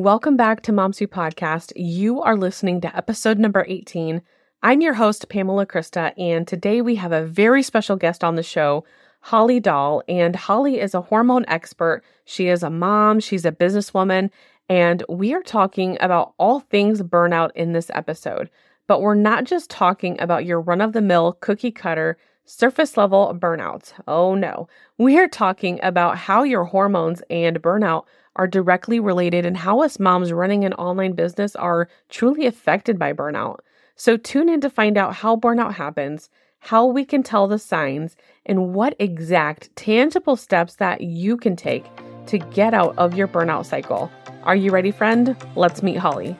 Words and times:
Welcome 0.00 0.36
back 0.36 0.62
to 0.62 0.72
Moms 0.72 0.98
Who 0.98 1.08
Podcast. 1.08 1.72
You 1.74 2.22
are 2.22 2.36
listening 2.36 2.80
to 2.82 2.96
episode 2.96 3.36
number 3.36 3.64
18. 3.66 4.22
I'm 4.62 4.80
your 4.80 4.94
host, 4.94 5.28
Pamela 5.28 5.66
Krista, 5.66 6.12
and 6.16 6.46
today 6.46 6.80
we 6.80 6.94
have 6.94 7.10
a 7.10 7.24
very 7.24 7.64
special 7.64 7.96
guest 7.96 8.22
on 8.22 8.36
the 8.36 8.44
show, 8.44 8.84
Holly 9.22 9.58
Doll. 9.58 10.04
And 10.06 10.36
Holly 10.36 10.78
is 10.78 10.94
a 10.94 11.00
hormone 11.00 11.44
expert. 11.48 12.04
She 12.24 12.46
is 12.46 12.62
a 12.62 12.70
mom, 12.70 13.18
she's 13.18 13.44
a 13.44 13.50
businesswoman, 13.50 14.30
and 14.68 15.02
we 15.08 15.34
are 15.34 15.42
talking 15.42 15.98
about 16.00 16.32
all 16.38 16.60
things 16.60 17.02
burnout 17.02 17.50
in 17.56 17.72
this 17.72 17.90
episode. 17.92 18.50
But 18.86 19.02
we're 19.02 19.16
not 19.16 19.46
just 19.46 19.68
talking 19.68 20.16
about 20.20 20.44
your 20.46 20.60
run 20.60 20.80
of 20.80 20.92
the 20.92 21.02
mill 21.02 21.32
cookie 21.40 21.72
cutter 21.72 22.16
surface 22.48 22.96
level 22.96 23.36
burnout. 23.38 23.92
Oh 24.08 24.34
no. 24.34 24.68
We 24.96 25.18
are 25.18 25.28
talking 25.28 25.78
about 25.82 26.16
how 26.16 26.42
your 26.42 26.64
hormones 26.64 27.22
and 27.28 27.60
burnout 27.62 28.04
are 28.36 28.46
directly 28.46 28.98
related 28.98 29.44
and 29.44 29.56
how 29.56 29.82
us 29.82 30.00
moms 30.00 30.32
running 30.32 30.64
an 30.64 30.72
online 30.74 31.12
business 31.12 31.54
are 31.56 31.88
truly 32.08 32.46
affected 32.46 32.98
by 32.98 33.12
burnout. 33.12 33.58
So 33.96 34.16
tune 34.16 34.48
in 34.48 34.60
to 34.62 34.70
find 34.70 34.96
out 34.96 35.16
how 35.16 35.36
burnout 35.36 35.74
happens, 35.74 36.30
how 36.60 36.86
we 36.86 37.04
can 37.04 37.22
tell 37.22 37.48
the 37.48 37.58
signs, 37.58 38.16
and 38.46 38.72
what 38.72 38.96
exact 38.98 39.74
tangible 39.76 40.36
steps 40.36 40.76
that 40.76 41.02
you 41.02 41.36
can 41.36 41.54
take 41.54 41.84
to 42.26 42.38
get 42.38 42.72
out 42.72 42.96
of 42.96 43.14
your 43.14 43.28
burnout 43.28 43.66
cycle. 43.66 44.10
Are 44.44 44.56
you 44.56 44.70
ready, 44.70 44.90
friend? 44.90 45.36
Let's 45.54 45.82
meet 45.82 45.96
Holly. 45.96 46.36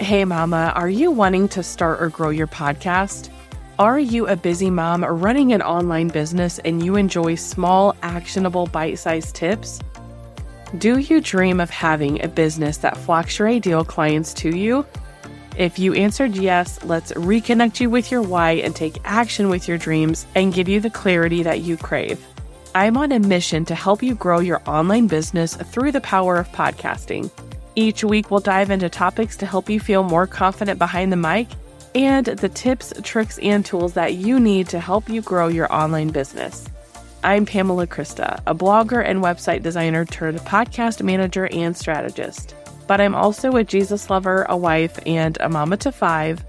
Hey, 0.00 0.24
Mama, 0.24 0.72
are 0.74 0.88
you 0.88 1.12
wanting 1.12 1.46
to 1.50 1.62
start 1.62 2.02
or 2.02 2.08
grow 2.08 2.30
your 2.30 2.48
podcast? 2.48 3.30
Are 3.78 3.98
you 4.00 4.26
a 4.26 4.34
busy 4.34 4.68
mom 4.68 5.04
running 5.04 5.52
an 5.52 5.62
online 5.62 6.08
business 6.08 6.58
and 6.58 6.84
you 6.84 6.96
enjoy 6.96 7.36
small, 7.36 7.94
actionable, 8.02 8.66
bite 8.66 8.98
sized 8.98 9.36
tips? 9.36 9.78
Do 10.78 10.98
you 10.98 11.20
dream 11.20 11.60
of 11.60 11.70
having 11.70 12.22
a 12.24 12.28
business 12.28 12.78
that 12.78 12.96
flocks 12.96 13.38
your 13.38 13.46
ideal 13.46 13.84
clients 13.84 14.34
to 14.34 14.56
you? 14.56 14.84
If 15.56 15.78
you 15.78 15.94
answered 15.94 16.34
yes, 16.34 16.82
let's 16.82 17.12
reconnect 17.12 17.78
you 17.78 17.88
with 17.88 18.10
your 18.10 18.22
why 18.22 18.54
and 18.54 18.74
take 18.74 18.98
action 19.04 19.48
with 19.48 19.68
your 19.68 19.78
dreams 19.78 20.26
and 20.34 20.52
give 20.52 20.68
you 20.68 20.80
the 20.80 20.90
clarity 20.90 21.44
that 21.44 21.60
you 21.60 21.76
crave. 21.76 22.26
I'm 22.74 22.96
on 22.96 23.12
a 23.12 23.20
mission 23.20 23.64
to 23.66 23.76
help 23.76 24.02
you 24.02 24.16
grow 24.16 24.40
your 24.40 24.60
online 24.66 25.06
business 25.06 25.54
through 25.54 25.92
the 25.92 26.00
power 26.00 26.36
of 26.36 26.50
podcasting. 26.50 27.30
Each 27.76 28.04
week, 28.04 28.30
we'll 28.30 28.40
dive 28.40 28.70
into 28.70 28.88
topics 28.88 29.36
to 29.38 29.46
help 29.46 29.68
you 29.68 29.80
feel 29.80 30.04
more 30.04 30.28
confident 30.28 30.78
behind 30.78 31.10
the 31.10 31.16
mic 31.16 31.48
and 31.94 32.26
the 32.26 32.48
tips, 32.48 32.92
tricks, 33.02 33.38
and 33.38 33.64
tools 33.64 33.94
that 33.94 34.14
you 34.14 34.38
need 34.38 34.68
to 34.68 34.78
help 34.78 35.08
you 35.08 35.20
grow 35.22 35.48
your 35.48 35.72
online 35.72 36.08
business. 36.08 36.68
I'm 37.24 37.46
Pamela 37.46 37.86
Krista, 37.86 38.40
a 38.46 38.54
blogger 38.54 39.04
and 39.04 39.24
website 39.24 39.62
designer 39.62 40.04
turned 40.04 40.38
podcast 40.40 41.02
manager 41.02 41.48
and 41.50 41.76
strategist. 41.76 42.54
But 42.86 43.00
I'm 43.00 43.14
also 43.14 43.56
a 43.56 43.64
Jesus 43.64 44.08
lover, 44.08 44.46
a 44.48 44.56
wife, 44.56 45.00
and 45.04 45.36
a 45.40 45.48
mama 45.48 45.76
to 45.78 45.90
five. 45.90 46.44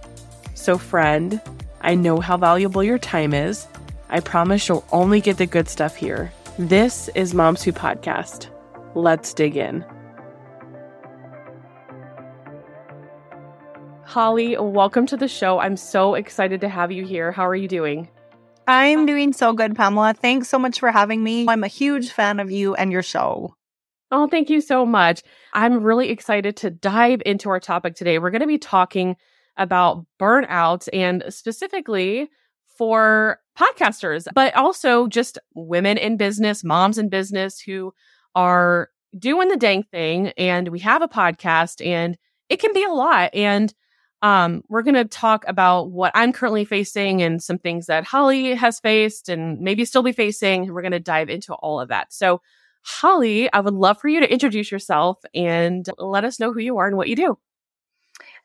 So, 0.54 0.78
friend, 0.78 1.42
I 1.82 1.96
know 1.96 2.20
how 2.20 2.38
valuable 2.38 2.84
your 2.84 3.00
time 3.00 3.34
is. 3.34 3.68
I 4.10 4.20
promise 4.20 4.68
you'll 4.68 4.86
only 4.92 5.22
get 5.22 5.38
the 5.38 5.46
good 5.48 5.70
stuff 5.70 5.96
here. 5.96 6.32
This 6.60 7.10
is 7.16 7.34
Moms 7.34 7.64
Who 7.64 7.72
Podcast. 7.72 8.48
Let's 8.94 9.34
dig 9.34 9.58
in. 9.58 9.86
Holly, 14.16 14.56
welcome 14.58 15.06
to 15.08 15.18
the 15.18 15.28
show. 15.28 15.60
I'm 15.60 15.76
so 15.76 16.14
excited 16.14 16.62
to 16.62 16.70
have 16.70 16.90
you 16.90 17.06
here. 17.06 17.34
How 17.34 17.46
are 17.46 17.54
you 17.54 17.68
doing? 17.68 18.08
I'm 18.66 19.06
doing 19.06 19.34
so 19.34 19.52
good, 19.52 19.76
Pamela. 19.76 20.14
Thanks 20.14 20.48
so 20.48 20.58
much 20.58 20.80
for 20.80 20.90
having 20.90 21.22
me. 21.22 21.46
I'm 21.50 21.66
a 21.66 21.68
huge 21.68 22.12
fan 22.12 22.40
of 22.40 22.50
you 22.50 22.76
and 22.76 22.94
your 22.94 23.04
show. 23.04 23.58
Oh, 24.12 24.30
thank 24.30 24.50
you 24.50 24.62
so 24.62 24.86
much. 24.86 25.22
I'm 25.52 25.84
really 25.84 26.12
excited 26.12 26.56
to 26.56 26.70
dive 26.70 27.24
into 27.26 27.50
our 27.50 27.60
topic 27.60 27.96
today. 27.96 28.18
We're 28.18 28.30
going 28.30 28.40
to 28.40 28.48
be 28.48 28.58
talking 28.58 29.18
about 29.58 30.06
burnout 30.18 30.88
and 30.94 31.22
specifically 31.28 32.30
for 32.78 33.42
podcasters, 33.60 34.28
but 34.34 34.56
also 34.56 35.08
just 35.08 35.40
women 35.56 35.98
in 35.98 36.16
business, 36.16 36.64
moms 36.64 36.98
in 36.98 37.10
business 37.10 37.60
who 37.60 37.94
are 38.34 38.88
doing 39.20 39.50
the 39.50 39.58
dang 39.58 39.84
thing. 39.84 40.30
And 40.38 40.70
we 40.70 40.80
have 40.80 41.02
a 41.02 41.10
podcast 41.10 41.86
and 41.86 42.18
it 42.48 42.62
can 42.62 42.72
be 42.72 42.86
a 42.86 42.94
lot. 42.94 43.36
And 43.36 43.74
um, 44.26 44.64
we're 44.70 44.82
going 44.82 44.96
to 44.96 45.06
talk 45.06 45.46
about 45.48 45.92
what 45.92 46.12
I'm 46.16 46.34
currently 46.34 46.66
facing 46.66 47.22
and 47.22 47.44
some 47.44 47.60
things 47.60 47.86
that 47.86 48.06
Holly 48.06 48.56
has 48.56 48.80
faced 48.80 49.30
and 49.30 49.60
maybe 49.60 49.86
still 49.86 50.02
be 50.02 50.14
facing. 50.14 50.74
We're 50.74 50.82
going 50.82 50.94
to 50.94 51.00
dive 51.00 51.30
into 51.30 51.54
all 51.54 51.80
of 51.80 51.90
that. 51.90 52.12
So, 52.12 52.42
Holly, 52.82 53.54
I 53.54 53.60
would 53.60 53.76
love 53.76 54.02
for 54.02 54.08
you 54.08 54.22
to 54.22 54.32
introduce 54.32 54.72
yourself 54.72 55.24
and 55.36 55.88
let 56.00 56.26
us 56.26 56.40
know 56.40 56.52
who 56.52 56.60
you 56.60 56.80
are 56.80 56.88
and 56.88 56.98
what 56.98 57.08
you 57.08 57.16
do. 57.16 57.38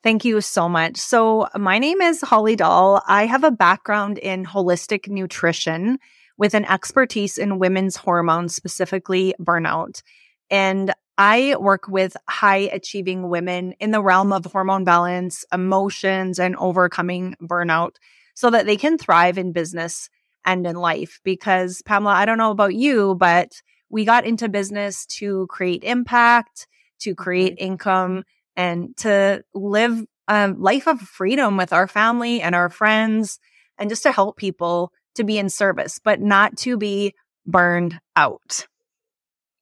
Thank 0.02 0.26
you 0.26 0.42
so 0.42 0.68
much. 0.68 0.98
So, 0.98 1.48
my 1.56 1.78
name 1.78 2.02
is 2.02 2.20
Holly 2.20 2.56
Doll. 2.56 3.02
I 3.08 3.24
have 3.24 3.42
a 3.42 3.50
background 3.50 4.18
in 4.18 4.44
holistic 4.44 5.08
nutrition 5.08 5.98
with 6.36 6.52
an 6.52 6.66
expertise 6.66 7.38
in 7.38 7.58
women's 7.58 7.96
hormones, 7.96 8.54
specifically 8.54 9.34
burnout. 9.40 10.02
And 10.50 10.92
I 11.22 11.54
work 11.56 11.86
with 11.86 12.16
high 12.26 12.70
achieving 12.72 13.28
women 13.28 13.72
in 13.72 13.90
the 13.90 14.02
realm 14.02 14.32
of 14.32 14.46
hormone 14.46 14.84
balance, 14.84 15.44
emotions, 15.52 16.38
and 16.38 16.56
overcoming 16.56 17.36
burnout 17.42 17.96
so 18.32 18.48
that 18.48 18.64
they 18.64 18.78
can 18.78 18.96
thrive 18.96 19.36
in 19.36 19.52
business 19.52 20.08
and 20.46 20.66
in 20.66 20.76
life. 20.76 21.20
Because, 21.22 21.82
Pamela, 21.82 22.14
I 22.14 22.24
don't 22.24 22.38
know 22.38 22.52
about 22.52 22.74
you, 22.74 23.16
but 23.16 23.60
we 23.90 24.06
got 24.06 24.24
into 24.24 24.48
business 24.48 25.04
to 25.18 25.46
create 25.48 25.84
impact, 25.84 26.66
to 27.00 27.14
create 27.14 27.56
mm-hmm. 27.56 27.72
income, 27.72 28.24
and 28.56 28.96
to 28.96 29.44
live 29.52 30.02
a 30.26 30.48
life 30.48 30.88
of 30.88 31.02
freedom 31.02 31.58
with 31.58 31.74
our 31.74 31.86
family 31.86 32.40
and 32.40 32.54
our 32.54 32.70
friends, 32.70 33.38
and 33.76 33.90
just 33.90 34.04
to 34.04 34.12
help 34.12 34.38
people 34.38 34.90
to 35.16 35.24
be 35.24 35.36
in 35.36 35.50
service, 35.50 36.00
but 36.02 36.18
not 36.18 36.56
to 36.56 36.78
be 36.78 37.14
burned 37.44 38.00
out. 38.16 38.66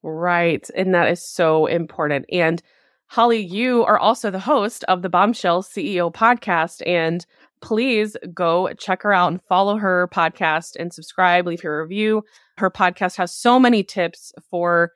Right. 0.02 0.68
And 0.76 0.94
that 0.94 1.10
is 1.10 1.22
so 1.22 1.66
important. 1.66 2.26
And 2.30 2.62
Holly, 3.08 3.44
you 3.44 3.84
are 3.84 3.98
also 3.98 4.30
the 4.30 4.38
host 4.38 4.84
of 4.84 5.02
the 5.02 5.08
Bombshell 5.08 5.62
CEO 5.62 6.12
podcast. 6.12 6.82
And 6.86 7.24
please 7.60 8.16
go 8.34 8.72
check 8.74 9.02
her 9.02 9.12
out 9.12 9.32
and 9.32 9.42
follow 9.48 9.76
her 9.76 10.08
podcast 10.12 10.76
and 10.78 10.92
subscribe, 10.92 11.46
leave 11.46 11.62
her 11.62 11.82
review. 11.82 12.22
Her 12.58 12.70
podcast 12.70 13.16
has 13.16 13.34
so 13.34 13.58
many 13.58 13.82
tips 13.82 14.32
for 14.50 14.92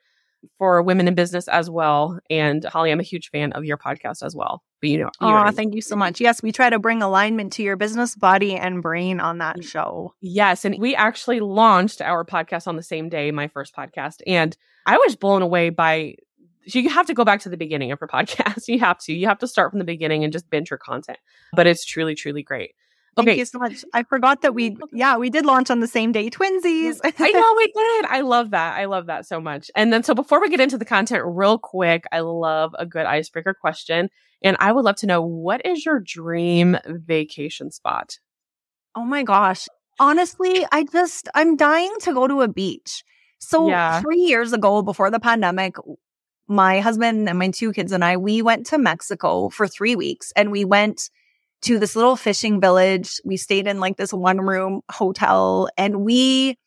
for 0.57 0.81
women 0.81 1.07
in 1.07 1.15
business 1.15 1.47
as 1.47 1.69
well. 1.69 2.19
And 2.29 2.63
Holly, 2.63 2.91
I'm 2.91 2.99
a 2.99 3.03
huge 3.03 3.29
fan 3.29 3.53
of 3.53 3.65
your 3.65 3.77
podcast 3.77 4.23
as 4.23 4.35
well. 4.35 4.63
But 4.81 4.89
you 4.89 4.97
know, 4.99 5.09
oh, 5.21 5.51
thank 5.51 5.75
you 5.75 5.81
so 5.81 5.95
much. 5.95 6.19
Yes, 6.19 6.43
we 6.43 6.51
try 6.51 6.69
to 6.69 6.79
bring 6.79 7.01
alignment 7.01 7.53
to 7.53 7.63
your 7.63 7.77
business, 7.77 8.15
body, 8.15 8.55
and 8.55 8.81
brain 8.81 9.19
on 9.19 9.37
that 9.37 9.63
show. 9.63 10.13
Yes, 10.21 10.65
and 10.65 10.75
we 10.79 10.95
actually 10.95 11.39
launched 11.39 12.01
our 12.01 12.25
podcast 12.25 12.67
on 12.67 12.75
the 12.75 12.83
same 12.83 13.09
day, 13.09 13.31
my 13.31 13.47
first 13.47 13.75
podcast, 13.75 14.21
and 14.27 14.55
I 14.85 14.97
was 14.97 15.15
blown 15.15 15.41
away 15.41 15.69
by. 15.69 16.15
You 16.65 16.89
have 16.89 17.07
to 17.07 17.13
go 17.13 17.25
back 17.25 17.41
to 17.41 17.49
the 17.49 17.57
beginning 17.57 17.91
of 17.91 17.99
her 17.99 18.07
podcast. 18.13 18.67
You 18.67 18.79
have 18.79 18.97
to. 18.99 19.13
You 19.13 19.27
have 19.27 19.39
to 19.39 19.47
start 19.47 19.71
from 19.71 19.79
the 19.79 19.85
beginning 19.85 20.23
and 20.23 20.33
just 20.33 20.49
binge 20.49 20.69
her 20.69 20.77
content. 20.77 21.19
But 21.53 21.67
it's 21.67 21.85
truly, 21.85 22.15
truly 22.15 22.43
great. 22.43 22.71
Thank 23.15 23.29
okay. 23.29 23.37
you 23.37 23.45
so 23.45 23.59
much. 23.59 23.85
I 23.93 24.03
forgot 24.03 24.41
that 24.41 24.53
we, 24.53 24.75
yeah, 24.93 25.17
we 25.17 25.29
did 25.29 25.45
launch 25.45 25.69
on 25.69 25.79
the 25.79 25.87
same 25.87 26.11
day, 26.11 26.29
twinsies. 26.29 26.99
I 27.03 27.31
know 27.31 27.53
we 27.57 27.67
did. 27.67 28.05
I 28.05 28.21
love 28.21 28.51
that. 28.51 28.77
I 28.77 28.85
love 28.85 29.05
that 29.07 29.25
so 29.25 29.39
much. 29.39 29.69
And 29.75 29.93
then, 29.93 30.03
so 30.03 30.15
before 30.15 30.41
we 30.41 30.49
get 30.49 30.59
into 30.59 30.77
the 30.77 30.85
content, 30.85 31.23
real 31.25 31.57
quick, 31.57 32.05
I 32.11 32.21
love 32.21 32.75
a 32.77 32.85
good 32.85 33.05
icebreaker 33.05 33.53
question. 33.53 34.09
And 34.41 34.57
I 34.59 34.71
would 34.71 34.83
love 34.83 34.97
to 34.97 35.07
know 35.07 35.21
what 35.21 35.65
is 35.65 35.85
your 35.85 35.99
dream 35.99 36.77
vacation 36.85 37.71
spot? 37.71 38.17
Oh 38.95 39.05
my 39.05 39.23
gosh. 39.23 39.67
Honestly, 39.99 40.65
I 40.71 40.85
just, 40.91 41.29
I'm 41.35 41.55
dying 41.55 41.93
to 42.01 42.13
go 42.13 42.27
to 42.27 42.41
a 42.41 42.47
beach. 42.47 43.03
So, 43.39 43.67
yeah. 43.67 44.01
three 44.01 44.21
years 44.21 44.53
ago, 44.53 44.81
before 44.81 45.11
the 45.11 45.19
pandemic, 45.19 45.75
my 46.47 46.79
husband 46.79 47.29
and 47.29 47.39
my 47.39 47.51
two 47.51 47.73
kids 47.73 47.91
and 47.91 48.03
I, 48.03 48.17
we 48.17 48.41
went 48.41 48.65
to 48.67 48.77
Mexico 48.77 49.49
for 49.49 49.67
three 49.67 49.95
weeks 49.95 50.31
and 50.35 50.51
we 50.51 50.65
went 50.65 51.09
to 51.63 51.79
this 51.79 51.95
little 51.95 52.15
fishing 52.15 52.61
village. 52.61 53.19
We 53.25 53.37
stayed 53.37 53.67
in 53.67 53.79
like 53.79 53.97
this 53.97 54.13
one 54.13 54.39
room 54.39 54.81
hotel 54.91 55.69
and 55.77 56.01
we 56.01 56.57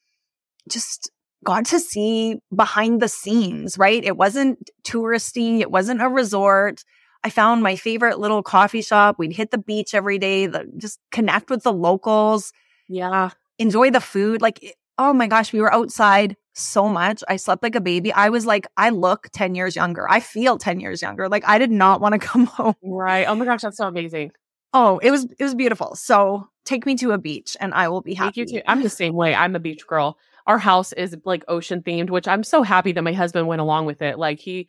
just 0.69 1.11
got 1.45 1.67
to 1.67 1.79
see 1.79 2.39
behind 2.55 3.01
the 3.01 3.09
scenes, 3.09 3.79
right? 3.79 4.05
It 4.05 4.17
wasn't 4.17 4.71
touristy. 4.85 5.61
It 5.61 5.71
wasn't 5.71 6.03
a 6.03 6.09
resort. 6.09 6.83
I 7.23 7.31
found 7.31 7.63
my 7.63 7.77
favorite 7.77 8.19
little 8.19 8.43
coffee 8.43 8.83
shop. 8.83 9.17
We'd 9.19 9.33
hit 9.33 9.51
the 9.51 9.59
beach 9.59 9.95
every 9.95 10.19
day, 10.19 10.47
the, 10.47 10.67
just 10.77 10.99
connect 11.11 11.51
with 11.51 11.63
the 11.63 11.73
locals. 11.73 12.53
Yeah. 12.89 13.31
Enjoy 13.59 13.91
the 13.91 14.01
food. 14.01 14.43
Like, 14.43 14.77
oh 14.99 15.13
my 15.13 15.27
gosh, 15.27 15.53
we 15.53 15.61
were 15.61 15.73
outside 15.73 16.37
so 16.55 16.89
much. 16.89 17.23
I 17.29 17.37
slept 17.37 17.63
like 17.63 17.75
a 17.75 17.81
baby. 17.81 18.13
I 18.13 18.31
was 18.31 18.47
like, 18.47 18.67
I 18.77 18.91
look 18.91 19.29
10 19.33 19.55
years 19.55 19.77
younger. 19.77 20.09
I 20.09 20.21
feel 20.21 20.57
10 20.57 20.81
years 20.81 21.03
younger. 21.03 21.29
Like, 21.29 21.47
I 21.47 21.59
did 21.59 21.71
not 21.71 22.01
want 22.01 22.15
to 22.15 22.19
come 22.27 22.47
home. 22.47 22.75
Right. 22.83 23.27
Oh 23.27 23.35
my 23.35 23.45
gosh, 23.45 23.63
that's 23.63 23.77
so 23.77 23.87
amazing. 23.87 24.33
Oh, 24.73 24.99
it 24.99 25.11
was 25.11 25.25
it 25.39 25.43
was 25.43 25.55
beautiful. 25.55 25.95
So 25.95 26.49
take 26.65 26.87
me 26.87 26.97
to 26.97 27.13
a 27.13 27.19
beach 27.19 27.57
and 27.61 27.73
I 27.73 27.89
will 27.89 28.03
be 28.03 28.15
happy. 28.15 28.43
Take 28.45 28.53
you 28.53 28.61
to, 28.61 28.71
I'm 28.71 28.83
the 28.83 28.91
same 28.91 29.15
way. 29.15 29.35
I'm 29.35 29.55
a 29.57 29.61
beach 29.61 29.87
girl. 29.87 30.19
our 30.47 30.59
house 30.59 30.93
is 30.93 31.17
like 31.25 31.45
ocean 31.49 31.83
themed, 31.83 32.11
which 32.11 32.29
I'm 32.29 32.43
so 32.43 32.63
happy 32.63 32.93
that 32.93 33.03
my 33.03 33.13
husband 33.13 33.47
went 33.47 33.61
along 33.61 33.87
with 33.87 34.03
it. 34.03 34.19
Like 34.19 34.41
he 34.41 34.69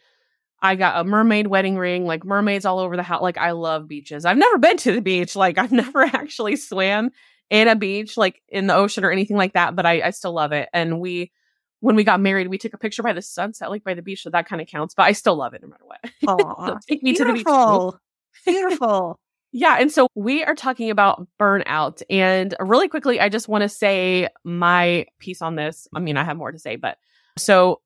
I 0.61 0.75
got 0.75 0.99
a 0.99 1.03
mermaid 1.03 1.47
wedding 1.47 1.77
ring, 1.77 2.05
like 2.05 2.25
mermaids 2.25 2.65
all 2.65 2.79
over 2.79 2.95
the 2.95 3.03
house. 3.03 3.21
Like 3.21 3.37
I 3.37 3.51
love 3.51 3.87
beaches. 3.87 4.25
I've 4.25 4.37
never 4.37 4.57
been 4.57 4.77
to 4.77 4.91
the 4.91 5.01
beach. 5.01 5.35
Like 5.35 5.57
I've 5.57 5.71
never 5.83 6.03
actually 6.03 6.55
swam 6.55 7.11
in 7.49 7.67
a 7.67 7.75
beach, 7.75 8.17
like 8.17 8.41
in 8.49 8.67
the 8.67 8.75
ocean 8.75 9.05
or 9.05 9.11
anything 9.11 9.37
like 9.37 9.53
that, 9.53 9.75
but 9.75 9.85
I, 9.85 10.01
I 10.01 10.09
still 10.09 10.33
love 10.33 10.51
it. 10.51 10.69
And 10.73 10.99
we, 10.99 11.31
when 11.79 11.95
we 11.95 12.03
got 12.03 12.19
married, 12.19 12.49
we 12.49 12.57
took 12.57 12.73
a 12.73 12.77
picture 12.77 13.03
by 13.03 13.13
the 13.13 13.21
sunset, 13.21 13.69
like 13.69 13.83
by 13.83 13.93
the 13.93 14.01
beach. 14.01 14.23
So 14.23 14.29
that 14.31 14.47
kind 14.47 14.61
of 14.61 14.67
counts, 14.67 14.93
but 14.93 15.03
I 15.03 15.13
still 15.13 15.35
love 15.35 15.53
it 15.53 15.61
no 15.61 15.69
matter 15.69 15.85
what. 15.85 15.99
so 16.65 16.77
take 16.87 17.03
me 17.03 17.13
Beautiful. 17.13 17.91
to 17.91 17.97
the 18.45 18.51
beach. 18.51 18.55
Beautiful. 18.55 19.19
Yeah. 19.51 19.77
And 19.79 19.91
so 19.91 20.07
we 20.13 20.43
are 20.43 20.55
talking 20.55 20.89
about 20.89 21.27
burnout. 21.39 22.01
And 22.09 22.53
really 22.59 22.87
quickly, 22.87 23.19
I 23.19 23.29
just 23.29 23.47
want 23.47 23.61
to 23.61 23.69
say 23.69 24.27
my 24.43 25.05
piece 25.19 25.41
on 25.41 25.55
this. 25.55 25.87
I 25.95 25.99
mean, 25.99 26.17
I 26.17 26.23
have 26.23 26.37
more 26.37 26.51
to 26.51 26.59
say, 26.59 26.75
but 26.75 26.97
so 27.37 27.81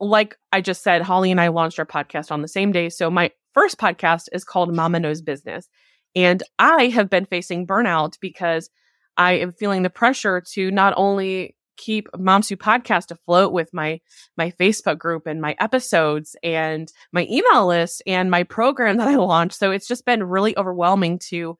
like 0.00 0.36
I 0.52 0.60
just 0.60 0.82
said, 0.82 1.02
Holly 1.02 1.30
and 1.30 1.40
I 1.40 1.48
launched 1.48 1.78
our 1.78 1.86
podcast 1.86 2.30
on 2.30 2.42
the 2.42 2.48
same 2.48 2.72
day. 2.72 2.88
So 2.88 3.10
my 3.10 3.30
first 3.52 3.78
podcast 3.78 4.28
is 4.32 4.44
called 4.44 4.74
Mama 4.74 5.00
Knows 5.00 5.22
Business. 5.22 5.68
And 6.16 6.42
I 6.58 6.88
have 6.88 7.10
been 7.10 7.26
facing 7.26 7.66
burnout 7.66 8.18
because 8.20 8.70
I 9.16 9.34
am 9.34 9.52
feeling 9.52 9.82
the 9.82 9.90
pressure 9.90 10.42
to 10.52 10.70
not 10.70 10.94
only 10.96 11.56
keep 11.76 12.08
Moms 12.18 12.48
Who 12.48 12.56
Podcast 12.56 13.10
afloat 13.10 13.52
with 13.52 13.72
my 13.72 14.00
my 14.36 14.50
Facebook 14.52 14.98
group 14.98 15.26
and 15.26 15.40
my 15.40 15.56
episodes 15.58 16.36
and 16.42 16.92
my 17.12 17.26
email 17.30 17.66
list 17.66 18.02
and 18.06 18.30
my 18.30 18.42
program 18.42 18.96
that 18.98 19.08
I 19.08 19.16
launched. 19.16 19.58
So 19.58 19.70
it's 19.70 19.88
just 19.88 20.04
been 20.04 20.22
really 20.22 20.56
overwhelming 20.56 21.18
to 21.30 21.58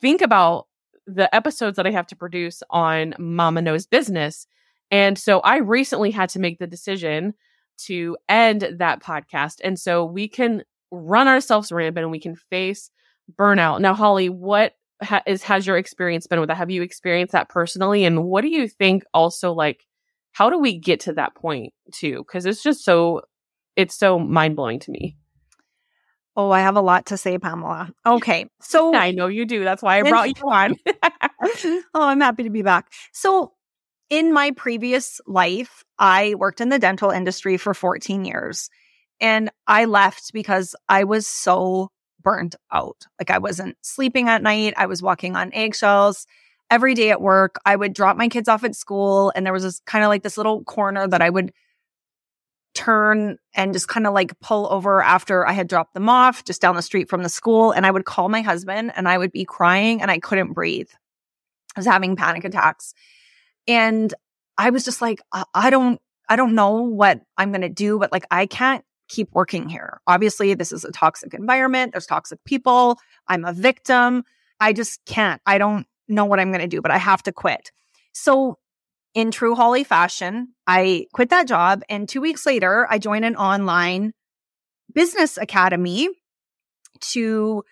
think 0.00 0.22
about 0.22 0.66
the 1.06 1.34
episodes 1.34 1.76
that 1.76 1.86
I 1.86 1.90
have 1.90 2.06
to 2.08 2.16
produce 2.16 2.62
on 2.70 3.14
Mama 3.18 3.62
Knows 3.62 3.86
Business. 3.86 4.46
And 4.90 5.18
so 5.18 5.40
I 5.40 5.58
recently 5.58 6.10
had 6.10 6.28
to 6.30 6.38
make 6.38 6.58
the 6.58 6.66
decision 6.66 7.34
to 7.86 8.16
end 8.28 8.76
that 8.78 9.02
podcast. 9.02 9.60
And 9.62 9.78
so 9.78 10.04
we 10.04 10.28
can 10.28 10.64
run 10.90 11.28
ourselves 11.28 11.72
rampant 11.72 12.04
and 12.04 12.10
we 12.10 12.20
can 12.20 12.34
face 12.34 12.90
burnout. 13.38 13.80
Now, 13.80 13.94
Holly, 13.94 14.28
what 14.28 14.74
ha- 15.02 15.22
is, 15.26 15.42
has 15.44 15.66
your 15.66 15.76
experience 15.76 16.26
been 16.26 16.40
with 16.40 16.48
that? 16.48 16.56
Have 16.56 16.70
you 16.70 16.82
experienced 16.82 17.32
that 17.32 17.48
personally? 17.48 18.04
And 18.04 18.24
what 18.24 18.42
do 18.42 18.48
you 18.48 18.68
think 18.68 19.04
also 19.12 19.52
like, 19.52 19.86
how 20.32 20.50
do 20.50 20.58
we 20.58 20.78
get 20.78 21.00
to 21.00 21.14
that 21.14 21.34
point 21.34 21.72
too? 21.92 22.24
Cause 22.30 22.46
it's 22.46 22.62
just 22.62 22.84
so, 22.84 23.22
it's 23.76 23.96
so 23.96 24.18
mind 24.18 24.56
blowing 24.56 24.80
to 24.80 24.90
me. 24.90 25.16
Oh, 26.36 26.52
I 26.52 26.60
have 26.60 26.76
a 26.76 26.80
lot 26.80 27.06
to 27.06 27.16
say, 27.16 27.36
Pamela. 27.36 27.92
Okay. 28.06 28.46
So 28.60 28.94
I 28.94 29.10
know 29.10 29.26
you 29.26 29.44
do. 29.44 29.64
That's 29.64 29.82
why 29.82 29.98
I 29.98 30.02
brought 30.02 30.38
you 30.38 30.48
on. 30.48 30.76
oh, 31.94 32.02
I'm 32.02 32.20
happy 32.20 32.44
to 32.44 32.50
be 32.50 32.62
back. 32.62 32.92
So 33.12 33.54
in 34.08 34.32
my 34.32 34.52
previous 34.52 35.20
life, 35.26 35.82
I 35.98 36.36
worked 36.36 36.60
in 36.60 36.68
the 36.68 36.78
dental 36.78 37.10
industry 37.10 37.56
for 37.56 37.74
14 37.74 38.24
years 38.24 38.70
and 39.20 39.50
I 39.66 39.86
left 39.86 40.32
because 40.32 40.76
I 40.88 41.04
was 41.04 41.26
so 41.26 41.90
burnt 42.28 42.56
out. 42.70 43.06
Like 43.18 43.30
I 43.30 43.38
wasn't 43.38 43.78
sleeping 43.80 44.28
at 44.28 44.42
night. 44.42 44.74
I 44.76 44.84
was 44.84 45.02
walking 45.02 45.34
on 45.34 45.50
eggshells 45.54 46.26
every 46.70 46.92
day 46.92 47.10
at 47.10 47.22
work. 47.22 47.56
I 47.64 47.74
would 47.74 47.94
drop 47.94 48.18
my 48.18 48.28
kids 48.28 48.50
off 48.50 48.64
at 48.64 48.76
school 48.76 49.32
and 49.34 49.46
there 49.46 49.52
was 49.54 49.62
this 49.62 49.80
kind 49.86 50.04
of 50.04 50.10
like 50.10 50.22
this 50.22 50.36
little 50.36 50.62
corner 50.64 51.08
that 51.08 51.22
I 51.22 51.30
would 51.30 51.54
turn 52.74 53.38
and 53.54 53.72
just 53.72 53.88
kind 53.88 54.06
of 54.06 54.12
like 54.12 54.38
pull 54.40 54.70
over 54.70 55.00
after 55.00 55.46
I 55.46 55.52
had 55.52 55.68
dropped 55.68 55.94
them 55.94 56.10
off 56.10 56.44
just 56.44 56.60
down 56.60 56.76
the 56.76 56.82
street 56.82 57.08
from 57.08 57.22
the 57.22 57.30
school. 57.30 57.72
And 57.72 57.86
I 57.86 57.90
would 57.90 58.04
call 58.04 58.28
my 58.28 58.42
husband 58.42 58.92
and 58.94 59.08
I 59.08 59.16
would 59.16 59.32
be 59.32 59.46
crying 59.46 60.02
and 60.02 60.10
I 60.10 60.18
couldn't 60.18 60.52
breathe. 60.52 60.90
I 61.76 61.80
was 61.80 61.86
having 61.86 62.14
panic 62.14 62.44
attacks. 62.44 62.92
And 63.66 64.12
I 64.58 64.68
was 64.68 64.84
just 64.84 65.00
like, 65.00 65.22
I 65.54 65.70
don't, 65.70 65.98
I 66.28 66.36
don't 66.36 66.54
know 66.54 66.82
what 66.82 67.22
I'm 67.38 67.52
going 67.52 67.62
to 67.62 67.70
do, 67.70 67.98
but 67.98 68.12
like, 68.12 68.26
I 68.30 68.44
can't 68.44 68.84
keep 69.08 69.28
working 69.32 69.68
here. 69.68 70.00
Obviously, 70.06 70.54
this 70.54 70.72
is 70.72 70.84
a 70.84 70.92
toxic 70.92 71.34
environment. 71.34 71.92
There's 71.92 72.06
toxic 72.06 72.42
people. 72.44 72.98
I'm 73.26 73.44
a 73.44 73.52
victim. 73.52 74.24
I 74.60 74.72
just 74.72 75.04
can't. 75.04 75.40
I 75.46 75.58
don't 75.58 75.86
know 76.08 76.24
what 76.24 76.40
I'm 76.40 76.50
going 76.50 76.60
to 76.60 76.68
do, 76.68 76.80
but 76.80 76.90
I 76.90 76.98
have 76.98 77.22
to 77.24 77.32
quit. 77.32 77.70
So, 78.12 78.58
in 79.14 79.30
true 79.30 79.54
Holly 79.54 79.84
fashion, 79.84 80.54
I 80.66 81.06
quit 81.12 81.30
that 81.30 81.48
job. 81.48 81.82
And 81.88 82.08
two 82.08 82.20
weeks 82.20 82.46
later, 82.46 82.86
I 82.90 82.98
joined 82.98 83.24
an 83.24 83.36
online 83.36 84.12
business 84.94 85.38
academy 85.38 86.08
to 87.00 87.64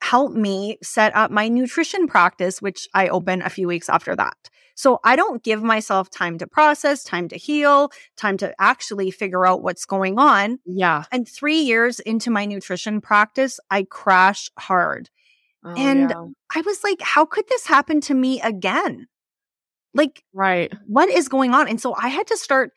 help 0.00 0.32
me 0.32 0.78
set 0.82 1.14
up 1.16 1.30
my 1.30 1.48
nutrition 1.48 2.06
practice, 2.06 2.60
which 2.60 2.88
I 2.92 3.08
opened 3.08 3.42
a 3.42 3.50
few 3.50 3.68
weeks 3.68 3.88
after 3.88 4.14
that. 4.16 4.50
So 4.74 5.00
I 5.04 5.16
don't 5.16 5.42
give 5.42 5.62
myself 5.62 6.10
time 6.10 6.38
to 6.38 6.46
process, 6.46 7.04
time 7.04 7.28
to 7.28 7.36
heal, 7.36 7.90
time 8.16 8.36
to 8.38 8.54
actually 8.60 9.10
figure 9.10 9.46
out 9.46 9.62
what's 9.62 9.84
going 9.84 10.18
on. 10.18 10.58
Yeah. 10.64 11.04
And 11.12 11.28
three 11.28 11.60
years 11.60 12.00
into 12.00 12.30
my 12.30 12.44
nutrition 12.44 13.00
practice, 13.00 13.60
I 13.70 13.84
crash 13.84 14.50
hard. 14.58 15.10
Oh, 15.64 15.74
and 15.76 16.10
yeah. 16.10 16.26
I 16.54 16.60
was 16.62 16.82
like, 16.82 17.00
how 17.00 17.24
could 17.24 17.46
this 17.48 17.66
happen 17.66 18.00
to 18.02 18.14
me 18.14 18.40
again? 18.40 19.06
Like, 19.94 20.24
right. 20.32 20.72
What 20.86 21.08
is 21.08 21.28
going 21.28 21.52
on? 21.52 21.68
And 21.68 21.80
so 21.80 21.94
I 21.94 22.08
had 22.08 22.26
to 22.28 22.36
start 22.36 22.72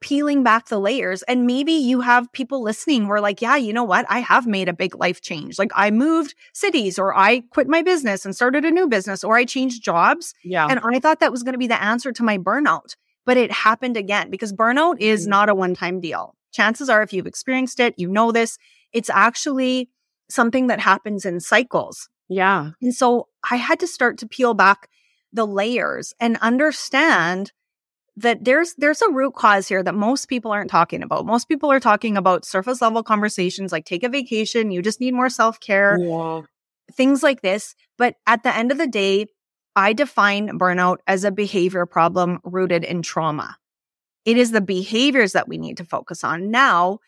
peeling 0.00 0.42
back 0.42 0.66
the 0.66 0.78
layers. 0.78 1.22
And 1.24 1.46
maybe 1.46 1.72
you 1.72 2.00
have 2.00 2.32
people 2.32 2.62
listening 2.62 3.04
who 3.04 3.12
are 3.12 3.20
like, 3.20 3.42
yeah, 3.42 3.56
you 3.56 3.72
know 3.72 3.84
what? 3.84 4.06
I 4.08 4.20
have 4.20 4.46
made 4.46 4.68
a 4.68 4.72
big 4.72 4.94
life 4.94 5.20
change. 5.20 5.58
Like 5.58 5.72
I 5.74 5.90
moved 5.90 6.34
cities 6.52 6.98
or 6.98 7.16
I 7.16 7.40
quit 7.50 7.68
my 7.68 7.82
business 7.82 8.24
and 8.24 8.34
started 8.34 8.64
a 8.64 8.70
new 8.70 8.88
business 8.88 9.24
or 9.24 9.36
I 9.36 9.44
changed 9.44 9.82
jobs. 9.82 10.34
Yeah. 10.44 10.66
And 10.68 10.80
I 10.82 11.00
thought 11.00 11.20
that 11.20 11.32
was 11.32 11.42
going 11.42 11.54
to 11.54 11.58
be 11.58 11.66
the 11.66 11.82
answer 11.82 12.12
to 12.12 12.22
my 12.22 12.38
burnout, 12.38 12.94
but 13.26 13.36
it 13.36 13.50
happened 13.50 13.96
again 13.96 14.30
because 14.30 14.52
burnout 14.52 15.00
is 15.00 15.22
mm-hmm. 15.22 15.30
not 15.30 15.48
a 15.48 15.54
one 15.54 15.74
time 15.74 16.00
deal. 16.00 16.34
Chances 16.52 16.88
are, 16.88 17.02
if 17.02 17.12
you've 17.12 17.26
experienced 17.26 17.80
it, 17.80 17.94
you 17.98 18.08
know 18.08 18.32
this, 18.32 18.58
it's 18.92 19.10
actually 19.10 19.90
something 20.30 20.68
that 20.68 20.80
happens 20.80 21.24
in 21.24 21.40
cycles. 21.40 22.08
Yeah. 22.28 22.70
And 22.80 22.94
so 22.94 23.28
I 23.50 23.56
had 23.56 23.80
to 23.80 23.86
start 23.86 24.18
to 24.18 24.26
peel 24.26 24.54
back 24.54 24.88
the 25.32 25.46
layers 25.46 26.14
and 26.20 26.36
understand 26.38 27.52
that 28.18 28.44
there's 28.44 28.74
there's 28.74 29.02
a 29.02 29.10
root 29.10 29.34
cause 29.34 29.68
here 29.68 29.82
that 29.82 29.94
most 29.94 30.26
people 30.26 30.50
aren't 30.50 30.70
talking 30.70 31.02
about. 31.02 31.26
Most 31.26 31.48
people 31.48 31.70
are 31.70 31.80
talking 31.80 32.16
about 32.16 32.44
surface 32.44 32.80
level 32.82 33.02
conversations 33.02 33.72
like 33.72 33.84
take 33.84 34.02
a 34.02 34.08
vacation, 34.08 34.70
you 34.70 34.82
just 34.82 35.00
need 35.00 35.14
more 35.14 35.28
self-care. 35.28 35.98
Yeah. 36.00 36.42
Things 36.92 37.22
like 37.22 37.42
this, 37.42 37.74
but 37.96 38.16
at 38.26 38.42
the 38.42 38.54
end 38.54 38.72
of 38.72 38.78
the 38.78 38.86
day, 38.86 39.26
I 39.76 39.92
define 39.92 40.58
burnout 40.58 40.98
as 41.06 41.22
a 41.22 41.30
behavior 41.30 41.86
problem 41.86 42.40
rooted 42.44 42.82
in 42.82 43.02
trauma. 43.02 43.56
It 44.24 44.36
is 44.36 44.50
the 44.50 44.60
behaviors 44.60 45.32
that 45.32 45.48
we 45.48 45.58
need 45.58 45.76
to 45.76 45.84
focus 45.84 46.24
on. 46.24 46.50
Now, 46.50 46.98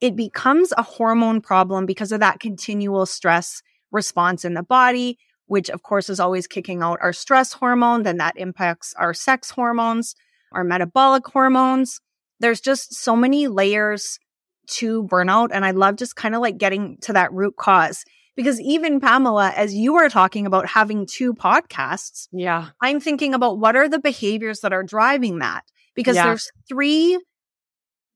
it 0.00 0.16
becomes 0.16 0.72
a 0.76 0.82
hormone 0.82 1.40
problem 1.40 1.86
because 1.86 2.12
of 2.12 2.20
that 2.20 2.40
continual 2.40 3.06
stress 3.06 3.62
response 3.90 4.44
in 4.44 4.54
the 4.54 4.62
body, 4.62 5.18
which 5.46 5.70
of 5.70 5.82
course 5.82 6.10
is 6.10 6.20
always 6.20 6.46
kicking 6.46 6.82
out 6.82 6.98
our 7.00 7.12
stress 7.12 7.52
hormone. 7.52 8.02
Then 8.02 8.18
that 8.18 8.36
impacts 8.36 8.94
our 8.98 9.14
sex 9.14 9.50
hormones 9.50 10.14
our 10.54 10.64
metabolic 10.64 11.26
hormones. 11.26 12.00
There's 12.40 12.60
just 12.60 12.94
so 12.94 13.14
many 13.16 13.48
layers 13.48 14.18
to 14.66 15.04
burnout. 15.04 15.48
And 15.52 15.64
I 15.64 15.72
love 15.72 15.96
just 15.96 16.16
kind 16.16 16.34
of 16.34 16.40
like 16.40 16.58
getting 16.58 16.98
to 17.02 17.12
that 17.12 17.32
root 17.32 17.56
cause. 17.56 18.04
Because 18.36 18.60
even 18.60 19.00
Pamela, 19.00 19.52
as 19.54 19.74
you 19.74 19.94
are 19.96 20.08
talking 20.08 20.46
about 20.46 20.66
having 20.66 21.06
two 21.06 21.34
podcasts, 21.34 22.26
yeah, 22.32 22.70
I'm 22.80 22.98
thinking 22.98 23.32
about 23.32 23.58
what 23.58 23.76
are 23.76 23.88
the 23.88 24.00
behaviors 24.00 24.60
that 24.60 24.72
are 24.72 24.82
driving 24.82 25.38
that? 25.38 25.62
Because 25.94 26.16
yeah. 26.16 26.26
there's 26.26 26.50
three 26.68 27.20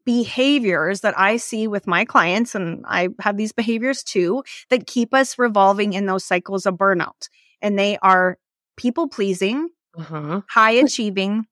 behaviors 0.04 1.02
that 1.02 1.16
I 1.16 1.36
see 1.36 1.68
with 1.68 1.86
my 1.86 2.04
clients, 2.04 2.56
and 2.56 2.84
I 2.88 3.10
have 3.20 3.36
these 3.36 3.52
behaviors 3.52 4.02
too, 4.02 4.42
that 4.70 4.86
keep 4.86 5.14
us 5.14 5.38
revolving 5.38 5.92
in 5.92 6.06
those 6.06 6.24
cycles 6.24 6.66
of 6.66 6.74
burnout. 6.74 7.28
And 7.62 7.78
they 7.78 7.98
are 7.98 8.38
people 8.76 9.08
pleasing, 9.08 9.68
uh-huh. 9.96 10.40
high 10.48 10.72
achieving, 10.72 11.44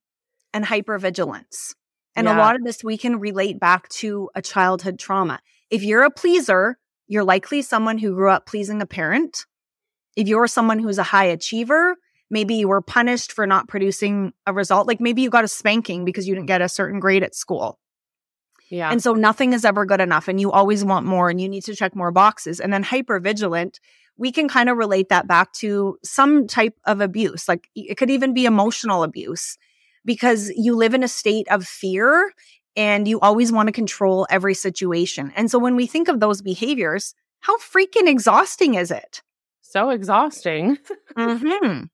and 0.57 0.65
hypervigilance. 0.65 1.75
And 2.17 2.27
yeah. 2.27 2.37
a 2.37 2.39
lot 2.39 2.57
of 2.57 2.65
this 2.65 2.83
we 2.83 2.97
can 2.97 3.21
relate 3.21 3.61
back 3.61 3.91
to 3.91 4.31
a 4.35 4.41
childhood 4.41 4.99
trauma. 4.99 5.39
If 5.69 5.83
you're 5.83 6.03
a 6.03 6.11
pleaser, 6.11 6.79
you're 7.07 7.25
likely 7.25 7.61
someone 7.61 7.99
who 7.99 8.15
grew 8.15 8.31
up 8.31 8.47
pleasing 8.47 8.81
a 8.81 8.87
parent. 8.87 9.45
If 10.17 10.29
you're 10.29 10.47
someone 10.47 10.79
who's 10.79 10.97
a 10.97 11.03
high 11.03 11.27
achiever, 11.27 11.97
maybe 12.31 12.55
you 12.55 12.69
were 12.69 12.81
punished 12.81 13.33
for 13.33 13.47
not 13.47 13.69
producing 13.69 14.33
a 14.47 14.55
result. 14.55 14.87
Like 14.89 14.99
maybe 14.99 15.21
you 15.21 15.29
got 15.29 15.45
a 15.45 15.49
spanking 15.49 16.07
because 16.07 16.27
you 16.27 16.35
didn't 16.35 16.47
get 16.47 16.63
a 16.63 16.71
certain 16.71 17.01
grade 17.01 17.23
at 17.23 17.35
school. 17.35 17.79
Yeah. 18.71 18.91
And 18.91 19.03
so 19.03 19.13
nothing 19.13 19.53
is 19.53 19.67
ever 19.67 19.85
good 19.85 20.01
enough 20.01 20.27
and 20.27 20.41
you 20.41 20.51
always 20.51 20.87
want 20.87 21.05
more 21.05 21.29
and 21.29 21.39
you 21.39 21.51
need 21.51 21.65
to 21.65 21.77
check 21.77 21.95
more 21.95 22.11
boxes. 22.11 22.61
And 22.61 22.73
then 22.73 22.83
hypervigilant, 22.83 23.79
we 24.17 24.33
can 24.33 24.49
kind 24.49 24.71
of 24.71 24.79
relate 24.79 25.11
that 25.11 25.29
back 25.29 25.53
to 25.55 25.99
some 26.03 26.47
type 26.47 26.75
of 26.87 27.03
abuse. 27.03 27.47
Like 27.47 27.69
it 27.75 27.97
could 27.97 28.11
even 28.11 28.33
be 28.33 28.47
emotional 28.47 29.03
abuse 29.03 29.59
because 30.07 30.51
you 30.57 30.75
live 30.75 30.95
in 30.95 31.03
a 31.03 31.09
state 31.09 31.47
of 31.51 31.67
fear 31.67 32.33
and 32.77 33.07
you 33.07 33.21
always 33.21 33.53
want 33.53 33.67
to 33.67 33.73
control 33.73 34.27
every 34.31 34.55
situation. 34.55 35.33
And 35.37 35.51
so 35.51 35.59
when 35.59 35.77
we 35.77 35.87
think 35.87 36.09
of 36.09 36.21
those 36.21 36.41
behaviors, 36.41 37.15
how 37.41 37.59
freaking 37.59 38.09
exhausting 38.09 38.75
is 38.75 38.91
it? 38.91 39.23
So 39.61 39.91
exhausting. 39.91 40.79
mm-hmm. 41.17 41.85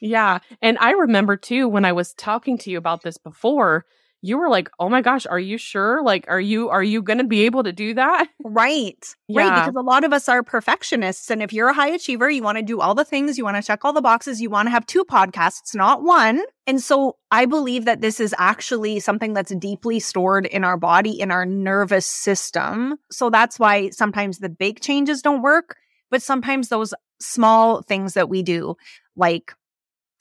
Yeah. 0.00 0.40
And 0.60 0.76
I 0.78 0.90
remember 0.90 1.36
too 1.36 1.68
when 1.68 1.84
I 1.84 1.92
was 1.92 2.12
talking 2.14 2.58
to 2.58 2.70
you 2.70 2.76
about 2.76 3.02
this 3.02 3.16
before, 3.16 3.86
you 4.22 4.38
were 4.38 4.48
like, 4.48 4.70
"Oh 4.78 4.88
my 4.88 5.02
gosh, 5.02 5.26
are 5.26 5.38
you 5.38 5.58
sure? 5.58 6.02
Like 6.02 6.24
are 6.28 6.40
you 6.40 6.70
are 6.70 6.82
you 6.82 7.02
going 7.02 7.18
to 7.18 7.24
be 7.24 7.42
able 7.42 7.64
to 7.64 7.72
do 7.72 7.94
that?" 7.94 8.28
Right. 8.44 9.06
Yeah. 9.28 9.42
Right, 9.42 9.54
because 9.54 9.76
a 9.76 9.84
lot 9.84 10.04
of 10.04 10.12
us 10.12 10.28
are 10.28 10.42
perfectionists 10.42 11.30
and 11.30 11.42
if 11.42 11.52
you're 11.52 11.68
a 11.68 11.72
high 11.72 11.90
achiever, 11.90 12.30
you 12.30 12.42
want 12.42 12.58
to 12.58 12.62
do 12.62 12.80
all 12.80 12.94
the 12.94 13.04
things, 13.04 13.38
you 13.38 13.44
want 13.44 13.56
to 13.56 13.62
check 13.62 13.84
all 13.84 13.92
the 13.92 14.00
boxes, 14.00 14.40
you 14.40 14.50
want 14.50 14.66
to 14.66 14.70
have 14.70 14.86
two 14.86 15.04
podcasts, 15.04 15.74
not 15.74 16.02
one. 16.02 16.42
And 16.66 16.80
so 16.82 17.16
I 17.30 17.46
believe 17.46 17.84
that 17.86 18.00
this 18.00 18.20
is 18.20 18.34
actually 18.38 19.00
something 19.00 19.32
that's 19.32 19.54
deeply 19.54 20.00
stored 20.00 20.46
in 20.46 20.64
our 20.64 20.76
body 20.76 21.18
in 21.18 21.30
our 21.30 21.46
nervous 21.46 22.06
system. 22.06 22.98
So 23.10 23.30
that's 23.30 23.58
why 23.58 23.90
sometimes 23.90 24.38
the 24.38 24.48
big 24.48 24.80
changes 24.80 25.22
don't 25.22 25.42
work, 25.42 25.76
but 26.10 26.22
sometimes 26.22 26.68
those 26.68 26.94
small 27.20 27.82
things 27.82 28.14
that 28.14 28.28
we 28.28 28.42
do 28.42 28.76
like 29.16 29.54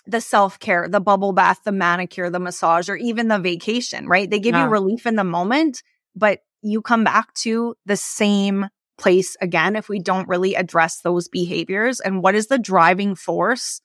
the 0.05 0.22
self 0.22 0.60
care, 0.60 0.88
the 0.88 1.00
bubble 1.00 1.34
bath, 1.34 1.60
the 1.63 1.72
manicure, 1.72 2.29
the 2.29 2.39
massage, 2.39 2.89
or 2.89 2.96
even 2.96 3.27
the 3.27 3.39
vacation, 3.39 4.08
right? 4.08 4.29
They 4.29 4.39
give 4.39 4.55
yeah. 4.55 4.65
you 4.65 4.70
relief 4.70 5.05
in 5.05 5.15
the 5.15 5.24
moment, 5.24 5.84
but 6.15 6.39
you 6.62 6.81
come 6.81 7.03
back 7.03 7.34
to 7.36 7.75
the 7.86 7.98
same 7.98 8.67
place 8.98 9.36
again 9.41 9.75
if 9.75 9.89
we 9.89 10.00
don't 10.00 10.27
really 10.27 10.55
address 10.55 11.01
those 11.01 11.27
behaviors. 11.27 12.00
And 12.00 12.22
what 12.22 12.36
is 12.36 12.48
the 12.48 12.60
driving 12.60 13.15
force 13.15 13.81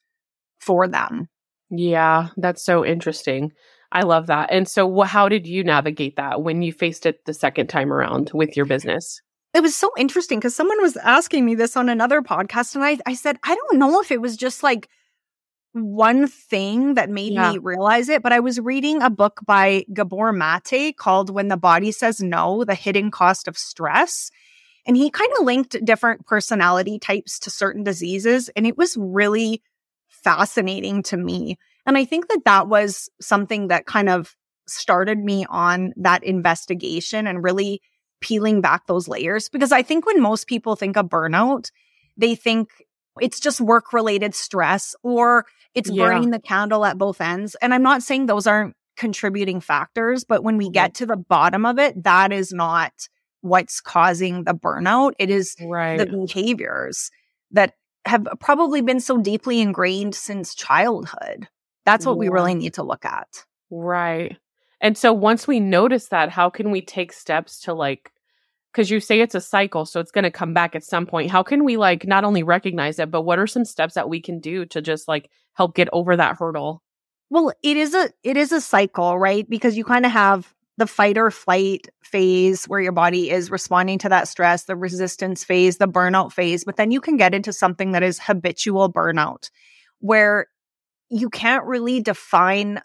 for 0.59 0.87
them? 0.87 1.27
Yeah, 1.69 2.29
that's 2.37 2.63
so 2.63 2.85
interesting. 2.85 3.51
I 3.91 4.01
love 4.01 4.27
that. 4.27 4.51
And 4.51 4.67
so, 4.67 4.93
wh- 4.93 5.07
how 5.07 5.29
did 5.29 5.47
you 5.47 5.63
navigate 5.63 6.17
that 6.17 6.41
when 6.41 6.61
you 6.61 6.71
faced 6.71 7.05
it 7.05 7.25
the 7.25 7.33
second 7.33 7.67
time 7.67 7.91
around 7.91 8.31
with 8.33 8.55
your 8.55 8.65
business? 8.65 9.21
It 9.53 9.61
was 9.61 9.75
so 9.75 9.91
interesting 9.97 10.39
because 10.39 10.55
someone 10.55 10.81
was 10.81 10.97
asking 10.97 11.45
me 11.45 11.55
this 11.55 11.77
on 11.77 11.89
another 11.89 12.21
podcast, 12.21 12.75
and 12.75 12.83
I, 12.83 12.97
I 13.05 13.15
said, 13.15 13.37
I 13.43 13.55
don't 13.55 13.79
know 13.79 14.01
if 14.01 14.11
it 14.11 14.21
was 14.21 14.37
just 14.37 14.61
like 14.61 14.89
one 15.81 16.27
thing 16.27 16.95
that 16.95 17.09
made 17.09 17.33
yeah. 17.33 17.51
me 17.51 17.57
realize 17.57 18.09
it, 18.09 18.23
but 18.23 18.33
I 18.33 18.39
was 18.39 18.59
reading 18.59 19.01
a 19.01 19.09
book 19.09 19.39
by 19.45 19.85
Gabor 19.93 20.31
Mate 20.31 20.97
called 20.97 21.29
When 21.29 21.47
the 21.47 21.57
Body 21.57 21.91
Says 21.91 22.21
No 22.21 22.63
The 22.63 22.75
Hidden 22.75 23.11
Cost 23.11 23.47
of 23.47 23.57
Stress. 23.57 24.31
And 24.85 24.95
he 24.95 25.09
kind 25.09 25.31
of 25.37 25.45
linked 25.45 25.83
different 25.83 26.25
personality 26.25 26.97
types 26.97 27.39
to 27.39 27.49
certain 27.49 27.83
diseases. 27.83 28.49
And 28.55 28.65
it 28.65 28.77
was 28.77 28.95
really 28.97 29.61
fascinating 30.07 31.03
to 31.03 31.17
me. 31.17 31.57
And 31.85 31.97
I 31.97 32.05
think 32.05 32.29
that 32.29 32.45
that 32.45 32.67
was 32.67 33.09
something 33.19 33.67
that 33.67 33.85
kind 33.85 34.09
of 34.09 34.35
started 34.67 35.19
me 35.19 35.45
on 35.49 35.93
that 35.97 36.23
investigation 36.23 37.27
and 37.27 37.43
really 37.43 37.81
peeling 38.21 38.61
back 38.61 38.87
those 38.87 39.07
layers. 39.07 39.49
Because 39.49 39.71
I 39.71 39.81
think 39.81 40.05
when 40.05 40.21
most 40.21 40.47
people 40.47 40.75
think 40.75 40.97
of 40.97 41.07
burnout, 41.07 41.69
they 42.17 42.35
think 42.35 42.69
it's 43.21 43.39
just 43.39 43.61
work 43.61 43.93
related 43.93 44.35
stress 44.35 44.95
or 45.03 45.45
it's 45.73 45.89
yeah. 45.89 46.05
burning 46.05 46.31
the 46.31 46.39
candle 46.39 46.85
at 46.85 46.97
both 46.97 47.21
ends. 47.21 47.55
And 47.61 47.73
I'm 47.73 47.83
not 47.83 48.03
saying 48.03 48.25
those 48.25 48.47
aren't 48.47 48.75
contributing 48.97 49.61
factors, 49.61 50.23
but 50.23 50.43
when 50.43 50.57
we 50.57 50.69
get 50.69 50.95
to 50.95 51.05
the 51.05 51.17
bottom 51.17 51.65
of 51.65 51.77
it, 51.79 52.03
that 52.03 52.31
is 52.31 52.51
not 52.51 52.91
what's 53.41 53.79
causing 53.79 54.43
the 54.43 54.53
burnout. 54.53 55.13
It 55.19 55.29
is 55.29 55.55
right. 55.61 55.97
the 55.97 56.05
behaviors 56.05 57.11
that 57.51 57.73
have 58.05 58.27
probably 58.39 58.81
been 58.81 58.99
so 58.99 59.17
deeply 59.17 59.61
ingrained 59.61 60.15
since 60.15 60.55
childhood. 60.55 61.47
That's 61.85 62.05
what 62.05 62.13
yeah. 62.13 62.19
we 62.19 62.29
really 62.29 62.55
need 62.55 62.73
to 62.75 62.83
look 62.83 63.05
at. 63.05 63.45
Right. 63.69 64.37
And 64.81 64.97
so 64.97 65.13
once 65.13 65.47
we 65.47 65.59
notice 65.59 66.07
that, 66.07 66.29
how 66.29 66.49
can 66.49 66.71
we 66.71 66.81
take 66.81 67.13
steps 67.13 67.61
to 67.61 67.73
like 67.73 68.11
because 68.77 68.91
you 68.91 68.99
say 68.99 69.21
it's 69.21 69.33
a 69.33 69.41
cycle, 69.41 69.87
so 69.87 69.99
it's 69.99 70.11
going 70.11 70.23
to 70.23 70.29
come 70.29 70.53
back 70.53 70.75
at 70.75 70.83
some 70.83 71.07
point. 71.07 71.31
How 71.31 71.41
can 71.41 71.63
we 71.63 71.77
like 71.77 72.05
not 72.05 72.23
only 72.23 72.43
recognize 72.43 72.99
it, 72.99 73.09
but 73.09 73.23
what 73.23 73.39
are 73.39 73.47
some 73.47 73.65
steps 73.65 73.95
that 73.95 74.07
we 74.07 74.21
can 74.21 74.39
do 74.39 74.67
to 74.67 74.83
just 74.83 75.07
like 75.07 75.31
help 75.53 75.73
get 75.73 75.89
over 75.91 76.15
that 76.15 76.35
hurdle? 76.37 76.83
Well, 77.31 77.51
it 77.63 77.75
is 77.75 77.95
a 77.95 78.11
it 78.21 78.37
is 78.37 78.51
a 78.51 78.61
cycle, 78.61 79.17
right? 79.17 79.49
Because 79.49 79.77
you 79.77 79.83
kind 79.83 80.05
of 80.05 80.11
have 80.11 80.53
the 80.77 80.85
fight 80.85 81.17
or 81.17 81.31
flight 81.31 81.87
phase 82.03 82.65
where 82.65 82.79
your 82.79 82.91
body 82.91 83.31
is 83.31 83.49
responding 83.49 83.97
to 83.97 84.09
that 84.09 84.27
stress, 84.27 84.65
the 84.65 84.75
resistance 84.75 85.43
phase, 85.43 85.77
the 85.77 85.87
burnout 85.87 86.31
phase, 86.31 86.63
but 86.63 86.75
then 86.75 86.91
you 86.91 87.01
can 87.01 87.17
get 87.17 87.33
into 87.33 87.51
something 87.51 87.93
that 87.93 88.03
is 88.03 88.19
habitual 88.19 88.93
burnout 88.93 89.49
where 90.01 90.45
you 91.09 91.31
can't 91.31 91.65
really 91.65 91.99
define 91.99 92.79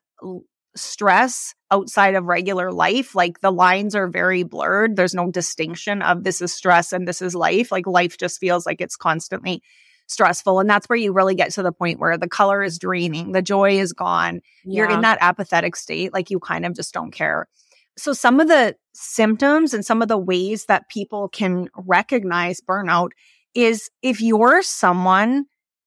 stress 0.77 1.55
outside 1.71 2.15
of 2.15 2.25
regular 2.25 2.73
life. 2.73 3.15
Like 3.15 3.41
the 3.41 3.51
lines 3.51 3.95
are 3.95 4.09
very 4.09 4.43
blurred. 4.43 4.97
There's 4.97 5.15
no 5.15 5.31
distinction 5.31 6.03
of 6.03 6.25
this 6.25 6.41
is 6.41 6.53
stress 6.53 6.93
and 6.93 7.07
this 7.07 7.23
is 7.23 7.35
life. 7.35 7.73
Like 7.73 7.87
life 7.87 8.17
just 8.19 8.39
feels 8.39 8.67
like 8.67 8.81
it's 8.81 8.97
constantly 8.97 9.63
stressful. 10.07 10.61
And 10.61 10.69
that's 10.69 10.89
where 10.89 10.99
you 10.99 11.13
really 11.13 11.35
get 11.35 11.53
to 11.53 11.63
the 11.63 11.73
point 11.73 12.01
where 12.01 12.19
the 12.19 12.29
color 12.29 12.63
is 12.63 12.79
draining, 12.79 13.33
the 13.33 13.43
joy 13.43 13.79
is 13.79 13.93
gone. 13.93 14.41
Yeah. 14.65 14.83
You're 14.83 14.91
in 14.91 15.01
that 15.03 15.19
apathetic 15.21 15.77
state. 15.77 16.13
Like 16.13 16.31
you 16.31 16.39
kind 16.39 16.67
of 16.67 16.75
just 16.75 16.93
don't 16.93 17.13
care. 17.13 17.49
So 17.97 18.13
some 18.13 18.41
of 18.41 18.49
the 18.49 18.77
symptoms 18.95 19.75
and 19.75 19.85
some 19.85 20.03
of 20.03 20.09
the 20.09 20.19
ways 20.19 20.67
that 20.67 20.89
people 20.89 21.29
can 21.29 21.69
recognize 21.77 22.61
burnout 22.61 23.11
is 23.55 23.91
if 24.03 24.21
you're 24.21 24.63
someone 24.63 25.45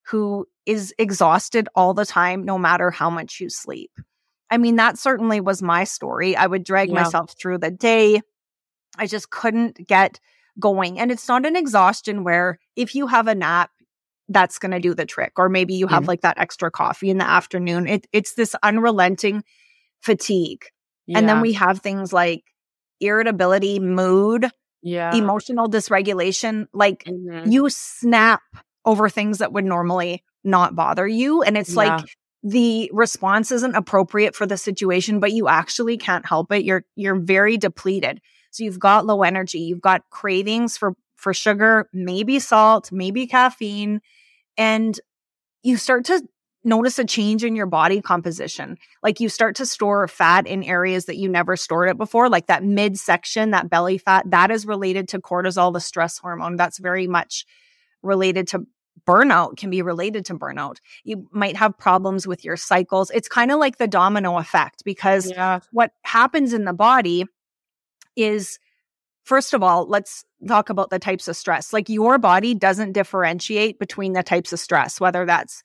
who 0.07 0.47
is 0.65 0.93
exhausted 0.97 1.67
all 1.75 1.93
the 1.93 2.05
time, 2.05 2.43
no 2.43 2.57
matter 2.57 2.91
how 2.91 3.09
much 3.09 3.39
you 3.39 3.49
sleep. 3.49 3.91
I 4.49 4.57
mean, 4.57 4.75
that 4.75 4.97
certainly 4.97 5.41
was 5.41 5.61
my 5.61 5.83
story. 5.83 6.35
I 6.35 6.45
would 6.45 6.63
drag 6.63 6.89
yeah. 6.89 6.95
myself 6.95 7.33
through 7.37 7.59
the 7.59 7.71
day. 7.71 8.21
I 8.97 9.07
just 9.07 9.29
couldn't 9.29 9.87
get 9.87 10.19
going. 10.59 10.99
And 10.99 11.11
it's 11.11 11.27
not 11.27 11.45
an 11.45 11.55
exhaustion 11.55 12.23
where 12.23 12.59
if 12.75 12.95
you 12.95 13.07
have 13.07 13.27
a 13.27 13.35
nap, 13.35 13.71
that's 14.27 14.57
going 14.57 14.71
to 14.71 14.79
do 14.79 14.93
the 14.95 15.05
trick. 15.05 15.33
Or 15.37 15.49
maybe 15.49 15.75
you 15.75 15.87
have 15.87 16.07
like 16.07 16.21
that 16.21 16.39
extra 16.39 16.71
coffee 16.71 17.11
in 17.11 17.19
the 17.19 17.29
afternoon. 17.29 17.87
It, 17.87 18.07
it's 18.11 18.33
this 18.33 18.55
unrelenting 18.63 19.43
fatigue. 20.01 20.65
Yeah. 21.05 21.19
And 21.19 21.29
then 21.29 21.41
we 21.41 21.53
have 21.53 21.79
things 21.79 22.11
like 22.11 22.43
irritability, 22.99 23.79
mood, 23.79 24.49
yeah. 24.81 25.13
emotional 25.15 25.69
dysregulation. 25.69 26.65
Like 26.73 27.03
mm-hmm. 27.03 27.51
you 27.51 27.69
snap 27.69 28.41
over 28.83 29.09
things 29.09 29.39
that 29.39 29.53
would 29.53 29.65
normally 29.65 30.23
not 30.43 30.75
bother 30.75 31.07
you. 31.07 31.43
And 31.43 31.57
it's 31.57 31.75
yeah. 31.75 31.95
like 31.97 32.05
the 32.47 32.91
response 32.93 33.51
isn't 33.51 33.75
appropriate 33.75 34.35
for 34.35 34.45
the 34.45 34.55
situation, 34.55 35.19
but 35.19 35.31
you 35.31 35.47
actually 35.47 35.97
can't 35.97 36.27
help 36.27 36.51
it. 36.51 36.63
You're, 36.63 36.85
you're 36.95 37.15
very 37.15 37.57
depleted. 37.57 38.21
So 38.51 38.63
you've 38.63 38.79
got 38.79 39.07
low 39.07 39.23
energy. 39.23 39.59
You've 39.59 39.81
got 39.81 40.03
cravings 40.11 40.77
for, 40.77 40.93
for 41.15 41.33
sugar, 41.33 41.89
maybe 41.91 42.37
salt, 42.37 42.91
maybe 42.91 43.25
caffeine. 43.25 43.99
And 44.57 44.97
you 45.63 45.75
start 45.75 46.05
to 46.05 46.21
notice 46.63 46.99
a 46.99 47.03
change 47.03 47.43
in 47.43 47.55
your 47.55 47.65
body 47.65 47.99
composition. 47.99 48.77
Like 49.01 49.19
you 49.19 49.27
start 49.27 49.55
to 49.55 49.65
store 49.65 50.07
fat 50.07 50.45
in 50.45 50.63
areas 50.63 51.05
that 51.05 51.17
you 51.17 51.27
never 51.27 51.57
stored 51.57 51.89
it 51.89 51.97
before, 51.97 52.29
like 52.29 52.45
that 52.45 52.63
midsection, 52.63 53.51
that 53.51 53.71
belly 53.71 53.97
fat, 53.97 54.29
that 54.29 54.51
is 54.51 54.67
related 54.67 55.07
to 55.09 55.19
cortisol, 55.19 55.73
the 55.73 55.79
stress 55.79 56.19
hormone. 56.19 56.57
That's 56.57 56.77
very 56.77 57.07
much 57.07 57.43
related 58.03 58.47
to 58.49 58.67
burnout 59.05 59.57
can 59.57 59.69
be 59.69 59.81
related 59.81 60.25
to 60.25 60.35
burnout. 60.35 60.77
You 61.03 61.27
might 61.31 61.55
have 61.55 61.77
problems 61.77 62.27
with 62.27 62.43
your 62.43 62.57
cycles. 62.57 63.11
It's 63.11 63.27
kind 63.27 63.51
of 63.51 63.59
like 63.59 63.77
the 63.77 63.87
domino 63.87 64.37
effect 64.37 64.83
because 64.83 65.29
yeah. 65.29 65.59
what 65.71 65.91
happens 66.03 66.53
in 66.53 66.65
the 66.65 66.73
body 66.73 67.25
is 68.15 68.59
first 69.23 69.53
of 69.53 69.63
all, 69.63 69.87
let's 69.87 70.23
talk 70.47 70.69
about 70.69 70.89
the 70.89 70.99
types 70.99 71.27
of 71.27 71.35
stress. 71.35 71.73
Like 71.73 71.89
your 71.89 72.17
body 72.17 72.53
doesn't 72.53 72.93
differentiate 72.93 73.79
between 73.79 74.13
the 74.13 74.23
types 74.23 74.53
of 74.53 74.59
stress, 74.59 74.99
whether 74.99 75.25
that's 75.25 75.63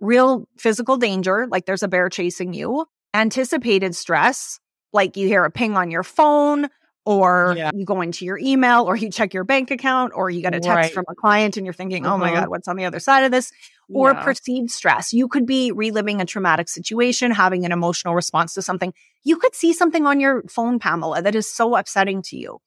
real 0.00 0.46
physical 0.58 0.96
danger, 0.96 1.46
like 1.50 1.66
there's 1.66 1.82
a 1.82 1.88
bear 1.88 2.08
chasing 2.08 2.52
you, 2.52 2.86
anticipated 3.14 3.96
stress, 3.96 4.60
like 4.92 5.16
you 5.16 5.26
hear 5.26 5.44
a 5.44 5.50
ping 5.50 5.76
on 5.76 5.90
your 5.90 6.02
phone, 6.02 6.68
or 7.08 7.54
yeah. 7.56 7.70
you 7.74 7.86
go 7.86 8.02
into 8.02 8.26
your 8.26 8.36
email 8.36 8.84
or 8.84 8.94
you 8.94 9.10
check 9.10 9.32
your 9.32 9.42
bank 9.42 9.70
account 9.70 10.12
or 10.14 10.28
you 10.28 10.42
get 10.42 10.54
a 10.54 10.60
text 10.60 10.76
right. 10.76 10.92
from 10.92 11.06
a 11.08 11.14
client 11.14 11.56
and 11.56 11.64
you're 11.64 11.72
thinking, 11.72 12.04
oh 12.04 12.10
uh-huh. 12.10 12.18
my 12.18 12.34
God, 12.34 12.48
what's 12.48 12.68
on 12.68 12.76
the 12.76 12.84
other 12.84 13.00
side 13.00 13.24
of 13.24 13.30
this? 13.30 13.50
Or 13.88 14.12
yeah. 14.12 14.22
perceived 14.22 14.70
stress. 14.70 15.14
You 15.14 15.26
could 15.26 15.46
be 15.46 15.72
reliving 15.72 16.20
a 16.20 16.26
traumatic 16.26 16.68
situation, 16.68 17.30
having 17.30 17.64
an 17.64 17.72
emotional 17.72 18.14
response 18.14 18.52
to 18.54 18.62
something. 18.62 18.92
You 19.24 19.38
could 19.38 19.54
see 19.54 19.72
something 19.72 20.04
on 20.04 20.20
your 20.20 20.42
phone, 20.50 20.78
Pamela, 20.78 21.22
that 21.22 21.34
is 21.34 21.50
so 21.50 21.76
upsetting 21.76 22.20
to 22.24 22.36
you. 22.36 22.58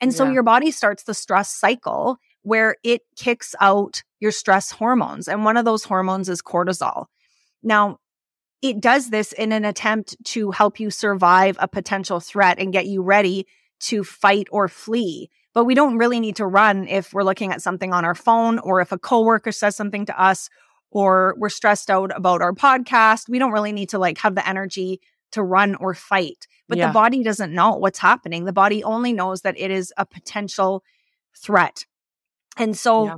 And 0.00 0.14
so 0.14 0.24
yeah. 0.24 0.32
your 0.32 0.44
body 0.44 0.70
starts 0.70 1.02
the 1.02 1.12
stress 1.12 1.54
cycle 1.54 2.16
where 2.40 2.76
it 2.82 3.02
kicks 3.16 3.54
out 3.60 4.02
your 4.18 4.32
stress 4.32 4.70
hormones. 4.70 5.28
And 5.28 5.44
one 5.44 5.58
of 5.58 5.66
those 5.66 5.84
hormones 5.84 6.30
is 6.30 6.40
cortisol. 6.40 7.04
Now, 7.62 7.98
it 8.62 8.80
does 8.80 9.10
this 9.10 9.34
in 9.34 9.52
an 9.52 9.66
attempt 9.66 10.16
to 10.24 10.52
help 10.52 10.80
you 10.80 10.90
survive 10.90 11.58
a 11.60 11.68
potential 11.68 12.18
threat 12.18 12.58
and 12.58 12.72
get 12.72 12.86
you 12.86 13.02
ready 13.02 13.46
to 13.80 14.04
fight 14.04 14.48
or 14.50 14.68
flee. 14.68 15.30
But 15.52 15.64
we 15.64 15.74
don't 15.74 15.98
really 15.98 16.20
need 16.20 16.36
to 16.36 16.46
run 16.46 16.86
if 16.86 17.12
we're 17.12 17.24
looking 17.24 17.52
at 17.52 17.62
something 17.62 17.92
on 17.92 18.04
our 18.04 18.14
phone 18.14 18.58
or 18.60 18.80
if 18.80 18.92
a 18.92 18.98
coworker 18.98 19.50
says 19.52 19.74
something 19.74 20.06
to 20.06 20.22
us 20.22 20.48
or 20.90 21.34
we're 21.38 21.48
stressed 21.48 21.90
out 21.90 22.16
about 22.16 22.42
our 22.42 22.52
podcast. 22.52 23.28
We 23.28 23.38
don't 23.38 23.52
really 23.52 23.72
need 23.72 23.88
to 23.90 23.98
like 23.98 24.18
have 24.18 24.34
the 24.34 24.48
energy 24.48 25.00
to 25.32 25.42
run 25.42 25.74
or 25.76 25.94
fight. 25.94 26.46
But 26.68 26.78
yeah. 26.78 26.88
the 26.88 26.92
body 26.92 27.22
doesn't 27.24 27.52
know 27.52 27.74
what's 27.74 27.98
happening. 27.98 28.44
The 28.44 28.52
body 28.52 28.84
only 28.84 29.12
knows 29.12 29.42
that 29.42 29.58
it 29.58 29.70
is 29.70 29.92
a 29.96 30.06
potential 30.06 30.84
threat. 31.36 31.84
And 32.56 32.76
so 32.76 33.06
yeah. 33.06 33.16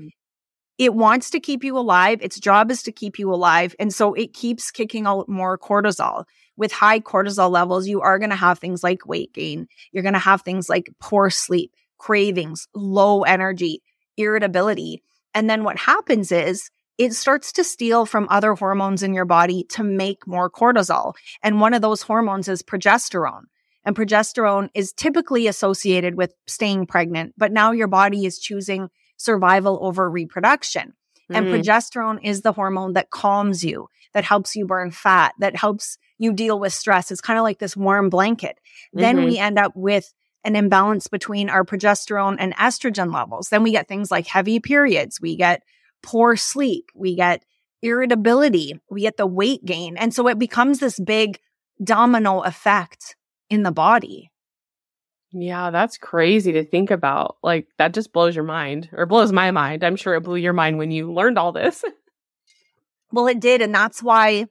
It 0.83 0.95
wants 0.95 1.31
to 1.31 1.39
keep 1.39 1.63
you 1.63 1.79
alive. 1.79 2.19
Its 2.21 2.41
job 2.41 2.69
is 2.69 2.83
to 2.83 2.91
keep 2.91 3.17
you 3.17 3.33
alive. 3.33 3.73
And 3.79 3.95
so 3.95 4.15
it 4.15 4.35
keeps 4.35 4.73
kicking 4.73 5.07
out 5.07 5.29
more 5.29 5.57
cortisol. 5.57 6.25
With 6.57 6.73
high 6.73 6.99
cortisol 6.99 7.53
levels, 7.53 7.87
you 7.87 8.01
are 8.01 8.19
going 8.19 8.31
to 8.31 8.37
have 8.37 8.59
things 8.59 8.83
like 8.83 9.07
weight 9.07 9.33
gain. 9.33 9.69
You're 9.93 10.03
going 10.03 10.15
to 10.15 10.19
have 10.19 10.43
things 10.43 10.69
like 10.69 10.91
poor 10.99 11.31
sleep, 11.31 11.73
cravings, 11.99 12.67
low 12.75 13.23
energy, 13.23 13.81
irritability. 14.17 15.05
And 15.35 15.49
then 15.49 15.63
what 15.63 15.79
happens 15.79 16.33
is 16.33 16.69
it 16.99 17.13
starts 17.13 17.53
to 17.53 17.63
steal 17.63 18.05
from 18.05 18.27
other 18.29 18.55
hormones 18.55 19.05
in 19.05 19.15
your 19.15 19.25
body 19.25 19.65
to 19.71 19.85
make 19.85 20.27
more 20.27 20.51
cortisol. 20.51 21.15
And 21.45 21.61
one 21.61 21.75
of 21.75 21.83
those 21.83 22.03
hormones 22.03 22.49
is 22.49 22.61
progesterone. 22.61 23.45
And 23.85 23.95
progesterone 23.95 24.69
is 24.75 24.93
typically 24.93 25.47
associated 25.47 26.17
with 26.17 26.35
staying 26.49 26.87
pregnant, 26.87 27.35
but 27.39 27.53
now 27.53 27.71
your 27.71 27.87
body 27.87 28.27
is 28.27 28.41
choosing 28.41 28.89
survival 29.23 29.79
over 29.83 30.11
reproduction. 30.11 30.95
Mm. 31.31 31.37
And 31.37 31.47
progesterone 31.47 32.19
is 32.23 32.43
the 32.43 32.53
hormone 32.53 32.95
that 32.95 33.11
calms 33.11 33.65
you, 33.65 33.89
that 34.15 34.25
helps 34.25 34.57
you 34.57 34.67
burn 34.67 34.91
fat, 34.91 35.35
that 35.39 35.57
helps 35.57 35.99
you 36.19 36.33
deal 36.33 36.59
with 36.59 36.73
stress. 36.73 37.11
It's 37.11 37.21
kind 37.21 37.39
of 37.39 37.43
like 37.43 37.59
this 37.59 37.77
warm 37.77 38.11
blanket. 38.11 38.59
Mm-hmm. 38.95 39.01
Then 39.01 39.25
we 39.25 39.39
end 39.39 39.59
up 39.59 39.73
with 39.75 40.13
an 40.45 40.57
imbalance 40.57 41.07
between 41.07 41.49
our 41.49 41.65
progesterone 41.65 42.37
and 42.39 42.55
estrogen 42.57 43.15
levels. 43.15 43.49
Then 43.49 43.63
we 43.63 43.71
get 43.71 43.87
things 43.87 44.11
like 44.11 44.27
heavy 44.27 44.59
periods. 44.59 45.21
We 45.21 45.37
get 45.37 45.63
poor 46.03 46.37
sleep. 46.37 46.91
We 46.95 47.15
get 47.15 47.45
irritability. 47.81 48.81
We 48.91 49.03
get 49.03 49.17
the 49.17 49.27
weight 49.27 49.65
gain. 49.65 49.97
And 49.97 50.13
so 50.13 50.27
it 50.27 50.39
becomes 50.39 50.81
this 50.81 50.99
big 50.99 51.39
domino 51.83 52.41
effect 52.41 53.15
in 53.49 53.63
the 53.63 53.73
body. 53.73 54.32
Yeah, 55.33 55.71
that's 55.71 55.97
crazy 55.97 56.53
to 56.53 56.65
think 56.65 56.91
about. 56.91 57.39
Like, 57.43 57.67
that 57.79 57.95
just 57.95 58.13
blows 58.13 58.35
your 58.35 58.45
mind 58.45 58.89
or 58.93 59.07
blows 59.07 59.33
my 59.33 59.51
mind. 59.51 59.83
I'm 59.83 59.97
sure 59.97 60.15
it 60.15 60.23
blew 60.23 60.37
your 60.37 60.53
mind 60.53 60.79
when 60.79 60.91
you 60.91 61.13
learned 61.13 61.39
all 61.39 61.53
this. 61.53 61.85
well, 63.13 63.27
it 63.27 63.41
did. 63.41 63.63
And 63.63 63.75
that's 63.75 64.03
why 64.03 64.47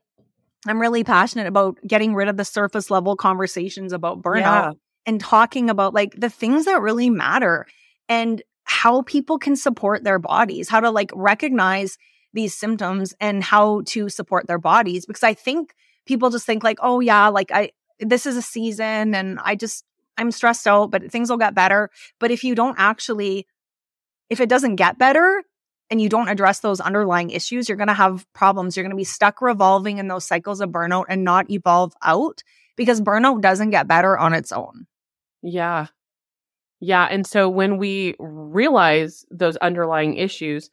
I'm 0.68 0.80
really 0.80 1.04
passionate 1.04 1.48
about 1.48 1.78
getting 1.86 2.16
rid 2.16 2.28
of 2.28 2.38
the 2.38 2.46
surface 2.46 2.90
level 2.92 3.16
conversations 3.16 3.94
about 3.94 4.22
burnout 4.22 4.42
yeah. 4.42 4.72
and 5.06 5.20
talking 5.20 5.70
about 5.70 5.94
like 5.94 6.16
the 6.20 6.30
things 6.30 6.66
that 6.66 6.82
really 6.82 7.10
matter 7.10 7.66
and 8.10 8.42
how 8.64 9.02
people 9.04 9.38
can 9.38 9.56
support 9.56 10.04
their 10.04 10.20
bodies, 10.20 10.70
how 10.70 10.80
to 10.80 10.92
like 10.92 11.12
recognize 11.14 11.98
these 12.34 12.56
symptoms 12.56 13.14
and 13.20 13.44
how 13.44 13.82
to 13.86 14.10
support 14.10 14.48
their 14.48 14.60
bodies. 14.60 15.06
Because 15.06 15.24
I 15.24 15.34
think 15.34 15.74
people 16.06 16.30
just 16.30 16.46
think 16.46 16.64
like, 16.64 16.78
oh, 16.82 17.00
yeah, 17.00 17.28
like 17.28 17.52
I, 17.52 17.72
this 18.00 18.26
is 18.26 18.38
a 18.38 18.42
season 18.42 19.14
and 19.14 19.40
I 19.44 19.56
just, 19.56 19.84
I'm 20.22 20.32
stressed 20.32 20.68
out, 20.68 20.92
but 20.92 21.12
things 21.12 21.30
will 21.30 21.38
get 21.38 21.56
better. 21.56 21.90
But 22.20 22.32
if 22.32 22.44
you 22.44 22.56
don't 22.56 22.76
actually, 22.78 23.48
if 24.30 24.40
it 24.40 24.50
doesn't 24.50 24.78
get 24.78 24.98
better 24.98 25.44
and 25.90 26.00
you 26.00 26.08
don't 26.08 26.30
address 26.30 26.60
those 26.60 26.80
underlying 26.80 27.32
issues, 27.32 27.68
you're 27.68 27.78
going 27.78 27.88
to 27.88 27.94
have 27.94 28.26
problems. 28.34 28.78
You're 28.78 28.84
going 28.84 28.92
to 28.92 28.98
be 28.98 29.04
stuck 29.04 29.42
revolving 29.42 29.98
in 29.98 30.08
those 30.08 30.26
cycles 30.26 30.62
of 30.62 30.70
burnout 30.70 31.06
and 31.10 31.24
not 31.24 31.50
evolve 31.50 31.94
out 32.02 32.44
because 32.78 33.02
burnout 33.02 33.42
doesn't 33.42 33.72
get 33.72 33.88
better 33.88 34.18
on 34.18 34.34
its 34.34 34.52
own. 34.52 34.86
Yeah. 35.42 35.88
Yeah. 36.80 37.06
And 37.10 37.28
so 37.28 37.50
when 37.50 37.78
we 37.78 38.16
realize 38.20 39.26
those 39.30 39.58
underlying 39.58 40.16
issues, 40.16 40.70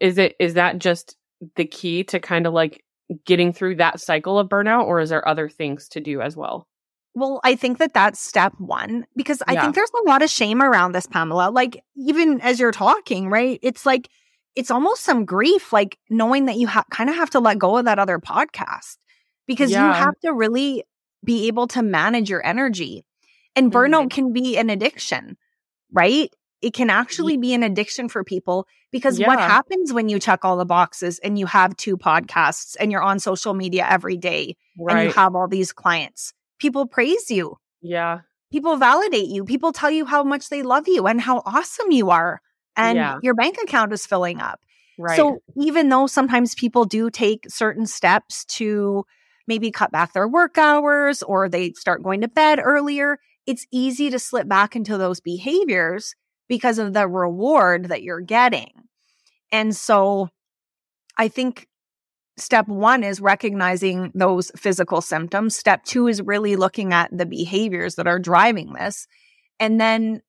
is 0.00 0.18
it, 0.18 0.34
is 0.40 0.54
that 0.54 0.78
just 0.78 1.16
the 1.56 1.66
key 1.66 2.04
to 2.04 2.18
kind 2.18 2.46
of 2.46 2.52
like 2.52 2.82
getting 3.26 3.52
through 3.52 3.76
that 3.76 4.00
cycle 4.00 4.38
of 4.38 4.48
burnout 4.48 4.86
or 4.86 5.00
is 5.00 5.10
there 5.10 5.26
other 5.26 5.48
things 5.48 5.88
to 5.88 6.00
do 6.00 6.20
as 6.20 6.36
well? 6.36 6.66
Well, 7.14 7.40
I 7.44 7.56
think 7.56 7.78
that 7.78 7.92
that's 7.92 8.20
step 8.20 8.54
one 8.58 9.06
because 9.16 9.42
I 9.46 9.52
yeah. 9.52 9.62
think 9.62 9.74
there's 9.74 9.90
a 9.90 10.08
lot 10.08 10.22
of 10.22 10.30
shame 10.30 10.62
around 10.62 10.92
this, 10.92 11.06
Pamela. 11.06 11.50
Like, 11.50 11.82
even 11.94 12.40
as 12.40 12.58
you're 12.58 12.72
talking, 12.72 13.28
right? 13.28 13.58
It's 13.62 13.84
like, 13.84 14.08
it's 14.54 14.70
almost 14.70 15.02
some 15.02 15.24
grief, 15.24 15.72
like 15.72 15.98
knowing 16.08 16.46
that 16.46 16.56
you 16.56 16.66
ha- 16.66 16.84
kind 16.90 17.10
of 17.10 17.16
have 17.16 17.30
to 17.30 17.40
let 17.40 17.58
go 17.58 17.76
of 17.76 17.84
that 17.84 17.98
other 17.98 18.18
podcast 18.18 18.96
because 19.46 19.70
yeah. 19.70 19.86
you 19.86 19.92
have 19.92 20.18
to 20.20 20.32
really 20.32 20.84
be 21.24 21.46
able 21.48 21.68
to 21.68 21.82
manage 21.82 22.30
your 22.30 22.44
energy. 22.44 23.04
And 23.54 23.70
burnout 23.70 24.00
mm-hmm. 24.00 24.08
can 24.08 24.32
be 24.32 24.56
an 24.56 24.70
addiction, 24.70 25.36
right? 25.92 26.30
It 26.62 26.72
can 26.72 26.90
actually 26.90 27.36
be 27.36 27.52
an 27.54 27.62
addiction 27.62 28.08
for 28.08 28.24
people 28.24 28.66
because 28.90 29.18
yeah. 29.18 29.26
what 29.26 29.38
happens 29.38 29.92
when 29.92 30.08
you 30.08 30.18
check 30.18 30.44
all 30.44 30.56
the 30.56 30.64
boxes 30.64 31.18
and 31.18 31.38
you 31.38 31.44
have 31.46 31.76
two 31.76 31.96
podcasts 31.98 32.76
and 32.78 32.90
you're 32.90 33.02
on 33.02 33.18
social 33.18 33.52
media 33.52 33.86
every 33.88 34.16
day 34.16 34.56
right. 34.78 34.96
and 34.96 35.08
you 35.08 35.12
have 35.14 35.34
all 35.34 35.48
these 35.48 35.72
clients? 35.72 36.32
People 36.62 36.86
praise 36.86 37.30
you. 37.30 37.58
Yeah. 37.82 38.20
People 38.52 38.76
validate 38.76 39.28
you. 39.28 39.44
People 39.44 39.72
tell 39.72 39.90
you 39.90 40.06
how 40.06 40.22
much 40.22 40.48
they 40.48 40.62
love 40.62 40.86
you 40.86 41.06
and 41.08 41.20
how 41.20 41.42
awesome 41.44 41.90
you 41.90 42.10
are. 42.10 42.40
And 42.76 42.96
yeah. 42.96 43.18
your 43.22 43.34
bank 43.34 43.58
account 43.62 43.92
is 43.92 44.06
filling 44.06 44.40
up. 44.40 44.60
Right. 44.96 45.16
So 45.16 45.40
even 45.56 45.88
though 45.88 46.06
sometimes 46.06 46.54
people 46.54 46.84
do 46.84 47.10
take 47.10 47.46
certain 47.48 47.86
steps 47.86 48.44
to 48.44 49.04
maybe 49.48 49.72
cut 49.72 49.90
back 49.90 50.12
their 50.12 50.28
work 50.28 50.56
hours 50.56 51.22
or 51.22 51.48
they 51.48 51.72
start 51.72 52.04
going 52.04 52.20
to 52.20 52.28
bed 52.28 52.60
earlier, 52.62 53.18
it's 53.44 53.66
easy 53.72 54.08
to 54.10 54.18
slip 54.20 54.48
back 54.48 54.76
into 54.76 54.96
those 54.96 55.18
behaviors 55.20 56.14
because 56.48 56.78
of 56.78 56.92
the 56.92 57.08
reward 57.08 57.86
that 57.86 58.02
you're 58.02 58.20
getting. 58.20 58.70
And 59.50 59.74
so 59.74 60.28
I 61.18 61.26
think 61.28 61.66
step 62.42 62.68
one 62.68 63.04
is 63.04 63.20
recognizing 63.20 64.10
those 64.14 64.50
physical 64.56 65.00
symptoms. 65.00 65.56
Step 65.56 65.84
two 65.84 66.08
is 66.08 66.20
really 66.22 66.56
looking 66.56 66.92
at 66.92 67.16
the 67.16 67.26
behaviors 67.26 67.94
that 67.96 68.06
are 68.06 68.18
driving 68.18 68.72
this. 68.72 69.06
And 69.60 69.80
then 69.80 70.22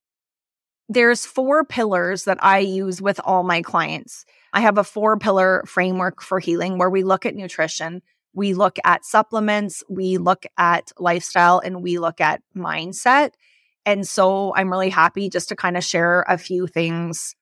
there's 0.89 1.25
four 1.25 1.63
pillars 1.63 2.25
that 2.25 2.37
I 2.41 2.59
use 2.59 3.01
with 3.01 3.19
all 3.23 3.43
my 3.43 3.61
clients. 3.61 4.25
I 4.53 4.61
have 4.61 4.77
a 4.77 4.83
four 4.83 5.17
pillar 5.17 5.63
framework 5.65 6.21
for 6.21 6.39
healing 6.39 6.77
where 6.77 6.89
we 6.89 7.03
look 7.03 7.25
at 7.25 7.35
nutrition, 7.35 8.01
we 8.33 8.53
look 8.53 8.77
at 8.83 9.05
supplements, 9.05 9.83
we 9.89 10.17
look 10.17 10.45
at 10.57 10.91
lifestyle, 10.99 11.59
and 11.59 11.81
we 11.81 11.97
look 11.99 12.21
at 12.21 12.41
mindset. 12.55 13.31
And 13.85 14.07
so 14.07 14.53
I'm 14.55 14.71
really 14.71 14.89
happy 14.89 15.29
just 15.29 15.49
to 15.49 15.55
kind 15.55 15.77
of 15.77 15.83
share 15.83 16.23
a 16.27 16.37
few 16.37 16.67
things 16.67 17.35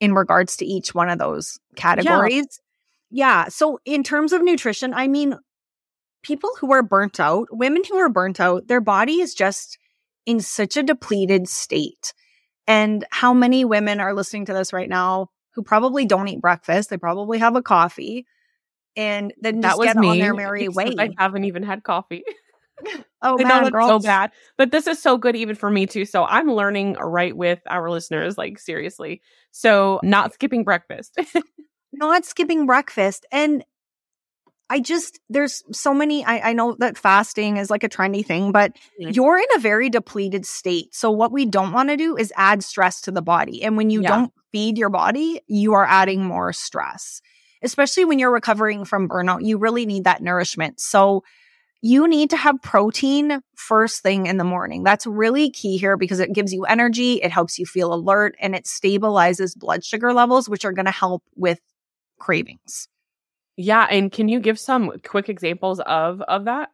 in 0.00 0.14
regards 0.14 0.56
to 0.56 0.64
each 0.64 0.94
one 0.94 1.08
of 1.08 1.18
those 1.18 1.58
categories. 1.76 2.60
Yeah. 3.10 3.48
So, 3.48 3.78
in 3.84 4.02
terms 4.02 4.32
of 4.32 4.42
nutrition, 4.42 4.94
I 4.94 5.06
mean, 5.08 5.36
people 6.22 6.50
who 6.60 6.72
are 6.72 6.82
burnt 6.82 7.20
out, 7.20 7.48
women 7.50 7.82
who 7.88 7.96
are 7.96 8.08
burnt 8.08 8.40
out, 8.40 8.66
their 8.66 8.80
body 8.80 9.20
is 9.20 9.34
just 9.34 9.78
in 10.26 10.40
such 10.40 10.76
a 10.76 10.82
depleted 10.82 11.48
state. 11.48 12.12
And 12.66 13.04
how 13.10 13.34
many 13.34 13.64
women 13.64 14.00
are 14.00 14.14
listening 14.14 14.46
to 14.46 14.54
this 14.54 14.72
right 14.72 14.88
now 14.88 15.28
who 15.54 15.62
probably 15.62 16.06
don't 16.06 16.28
eat 16.28 16.40
breakfast? 16.40 16.90
They 16.90 16.96
probably 16.96 17.38
have 17.38 17.56
a 17.56 17.62
coffee 17.62 18.26
and 18.96 19.32
then 19.40 19.60
that 19.60 19.78
was 19.78 19.88
get 19.88 19.96
me. 19.96 20.08
on 20.08 20.18
their 20.18 20.34
merry 20.34 20.68
way. 20.68 20.94
I 20.98 21.10
haven't 21.18 21.44
even 21.44 21.62
had 21.62 21.82
coffee. 21.82 22.24
oh, 23.22 23.38
man, 23.38 23.72
know 23.72 23.86
so 23.86 24.00
bad. 24.00 24.32
But 24.58 24.72
this 24.72 24.88
is 24.88 25.00
so 25.00 25.16
good 25.16 25.36
even 25.36 25.54
for 25.54 25.70
me 25.70 25.86
too. 25.86 26.04
So 26.04 26.24
I'm 26.24 26.48
learning 26.48 26.94
right 26.94 27.34
with 27.34 27.60
our 27.68 27.88
listeners, 27.88 28.36
like 28.36 28.58
seriously. 28.58 29.22
So 29.52 30.00
not 30.02 30.34
skipping 30.34 30.64
breakfast. 30.64 31.16
Not 31.98 32.24
skipping 32.24 32.66
breakfast. 32.66 33.26
And 33.32 33.64
I 34.70 34.80
just, 34.80 35.20
there's 35.28 35.62
so 35.72 35.92
many. 35.92 36.24
I, 36.24 36.50
I 36.50 36.52
know 36.52 36.76
that 36.78 36.96
fasting 36.96 37.58
is 37.58 37.70
like 37.70 37.84
a 37.84 37.88
trendy 37.88 38.24
thing, 38.24 38.50
but 38.50 38.72
mm-hmm. 39.00 39.10
you're 39.10 39.38
in 39.38 39.44
a 39.56 39.58
very 39.58 39.90
depleted 39.90 40.46
state. 40.46 40.94
So, 40.94 41.10
what 41.10 41.32
we 41.32 41.44
don't 41.44 41.72
want 41.72 41.90
to 41.90 41.96
do 41.96 42.16
is 42.16 42.32
add 42.36 42.64
stress 42.64 43.02
to 43.02 43.10
the 43.10 43.22
body. 43.22 43.62
And 43.62 43.76
when 43.76 43.90
you 43.90 44.02
yeah. 44.02 44.08
don't 44.08 44.32
feed 44.52 44.78
your 44.78 44.88
body, 44.88 45.40
you 45.46 45.74
are 45.74 45.84
adding 45.84 46.24
more 46.24 46.52
stress, 46.52 47.20
especially 47.62 48.06
when 48.06 48.18
you're 48.18 48.32
recovering 48.32 48.84
from 48.84 49.08
burnout. 49.08 49.44
You 49.44 49.58
really 49.58 49.84
need 49.84 50.04
that 50.04 50.22
nourishment. 50.22 50.80
So, 50.80 51.22
you 51.86 52.08
need 52.08 52.30
to 52.30 52.36
have 52.38 52.62
protein 52.62 53.42
first 53.56 54.02
thing 54.02 54.24
in 54.24 54.38
the 54.38 54.44
morning. 54.44 54.84
That's 54.84 55.06
really 55.06 55.50
key 55.50 55.76
here 55.76 55.98
because 55.98 56.18
it 56.18 56.32
gives 56.32 56.50
you 56.50 56.64
energy, 56.64 57.16
it 57.16 57.30
helps 57.30 57.58
you 57.58 57.66
feel 57.66 57.92
alert, 57.92 58.34
and 58.40 58.54
it 58.54 58.64
stabilizes 58.64 59.54
blood 59.54 59.84
sugar 59.84 60.14
levels, 60.14 60.48
which 60.48 60.64
are 60.64 60.72
going 60.72 60.86
to 60.86 60.90
help 60.90 61.22
with 61.36 61.60
cravings. 62.24 62.88
Yeah, 63.56 63.86
and 63.90 64.10
can 64.10 64.28
you 64.28 64.40
give 64.40 64.58
some 64.58 64.90
quick 65.04 65.28
examples 65.28 65.80
of 65.80 66.22
of 66.22 66.46
that? 66.46 66.70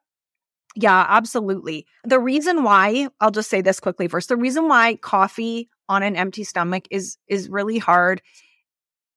Yeah, 0.77 1.05
absolutely. 1.09 1.87
The 2.05 2.21
reason 2.21 2.63
why, 2.63 3.09
I'll 3.21 3.33
just 3.33 3.51
say 3.51 3.61
this 3.61 3.81
quickly 3.81 4.07
first. 4.07 4.29
The 4.29 4.37
reason 4.37 4.69
why 4.69 4.97
coffee 4.97 5.69
on 5.89 6.03
an 6.03 6.15
empty 6.15 6.45
stomach 6.45 6.87
is 6.91 7.19
is 7.27 7.49
really 7.49 7.79
hard. 7.79 8.23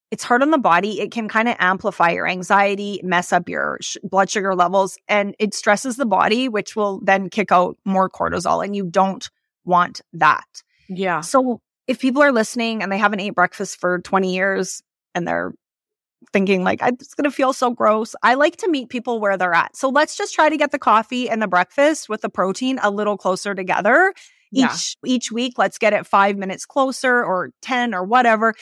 It's 0.10 0.24
hard 0.24 0.41
on 0.41 0.52
the 0.52 0.58
body. 0.58 1.00
It 1.00 1.12
can 1.12 1.28
kind 1.28 1.48
of 1.48 1.56
amplify 1.60 2.12
your 2.12 2.28
anxiety, 2.28 3.00
mess 3.04 3.32
up 3.32 3.48
your 3.48 3.78
sh- 3.82 3.98
blood 4.04 4.30
sugar 4.30 4.56
levels, 4.56 4.98
and 5.08 5.36
it 5.39 5.54
stresses 5.54 5.96
the 5.96 6.06
body, 6.06 6.50
which 6.50 6.76
will 6.76 7.00
then 7.04 7.30
kick 7.30 7.52
out 7.52 7.78
more 7.86 8.10
cortisol. 8.10 8.63
And 8.63 8.76
you 8.76 8.86
don't 8.86 9.28
want 9.65 10.02
that. 10.13 10.63
Yeah. 10.89 11.22
So 11.22 11.62
if 11.88 12.00
people 12.00 12.22
are 12.22 12.32
listening 12.32 12.84
and 12.84 12.91
they 12.91 12.98
haven't 12.98 13.22
ate 13.22 13.36
breakfast 13.36 13.80
for 13.80 14.00
20 14.00 14.34
years 14.34 14.82
and 15.15 15.28
they're 15.28 15.54
thinking 16.31 16.63
like 16.63 16.81
I'm 16.81 16.97
just 16.97 17.17
going 17.17 17.29
to 17.29 17.36
feel 17.36 17.53
so 17.53 17.71
gross. 17.71 18.15
I 18.23 18.36
like 18.36 18.57
to 18.57 18.69
meet 18.69 18.89
people 18.89 19.19
where 19.19 19.38
they're 19.38 19.53
at. 19.53 19.75
So 19.75 19.89
let's 19.89 20.15
just 20.15 20.33
try 20.33 20.49
to 20.49 20.57
get 20.57 20.71
the 20.71 20.79
coffee 20.79 21.29
and 21.29 21.41
the 21.41 21.47
breakfast 21.47 22.09
with 22.09 22.21
the 22.21 22.29
protein 22.29 22.79
a 22.81 22.89
little 22.89 23.17
closer 23.17 23.55
together. 23.55 24.13
Yeah. 24.51 24.71
Each 24.71 24.95
each 25.05 25.31
week, 25.31 25.53
let's 25.57 25.77
get 25.77 25.93
it 25.93 26.05
5 26.05 26.38
minutes 26.38 26.65
closer 26.65 27.23
or 27.23 27.51
10 27.63 27.93
or 27.93 28.03
whatever 28.03 28.53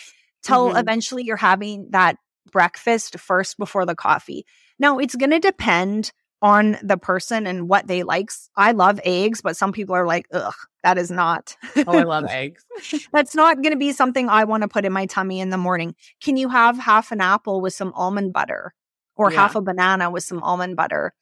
till 0.41 0.69
mm-hmm. 0.69 0.77
eventually 0.77 1.23
you're 1.23 1.37
having 1.37 1.87
that 1.91 2.15
breakfast 2.51 3.19
first 3.19 3.57
before 3.57 3.85
the 3.85 3.95
coffee. 3.95 4.45
Now, 4.79 4.99
it's 4.99 5.15
going 5.15 5.31
to 5.31 5.39
depend 5.39 6.11
on 6.41 6.77
the 6.81 6.97
person 6.97 7.45
and 7.45 7.69
what 7.69 7.87
they 7.87 8.03
like. 8.03 8.31
I 8.55 8.71
love 8.71 8.99
eggs, 9.03 9.41
but 9.41 9.55
some 9.55 9.71
people 9.71 9.95
are 9.95 10.07
like, 10.07 10.25
ugh, 10.31 10.53
that 10.83 10.97
is 10.97 11.11
not. 11.11 11.55
oh, 11.87 11.97
I 11.97 12.03
love 12.03 12.25
eggs. 12.29 12.65
That's 13.13 13.35
not 13.35 13.57
going 13.57 13.73
to 13.73 13.77
be 13.77 13.91
something 13.91 14.27
I 14.27 14.45
want 14.45 14.63
to 14.63 14.67
put 14.67 14.85
in 14.85 14.93
my 14.93 15.05
tummy 15.05 15.39
in 15.39 15.51
the 15.51 15.57
morning. 15.57 15.95
Can 16.21 16.37
you 16.37 16.49
have 16.49 16.77
half 16.77 17.11
an 17.11 17.21
apple 17.21 17.61
with 17.61 17.73
some 17.73 17.93
almond 17.93 18.33
butter 18.33 18.73
or 19.15 19.31
yeah. 19.31 19.39
half 19.39 19.55
a 19.55 19.61
banana 19.61 20.09
with 20.09 20.23
some 20.23 20.41
almond 20.41 20.75
butter? 20.75 21.13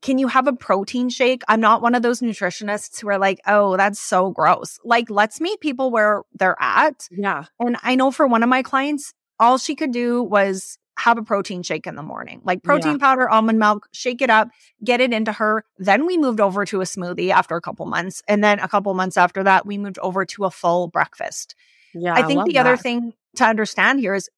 Can 0.00 0.18
you 0.18 0.26
have 0.28 0.48
a 0.48 0.52
protein 0.52 1.10
shake? 1.10 1.42
I'm 1.46 1.60
not 1.60 1.82
one 1.82 1.94
of 1.94 2.02
those 2.02 2.20
nutritionists 2.20 3.00
who 3.00 3.08
are 3.08 3.18
like, 3.18 3.38
oh, 3.46 3.76
that's 3.76 4.00
so 4.00 4.30
gross. 4.30 4.78
Like, 4.82 5.10
let's 5.10 5.40
meet 5.40 5.60
people 5.60 5.90
where 5.90 6.22
they're 6.34 6.56
at. 6.58 7.06
Yeah. 7.10 7.44
And 7.60 7.76
I 7.82 7.94
know 7.94 8.10
for 8.10 8.26
one 8.26 8.42
of 8.42 8.48
my 8.48 8.62
clients, 8.62 9.14
all 9.38 9.58
she 9.58 9.76
could 9.76 9.92
do 9.92 10.22
was 10.22 10.78
have 10.98 11.18
a 11.18 11.22
protein 11.22 11.62
shake 11.62 11.86
in 11.86 11.96
the 11.96 12.02
morning, 12.02 12.40
like 12.44 12.62
protein 12.62 12.92
yeah. 12.92 12.98
powder, 12.98 13.28
almond 13.28 13.58
milk, 13.58 13.88
shake 13.92 14.20
it 14.20 14.30
up, 14.30 14.48
get 14.84 15.00
it 15.00 15.12
into 15.12 15.32
her. 15.32 15.64
Then 15.78 16.06
we 16.06 16.18
moved 16.18 16.40
over 16.40 16.64
to 16.66 16.80
a 16.80 16.84
smoothie 16.84 17.30
after 17.30 17.56
a 17.56 17.60
couple 17.60 17.86
months. 17.86 18.22
And 18.28 18.44
then 18.44 18.58
a 18.60 18.68
couple 18.68 18.92
months 18.94 19.16
after 19.16 19.42
that, 19.42 19.66
we 19.66 19.78
moved 19.78 19.98
over 20.00 20.24
to 20.26 20.44
a 20.44 20.50
full 20.50 20.88
breakfast. 20.88 21.54
Yeah. 21.94 22.14
I 22.14 22.22
think 22.22 22.40
I 22.40 22.44
the 22.44 22.52
that. 22.54 22.66
other 22.66 22.76
thing 22.76 23.14
to 23.36 23.44
understand 23.44 24.00
here 24.00 24.14
is 24.14 24.28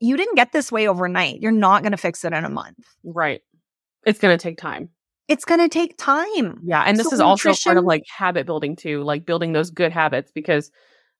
you 0.00 0.16
didn't 0.16 0.36
get 0.36 0.52
this 0.52 0.70
way 0.70 0.86
overnight. 0.86 1.40
You're 1.40 1.52
not 1.52 1.82
going 1.82 1.92
to 1.92 1.98
fix 1.98 2.24
it 2.24 2.32
in 2.32 2.44
a 2.44 2.50
month. 2.50 2.78
Right. 3.02 3.42
It's 4.04 4.18
going 4.18 4.36
to 4.36 4.42
take 4.42 4.58
time. 4.58 4.90
It's 5.28 5.44
going 5.44 5.60
to 5.60 5.68
take 5.68 5.98
time. 5.98 6.60
Yeah. 6.64 6.82
And 6.82 6.96
this 6.96 7.08
so 7.08 7.14
is 7.14 7.18
nutrition- 7.18 7.48
also 7.50 7.70
part 7.70 7.78
of 7.78 7.84
like 7.84 8.04
habit 8.08 8.46
building 8.46 8.76
too, 8.76 9.02
like 9.02 9.26
building 9.26 9.52
those 9.52 9.70
good 9.70 9.90
habits 9.90 10.30
because 10.32 10.70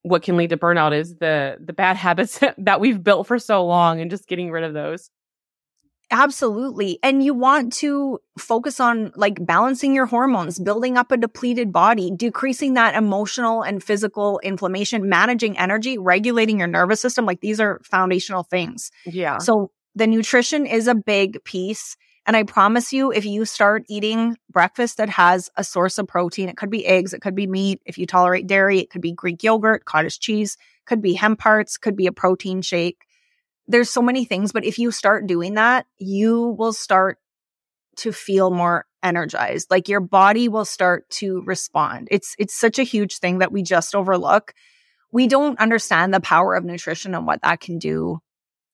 what 0.07 0.23
can 0.23 0.37
lead 0.37 0.51
to 0.51 0.57
burnout 0.57 0.97
is 0.97 1.16
the 1.16 1.57
the 1.61 1.73
bad 1.73 1.97
habits 2.07 2.40
that 2.59 2.81
we've 2.81 3.03
built 3.03 3.27
for 3.27 3.38
so 3.38 3.64
long 3.64 4.01
and 4.01 4.11
just 4.11 4.29
getting 4.29 4.51
rid 4.51 4.64
of 4.64 4.73
those. 4.73 5.11
Absolutely. 6.12 7.01
And 7.03 7.25
you 7.25 7.35
want 7.35 7.73
to 7.75 8.21
focus 8.38 8.79
on 8.79 9.12
like 9.16 9.45
balancing 9.45 9.92
your 9.92 10.07
hormones, 10.07 10.61
building 10.61 10.97
up 10.97 11.11
a 11.11 11.16
depleted 11.16 11.73
body, 11.73 12.12
decreasing 12.14 12.75
that 12.75 12.95
emotional 12.95 13.62
and 13.62 13.83
physical 13.83 14.38
inflammation, 14.45 15.09
managing 15.09 15.59
energy, 15.59 15.99
regulating 15.99 16.61
your 16.61 16.69
nervous 16.69 17.01
system. 17.01 17.27
Like 17.27 17.40
these 17.40 17.59
are 17.59 17.81
foundational 17.83 18.45
things. 18.45 18.92
Yeah. 19.05 19.38
So 19.38 19.73
the 19.97 20.07
nutrition 20.07 20.64
is 20.64 20.87
a 20.87 20.95
big 20.95 21.42
piece. 21.42 21.97
And 22.27 22.37
I 22.37 22.43
promise 22.43 22.93
you, 22.93 23.12
if 23.12 23.25
you 23.25 23.45
start 23.45 23.85
eating 23.89 24.37
breakfast 24.51 24.97
that 24.97 25.09
has 25.11 25.49
a 25.57 25.62
source 25.62 25.97
of 25.97 26.09
protein, 26.09 26.49
it 26.49 26.57
could 26.57 26.71
be 26.71 26.85
eggs, 26.85 27.15
it 27.15 27.23
could 27.23 27.37
be 27.37 27.47
meat. 27.47 27.81
If 27.87 27.99
you 27.99 28.07
tolerate 28.07 28.49
dairy, 28.49 28.81
it 28.81 28.91
could 28.91 29.01
be 29.01 29.12
Greek 29.12 29.45
yogurt, 29.45 29.85
cottage 29.85 30.19
cheese, 30.19 30.57
could 30.87 31.01
be 31.01 31.15
hemp 31.15 31.41
hearts, 31.41 31.79
could 31.79 31.97
be 31.97 32.09
a 32.09 32.12
protein 32.12 32.62
shake. 32.62 33.07
There's 33.69 33.91
so 33.91 34.03
many 34.03 34.25
things, 34.25 34.51
but 34.51 34.65
if 34.65 34.79
you 34.79 34.91
start 34.91 35.29
doing 35.29 35.55
that, 35.55 35.87
you 35.99 36.57
will 36.59 36.73
start 36.73 37.19
to 37.99 38.12
feel 38.12 38.51
more 38.51 38.87
energized. 39.03 39.71
Like 39.71 39.89
your 39.89 40.01
body 40.01 40.49
will 40.49 40.65
start 40.65 41.09
to 41.11 41.43
respond. 41.43 42.09
It's 42.11 42.35
it's 42.39 42.55
such 42.55 42.79
a 42.79 42.85
huge 42.85 43.19
thing 43.19 43.39
that 43.39 43.53
we 43.53 43.62
just 43.62 43.95
overlook. 43.95 44.53
We 45.12 45.29
don't 45.29 45.59
understand 45.61 46.12
the 46.12 46.21
power 46.21 46.55
of 46.55 46.65
nutrition 46.65 47.15
and 47.15 47.27
what 47.27 47.43
that 47.43 47.61
can 47.61 47.79
do 47.79 48.21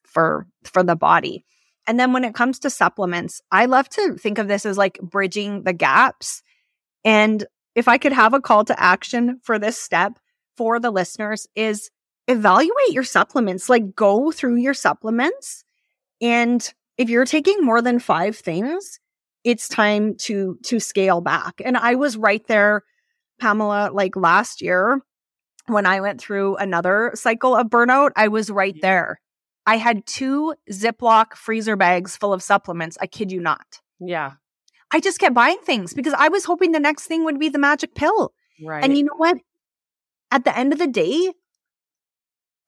for 0.04 0.46
for 0.64 0.82
the 0.82 0.96
body. 0.96 1.44
And 1.86 1.98
then 1.98 2.12
when 2.12 2.24
it 2.24 2.34
comes 2.34 2.58
to 2.60 2.70
supplements, 2.70 3.40
I 3.50 3.66
love 3.66 3.88
to 3.90 4.14
think 4.14 4.38
of 4.38 4.48
this 4.48 4.64
as 4.64 4.78
like 4.78 4.98
bridging 5.00 5.64
the 5.64 5.72
gaps. 5.72 6.42
And 7.04 7.44
if 7.74 7.88
I 7.88 7.98
could 7.98 8.12
have 8.12 8.34
a 8.34 8.40
call 8.40 8.64
to 8.66 8.80
action 8.80 9.40
for 9.42 9.58
this 9.58 9.78
step 9.78 10.18
for 10.56 10.78
the 10.78 10.90
listeners 10.90 11.46
is 11.56 11.90
evaluate 12.28 12.90
your 12.90 13.04
supplements, 13.04 13.68
like 13.68 13.94
go 13.94 14.30
through 14.30 14.56
your 14.56 14.74
supplements. 14.74 15.64
And 16.20 16.72
if 16.98 17.10
you're 17.10 17.24
taking 17.24 17.64
more 17.64 17.82
than 17.82 17.98
five 17.98 18.36
things, 18.36 19.00
it's 19.42 19.66
time 19.66 20.14
to, 20.16 20.58
to 20.64 20.78
scale 20.78 21.20
back. 21.20 21.60
And 21.64 21.76
I 21.76 21.96
was 21.96 22.16
right 22.16 22.46
there, 22.46 22.84
Pamela, 23.40 23.90
like 23.92 24.14
last 24.14 24.62
year 24.62 25.02
when 25.66 25.86
I 25.86 26.00
went 26.00 26.20
through 26.20 26.56
another 26.56 27.12
cycle 27.14 27.56
of 27.56 27.68
burnout, 27.68 28.10
I 28.16 28.28
was 28.28 28.50
right 28.50 28.76
there. 28.80 29.20
I 29.66 29.76
had 29.76 30.06
two 30.06 30.54
Ziploc 30.70 31.34
freezer 31.34 31.76
bags 31.76 32.16
full 32.16 32.32
of 32.32 32.42
supplements. 32.42 32.98
I 33.00 33.06
kid 33.06 33.30
you 33.30 33.40
not. 33.40 33.80
Yeah. 34.00 34.32
I 34.90 35.00
just 35.00 35.18
kept 35.18 35.34
buying 35.34 35.58
things 35.64 35.94
because 35.94 36.14
I 36.14 36.28
was 36.28 36.44
hoping 36.44 36.72
the 36.72 36.80
next 36.80 37.06
thing 37.06 37.24
would 37.24 37.38
be 37.38 37.48
the 37.48 37.58
magic 37.58 37.94
pill. 37.94 38.32
Right. 38.64 38.84
And 38.84 38.96
you 38.96 39.04
know 39.04 39.16
what? 39.16 39.38
At 40.30 40.44
the 40.44 40.56
end 40.56 40.72
of 40.72 40.78
the 40.78 40.86
day, 40.86 41.32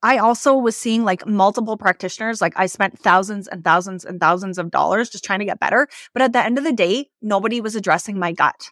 I 0.01 0.17
also 0.17 0.55
was 0.55 0.75
seeing 0.75 1.03
like 1.03 1.25
multiple 1.25 1.77
practitioners. 1.77 2.41
Like 2.41 2.53
I 2.55 2.67
spent 2.67 2.99
thousands 2.99 3.47
and 3.47 3.63
thousands 3.63 4.05
and 4.05 4.19
thousands 4.19 4.57
of 4.57 4.71
dollars 4.71 5.09
just 5.09 5.23
trying 5.23 5.39
to 5.39 5.45
get 5.45 5.59
better. 5.59 5.87
But 6.13 6.21
at 6.21 6.33
the 6.33 6.43
end 6.43 6.57
of 6.57 6.63
the 6.63 6.73
day, 6.73 7.09
nobody 7.21 7.59
was 7.61 7.75
addressing 7.75 8.19
my 8.19 8.31
gut. 8.31 8.69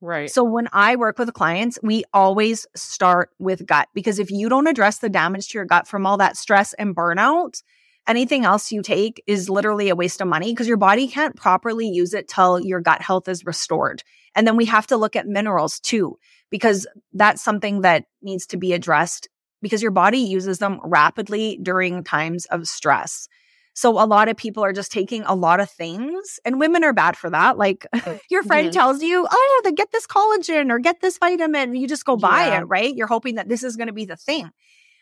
Right. 0.00 0.30
So 0.30 0.44
when 0.44 0.68
I 0.72 0.96
work 0.96 1.18
with 1.18 1.32
clients, 1.32 1.78
we 1.82 2.04
always 2.12 2.66
start 2.74 3.30
with 3.38 3.66
gut 3.66 3.88
because 3.94 4.18
if 4.18 4.30
you 4.30 4.48
don't 4.48 4.66
address 4.66 4.98
the 4.98 5.08
damage 5.08 5.48
to 5.48 5.58
your 5.58 5.64
gut 5.64 5.88
from 5.88 6.06
all 6.06 6.18
that 6.18 6.36
stress 6.36 6.74
and 6.74 6.94
burnout, 6.94 7.62
anything 8.06 8.44
else 8.44 8.70
you 8.70 8.82
take 8.82 9.22
is 9.26 9.48
literally 9.48 9.88
a 9.88 9.96
waste 9.96 10.20
of 10.20 10.28
money 10.28 10.52
because 10.52 10.68
your 10.68 10.76
body 10.76 11.08
can't 11.08 11.36
properly 11.36 11.88
use 11.88 12.14
it 12.14 12.28
till 12.28 12.60
your 12.60 12.80
gut 12.80 13.00
health 13.00 13.28
is 13.28 13.46
restored. 13.46 14.02
And 14.34 14.46
then 14.46 14.56
we 14.56 14.66
have 14.66 14.86
to 14.88 14.96
look 14.96 15.16
at 15.16 15.26
minerals 15.26 15.80
too, 15.80 16.18
because 16.50 16.86
that's 17.12 17.42
something 17.42 17.80
that 17.80 18.04
needs 18.22 18.46
to 18.48 18.56
be 18.56 18.74
addressed 18.74 19.28
because 19.62 19.82
your 19.82 19.90
body 19.90 20.18
uses 20.18 20.58
them 20.58 20.78
rapidly 20.84 21.58
during 21.62 22.04
times 22.04 22.44
of 22.46 22.68
stress. 22.68 23.28
So 23.76 24.02
a 24.02 24.06
lot 24.06 24.30
of 24.30 24.38
people 24.38 24.64
are 24.64 24.72
just 24.72 24.90
taking 24.90 25.22
a 25.24 25.34
lot 25.34 25.60
of 25.60 25.70
things 25.70 26.40
and 26.46 26.58
women 26.58 26.82
are 26.82 26.94
bad 26.94 27.14
for 27.14 27.28
that. 27.28 27.58
Like 27.58 27.86
your 28.30 28.42
friend 28.42 28.68
mm-hmm. 28.68 28.72
tells 28.72 29.02
you, 29.02 29.28
oh, 29.30 29.62
yeah, 29.64 29.70
get 29.70 29.92
this 29.92 30.06
collagen 30.06 30.70
or 30.70 30.78
get 30.78 31.02
this 31.02 31.18
vitamin. 31.18 31.74
You 31.74 31.86
just 31.86 32.06
go 32.06 32.16
buy 32.16 32.46
yeah. 32.46 32.60
it, 32.60 32.64
right? 32.64 32.96
You're 32.96 33.06
hoping 33.06 33.34
that 33.34 33.50
this 33.50 33.62
is 33.62 33.76
going 33.76 33.88
to 33.88 33.92
be 33.92 34.06
the 34.06 34.16
thing. 34.16 34.50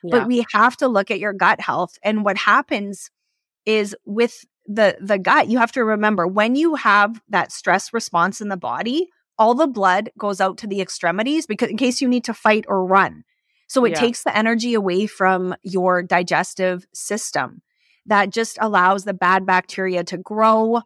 Yeah. 0.03 0.11
But 0.11 0.27
we 0.27 0.45
have 0.53 0.77
to 0.79 0.89
look 0.89 1.13
at 1.13 1.21
your 1.21 1.33
gut 1.33 1.61
health. 1.61 1.97
And 2.03 2.25
what 2.25 2.37
happens 2.37 3.13
is 3.65 3.95
with 4.05 4.45
the, 4.67 4.99
the 5.01 5.21
gut, 5.21 5.49
you 5.49 5.59
have 5.59 5.73
to 5.73 5.85
remember 5.85 6.27
when 6.27 6.57
you 6.57 6.75
have 6.75 7.23
that 7.29 7.53
stress 7.53 7.93
response 7.93 8.41
in 8.41 8.49
the 8.49 8.57
body, 8.57 9.09
all 9.39 9.55
the 9.55 9.69
blood 9.69 10.11
goes 10.19 10.41
out 10.41 10.59
to 10.59 10.67
the 10.67 10.81
extremities 10.81 11.47
because 11.47 11.71
in 11.71 11.77
case 11.77 12.01
you 12.01 12.09
need 12.09 12.25
to 12.25 12.35
fight 12.35 12.65
or 12.67 12.85
run. 12.85 13.23
So 13.69 13.85
it 13.85 13.93
yeah. 13.93 14.01
takes 14.01 14.25
the 14.25 14.37
energy 14.37 14.75
away 14.75 15.07
from 15.07 15.55
your 15.63 16.03
digestive 16.03 16.89
system 16.93 17.63
that 18.07 18.31
just 18.31 18.59
allows 18.61 19.05
the 19.05 19.15
bad 19.15 19.47
bacteria 19.47 20.05
to 20.05 20.19
grow. 20.19 20.83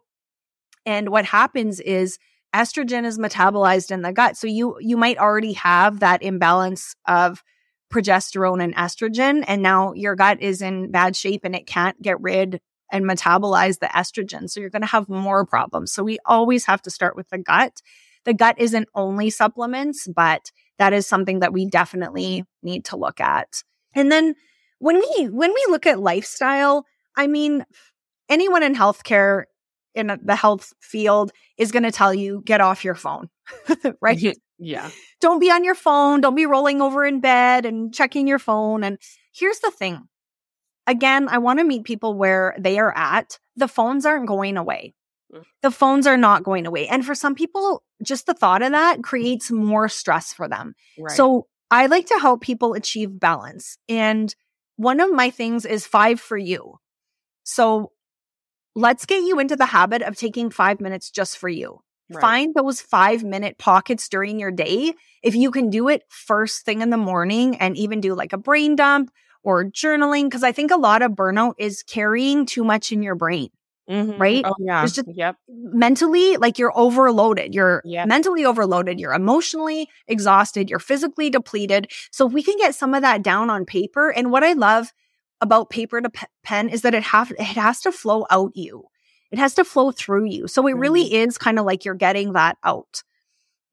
And 0.85 1.09
what 1.09 1.25
happens 1.25 1.79
is 1.79 2.17
estrogen 2.55 3.05
is 3.05 3.19
metabolized 3.19 3.91
in 3.91 4.01
the 4.01 4.13
gut. 4.13 4.37
So 4.37 4.47
you 4.47 4.77
you 4.79 4.97
might 4.97 5.17
already 5.17 5.53
have 5.53 5.99
that 5.99 6.23
imbalance 6.23 6.95
of 7.07 7.43
progesterone 7.91 8.63
and 8.63 8.75
estrogen 8.75 9.43
and 9.47 9.61
now 9.61 9.93
your 9.93 10.15
gut 10.15 10.41
is 10.41 10.61
in 10.61 10.91
bad 10.91 11.15
shape 11.15 11.41
and 11.43 11.55
it 11.55 11.65
can't 11.65 11.99
get 12.01 12.21
rid 12.21 12.61
and 12.91 13.05
metabolize 13.05 13.79
the 13.79 13.87
estrogen. 13.87 14.49
So 14.49 14.59
you're 14.59 14.69
going 14.69 14.81
to 14.81 14.87
have 14.87 15.09
more 15.09 15.45
problems. 15.45 15.91
So 15.91 16.03
we 16.03 16.17
always 16.25 16.65
have 16.65 16.81
to 16.83 16.91
start 16.91 17.15
with 17.15 17.29
the 17.29 17.37
gut. 17.37 17.81
The 18.25 18.33
gut 18.33 18.59
isn't 18.59 18.89
only 18.95 19.29
supplements, 19.29 20.07
but 20.07 20.51
that 20.77 20.93
is 20.93 21.07
something 21.07 21.39
that 21.39 21.53
we 21.53 21.65
definitely 21.65 22.45
need 22.63 22.85
to 22.85 22.97
look 22.97 23.19
at. 23.19 23.63
And 23.93 24.11
then 24.11 24.35
when 24.79 24.95
we 24.97 25.25
when 25.25 25.51
we 25.53 25.65
look 25.69 25.85
at 25.85 25.99
lifestyle, 25.99 26.85
I 27.15 27.27
mean, 27.27 27.65
anyone 28.29 28.63
in 28.63 28.75
healthcare 28.75 29.43
in 29.95 30.19
the 30.23 30.35
health 30.35 30.73
field 30.81 31.31
is 31.57 31.71
going 31.71 31.83
to 31.83 31.91
tell 31.91 32.13
you 32.13 32.41
get 32.45 32.61
off 32.61 32.85
your 32.85 32.95
phone, 32.95 33.29
right? 34.01 34.17
Yeah. 34.57 34.89
Don't 35.19 35.39
be 35.39 35.49
on 35.49 35.63
your 35.63 35.75
phone. 35.75 36.21
Don't 36.21 36.35
be 36.35 36.45
rolling 36.45 36.81
over 36.81 37.05
in 37.05 37.21
bed 37.21 37.65
and 37.65 37.93
checking 37.93 38.27
your 38.27 38.39
phone. 38.39 38.83
And 38.83 38.97
here's 39.33 39.59
the 39.59 39.71
thing. 39.71 40.07
Again, 40.85 41.27
I 41.29 41.37
want 41.37 41.59
to 41.59 41.65
meet 41.65 41.83
people 41.83 42.13
where 42.13 42.55
they 42.59 42.79
are 42.79 42.95
at. 42.95 43.39
The 43.55 43.67
phones 43.67 44.05
aren't 44.05 44.27
going 44.27 44.57
away. 44.57 44.93
The 45.61 45.71
phones 45.71 46.07
are 46.07 46.17
not 46.17 46.43
going 46.43 46.65
away. 46.65 46.87
And 46.87 47.05
for 47.05 47.13
some 47.13 47.35
people, 47.35 47.83
just 48.03 48.25
the 48.25 48.33
thought 48.33 48.63
of 48.63 48.71
that 48.71 49.03
creates 49.03 49.51
more 49.51 49.87
stress 49.87 50.33
for 50.33 50.47
them. 50.47 50.73
Right. 50.97 51.15
So 51.15 51.45
I 51.69 51.85
like 51.85 52.07
to 52.07 52.19
help 52.19 52.41
people 52.41 52.73
achieve 52.73 53.19
balance. 53.19 53.77
And 53.87 54.33
one 54.77 54.99
of 54.99 55.13
my 55.13 55.29
things 55.29 55.65
is 55.65 55.85
five 55.85 56.19
for 56.19 56.37
you. 56.37 56.77
So 57.43 57.91
let's 58.75 59.05
get 59.05 59.23
you 59.23 59.39
into 59.39 59.55
the 59.55 59.65
habit 59.65 60.01
of 60.01 60.15
taking 60.15 60.49
five 60.49 60.79
minutes 60.79 61.11
just 61.11 61.37
for 61.37 61.49
you. 61.49 61.81
Right. 62.11 62.21
Find 62.21 62.55
those 62.55 62.81
five 62.81 63.23
minute 63.23 63.57
pockets 63.57 64.09
during 64.09 64.39
your 64.39 64.51
day. 64.51 64.93
If 65.21 65.35
you 65.35 65.51
can 65.51 65.69
do 65.69 65.89
it 65.89 66.03
first 66.09 66.65
thing 66.65 66.81
in 66.81 66.89
the 66.89 66.97
morning 66.97 67.57
and 67.57 67.77
even 67.77 68.01
do 68.01 68.15
like 68.15 68.33
a 68.33 68.37
brain 68.37 68.75
dump 68.75 69.11
or 69.43 69.65
journaling, 69.65 70.23
because 70.23 70.43
I 70.43 70.51
think 70.51 70.71
a 70.71 70.77
lot 70.77 71.01
of 71.01 71.11
burnout 71.11 71.53
is 71.59 71.83
carrying 71.83 72.45
too 72.45 72.63
much 72.63 72.91
in 72.91 73.03
your 73.03 73.15
brain. 73.15 73.49
Mm-hmm. 73.89 74.21
Right? 74.21 74.43
Oh, 74.45 74.53
yeah. 74.59 74.83
It's 74.83 74.93
just 74.93 75.07
yep. 75.15 75.35
mentally, 75.47 76.37
like 76.37 76.59
you're 76.59 76.77
overloaded. 76.77 77.55
You're 77.55 77.81
yep. 77.85 78.07
mentally 78.07 78.45
overloaded. 78.45 78.99
You're 78.99 79.13
emotionally 79.13 79.89
exhausted. 80.07 80.69
You're 80.69 80.77
physically 80.77 81.31
depleted. 81.31 81.91
So 82.11 82.27
we 82.27 82.43
can 82.43 82.55
get 82.57 82.75
some 82.75 82.93
of 82.93 83.01
that 83.01 83.23
down 83.23 83.49
on 83.49 83.65
paper, 83.65 84.09
and 84.11 84.31
what 84.31 84.43
I 84.43 84.53
love 84.53 84.93
about 85.41 85.69
paper 85.69 86.01
to 86.01 86.11
pen 86.43 86.69
is 86.69 86.81
that 86.81 86.93
it 86.93 87.03
have 87.03 87.31
it 87.31 87.39
has 87.41 87.81
to 87.81 87.91
flow 87.91 88.25
out 88.29 88.51
you. 88.55 88.85
It 89.31 89.39
has 89.39 89.53
to 89.55 89.63
flow 89.63 89.91
through 89.91 90.25
you. 90.25 90.47
So 90.47 90.65
it 90.67 90.73
really 90.73 91.05
Mm-hmm. 91.05 91.29
is 91.29 91.37
kind 91.37 91.59
of 91.59 91.65
like 91.65 91.85
you're 91.85 91.95
getting 91.95 92.33
that 92.33 92.57
out. 92.63 93.03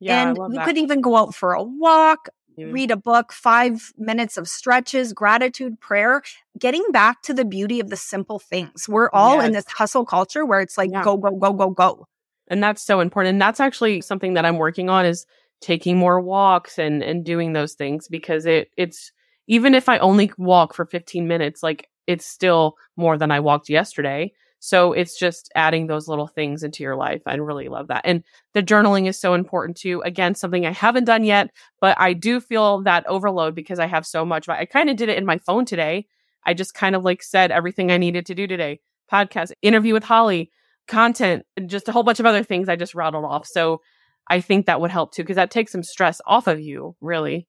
Yeah, 0.01 0.19
I 0.19 0.29
and 0.29 0.37
you 0.37 0.55
that. 0.57 0.65
could 0.67 0.79
even 0.79 1.01
go 1.01 1.17
out 1.17 1.35
for 1.35 1.55
a 1.55 1.63
walk, 1.63 2.29
read 2.73 2.91
a 2.91 2.97
book, 2.97 3.33
five 3.33 3.93
minutes 3.97 4.37
of 4.37 4.47
stretches, 4.49 5.13
gratitude, 5.15 5.81
prayer, 5.81 6.23
getting 6.59 6.85
back 6.93 7.23
to 7.23 7.33
the 7.35 7.45
beauty 7.45 7.81
of 7.81 7.89
the 7.91 7.97
simple 7.97 8.39
things. 8.39 8.89
We're 8.89 9.11
all 9.13 9.41
in 9.41 9.53
this 9.53 9.67
hustle 9.69 10.05
culture 10.05 10.45
where 10.45 10.61
it's 10.61 10.77
like 10.77 10.91
Yeah. 10.93 11.03
go, 11.03 11.17
go, 11.17 11.31
go, 11.31 11.53
go, 11.55 11.71
go. 11.71 12.07
and 12.49 12.63
that's 12.63 12.83
so 12.83 13.01
important 13.01 13.33
and 13.35 13.41
that's 13.43 13.59
actually 13.61 14.01
something 14.01 14.35
that 14.35 14.45
i'm 14.45 14.57
working 14.59 14.89
on 14.89 15.05
is 15.05 15.27
taking 15.61 15.97
more 15.97 16.21
walks 16.21 16.79
and 16.79 17.03
and 17.03 17.25
doing 17.25 17.55
those 17.55 17.75
things 17.75 18.07
because 18.09 18.47
it 18.47 18.71
it's 18.77 19.11
even 19.47 19.75
if 19.75 19.89
i 19.89 19.99
only 19.99 20.31
walk 20.39 20.75
for 20.75 20.85
15 20.85 21.27
minutes 21.27 21.63
like 21.63 21.89
it's 22.07 22.27
still 22.27 22.77
more 22.97 23.19
than 23.19 23.31
i 23.31 23.41
walked 23.41 23.69
yesterday. 23.69 24.33
So 24.59 24.93
it's 24.93 25.19
just 25.19 25.51
adding 25.55 25.87
those 25.87 26.09
little 26.09 26.27
things 26.27 26.63
into 26.63 26.83
your 26.83 26.97
life. 26.97 27.23
I 27.27 27.35
really 27.35 27.69
love 27.69 27.89
that. 27.89 28.03
And 28.05 28.25
the 28.55 28.63
journaling 28.63 29.07
is 29.07 29.19
so 29.19 29.35
important 29.35 29.77
too. 29.77 30.01
Again 30.03 30.35
something 30.35 30.65
i 30.67 30.73
haven't 30.73 31.05
done 31.05 31.25
yet 31.25 31.51
but 31.81 31.97
i 32.01 32.13
do 32.13 32.41
feel 32.41 32.83
that 32.83 33.07
overload 33.07 33.55
because 33.55 33.79
i 33.79 33.87
have 33.87 34.07
so 34.07 34.25
much 34.25 34.49
i 34.49 34.65
kind 34.65 34.91
of 34.91 34.97
did 34.97 35.09
it 35.09 35.19
in 35.19 35.27
my 35.27 35.39
phone 35.39 35.65
today. 35.65 36.07
I 36.45 36.55
just 36.55 36.75
kind 36.75 36.97
of 36.97 37.05
like 37.05 37.23
said 37.23 37.51
everything 37.51 37.91
i 37.91 37.99
needed 37.99 38.27
to 38.27 38.35
do 38.35 38.47
today. 38.47 38.81
Podcast 39.13 39.53
interview 39.63 39.95
with 39.95 40.05
holly 40.05 40.51
content 40.87 41.45
and 41.57 41.69
just 41.69 41.89
a 41.89 41.93
whole 41.93 42.03
bunch 42.03 42.21
of 42.21 42.27
other 42.27 42.43
things 42.43 42.69
I 42.69 42.77
just 42.77 42.95
rattled 42.95 43.25
off. 43.25 43.47
So 43.47 43.81
I 44.29 44.41
think 44.41 44.67
that 44.67 44.81
would 44.81 44.91
help 44.91 45.13
too 45.13 45.23
because 45.23 45.37
that 45.37 45.51
takes 45.51 45.73
some 45.73 45.83
stress 45.83 46.21
off 46.27 46.47
of 46.47 46.61
you, 46.61 46.97
really. 47.01 47.47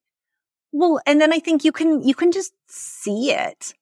Well, 0.78 1.00
and 1.08 1.20
then 1.20 1.34
I 1.34 1.40
think 1.40 1.64
you 1.66 1.72
can 1.72 2.02
you 2.08 2.14
can 2.14 2.32
just 2.32 2.54
see 2.68 3.32
it, 3.32 3.74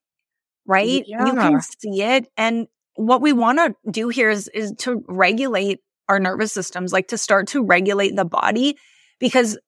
right? 0.66 1.04
You 1.26 1.34
can 1.34 1.60
see 1.60 2.02
it, 2.02 2.28
and 2.38 2.68
what 2.94 3.20
we 3.20 3.34
want 3.34 3.58
to 3.58 3.74
do 3.90 4.08
here 4.08 4.30
is 4.30 4.48
is 4.48 4.72
to 4.78 5.04
regulate 5.06 5.80
our 6.08 6.18
nervous 6.18 6.52
systems, 6.52 6.92
like 6.94 7.08
to 7.08 7.18
start 7.18 7.48
to 7.48 7.62
regulate 7.62 8.16
the 8.16 8.24
body, 8.24 8.78
because 9.18 9.58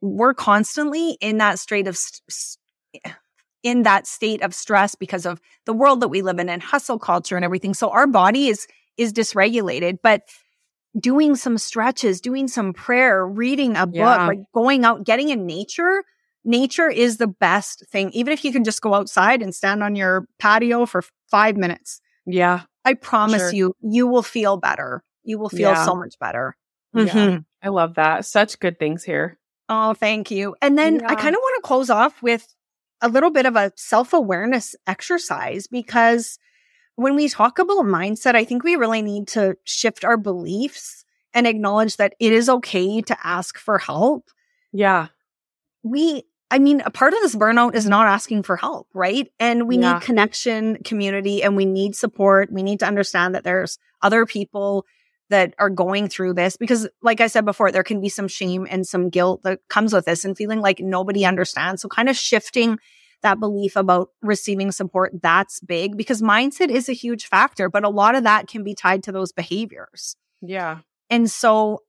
we're 0.00 0.32
constantly 0.32 1.18
in 1.20 1.36
that 1.38 1.58
state 1.58 1.86
of 1.86 1.96
st- 1.98 2.58
in 3.62 3.82
that 3.82 4.06
state 4.06 4.40
of 4.40 4.54
stress 4.54 4.94
because 4.94 5.26
of 5.26 5.38
the 5.66 5.74
world 5.74 6.00
that 6.00 6.08
we 6.08 6.22
live 6.22 6.38
in 6.38 6.48
and 6.48 6.62
hustle 6.62 6.98
culture 6.98 7.36
and 7.36 7.44
everything. 7.44 7.74
So 7.74 7.90
our 7.90 8.06
body 8.06 8.48
is 8.48 8.66
is 8.96 9.12
dysregulated, 9.12 9.98
but 10.02 10.22
doing 10.98 11.36
some 11.36 11.58
stretches, 11.58 12.20
doing 12.22 12.48
some 12.48 12.72
prayer, 12.72 13.26
reading 13.26 13.76
a 13.76 13.86
book, 13.86 13.94
Yeah. 13.96 14.26
like 14.26 14.40
going 14.54 14.84
out, 14.86 15.04
getting 15.04 15.28
in 15.28 15.46
nature, 15.46 16.02
nature 16.44 16.88
is 16.88 17.18
the 17.18 17.26
best 17.26 17.84
thing. 17.90 18.10
Even 18.12 18.32
if 18.32 18.44
you 18.44 18.52
can 18.52 18.64
just 18.64 18.80
go 18.80 18.94
outside 18.94 19.42
and 19.42 19.54
stand 19.54 19.82
on 19.82 19.94
your 19.96 20.26
patio 20.38 20.86
for 20.86 21.02
five 21.30 21.56
minutes, 21.56 22.00
Yeah. 22.26 22.62
I 22.84 22.94
promise 22.94 23.40
Sure. 23.42 23.52
you, 23.52 23.74
you 23.82 24.06
will 24.06 24.22
feel 24.22 24.56
better. 24.56 25.02
You 25.22 25.38
will 25.38 25.48
feel 25.50 25.70
Yeah. 25.72 25.84
so 25.84 25.94
much 25.94 26.18
better. 26.18 26.56
Yeah. 26.94 27.04
Mhm. 27.06 27.44
I 27.62 27.68
love 27.68 27.94
that. 27.96 28.24
Such 28.24 28.58
good 28.58 28.78
things 28.78 29.04
here. 29.04 29.38
Oh, 29.68 29.94
thank 29.94 30.30
you. 30.30 30.56
And 30.62 30.76
then 30.78 31.04
I 31.04 31.14
kind 31.14 31.34
of 31.34 31.40
want 31.40 31.62
to 31.62 31.66
close 31.66 31.90
off 31.90 32.22
with 32.22 32.54
a 33.02 33.08
little 33.08 33.30
bit 33.30 33.46
of 33.46 33.54
a 33.56 33.72
self 33.76 34.12
awareness 34.12 34.74
exercise 34.86 35.66
because 35.66 36.38
when 36.96 37.14
we 37.16 37.28
talk 37.28 37.58
about 37.58 37.84
mindset, 37.84 38.34
I 38.34 38.44
think 38.44 38.64
we 38.64 38.76
really 38.76 39.02
need 39.02 39.28
to 39.28 39.56
shift 39.64 40.04
our 40.04 40.16
beliefs 40.16 41.04
and 41.32 41.46
acknowledge 41.46 41.96
that 41.98 42.14
it 42.18 42.32
is 42.32 42.48
okay 42.48 43.00
to 43.02 43.16
ask 43.26 43.58
for 43.58 43.78
help. 43.78 44.28
Yeah. 44.72 45.08
We, 45.82 46.24
I 46.50 46.58
mean, 46.58 46.80
a 46.84 46.90
part 46.90 47.12
of 47.12 47.20
this 47.20 47.36
burnout 47.36 47.74
is 47.74 47.86
not 47.86 48.06
asking 48.06 48.42
for 48.42 48.56
help, 48.56 48.88
right? 48.92 49.30
And 49.38 49.68
we 49.68 49.78
Yeah. 49.78 49.94
need 49.94 50.02
connection, 50.02 50.78
community, 50.84 51.42
and 51.42 51.56
we 51.56 51.64
need 51.64 51.94
support. 51.94 52.52
We 52.52 52.62
need 52.62 52.80
to 52.80 52.86
understand 52.86 53.34
that 53.34 53.44
there's 53.44 53.78
other 54.02 54.26
people 54.26 54.84
that 55.28 55.54
are 55.60 55.70
going 55.70 56.08
through 56.08 56.34
this 56.34 56.56
because, 56.56 56.88
like 57.02 57.20
I 57.20 57.28
said 57.28 57.44
before, 57.44 57.70
there 57.70 57.84
can 57.84 58.00
be 58.00 58.08
some 58.08 58.26
shame 58.26 58.66
and 58.68 58.84
some 58.84 59.10
guilt 59.10 59.42
that 59.44 59.60
comes 59.68 59.92
with 59.92 60.04
this 60.04 60.24
and 60.24 60.36
feeling 60.36 60.60
like 60.60 60.80
nobody 60.80 61.24
understands. 61.24 61.82
So, 61.82 61.88
kind 61.88 62.08
of 62.08 62.16
shifting 62.16 62.78
that 63.22 63.38
belief 63.38 63.76
about 63.76 64.08
receiving 64.22 64.72
support, 64.72 65.12
that's 65.22 65.60
big 65.60 65.96
because 65.96 66.20
mindset 66.20 66.70
is 66.70 66.88
a 66.88 66.94
huge 66.94 67.26
factor, 67.26 67.68
but 67.68 67.84
a 67.84 67.88
lot 67.88 68.14
of 68.16 68.24
that 68.24 68.48
can 68.48 68.64
be 68.64 68.74
tied 68.74 69.02
to 69.04 69.12
those 69.12 69.30
behaviors. 69.30 70.16
Yeah. 70.40 70.78
And 71.10 71.30
so 71.30 71.82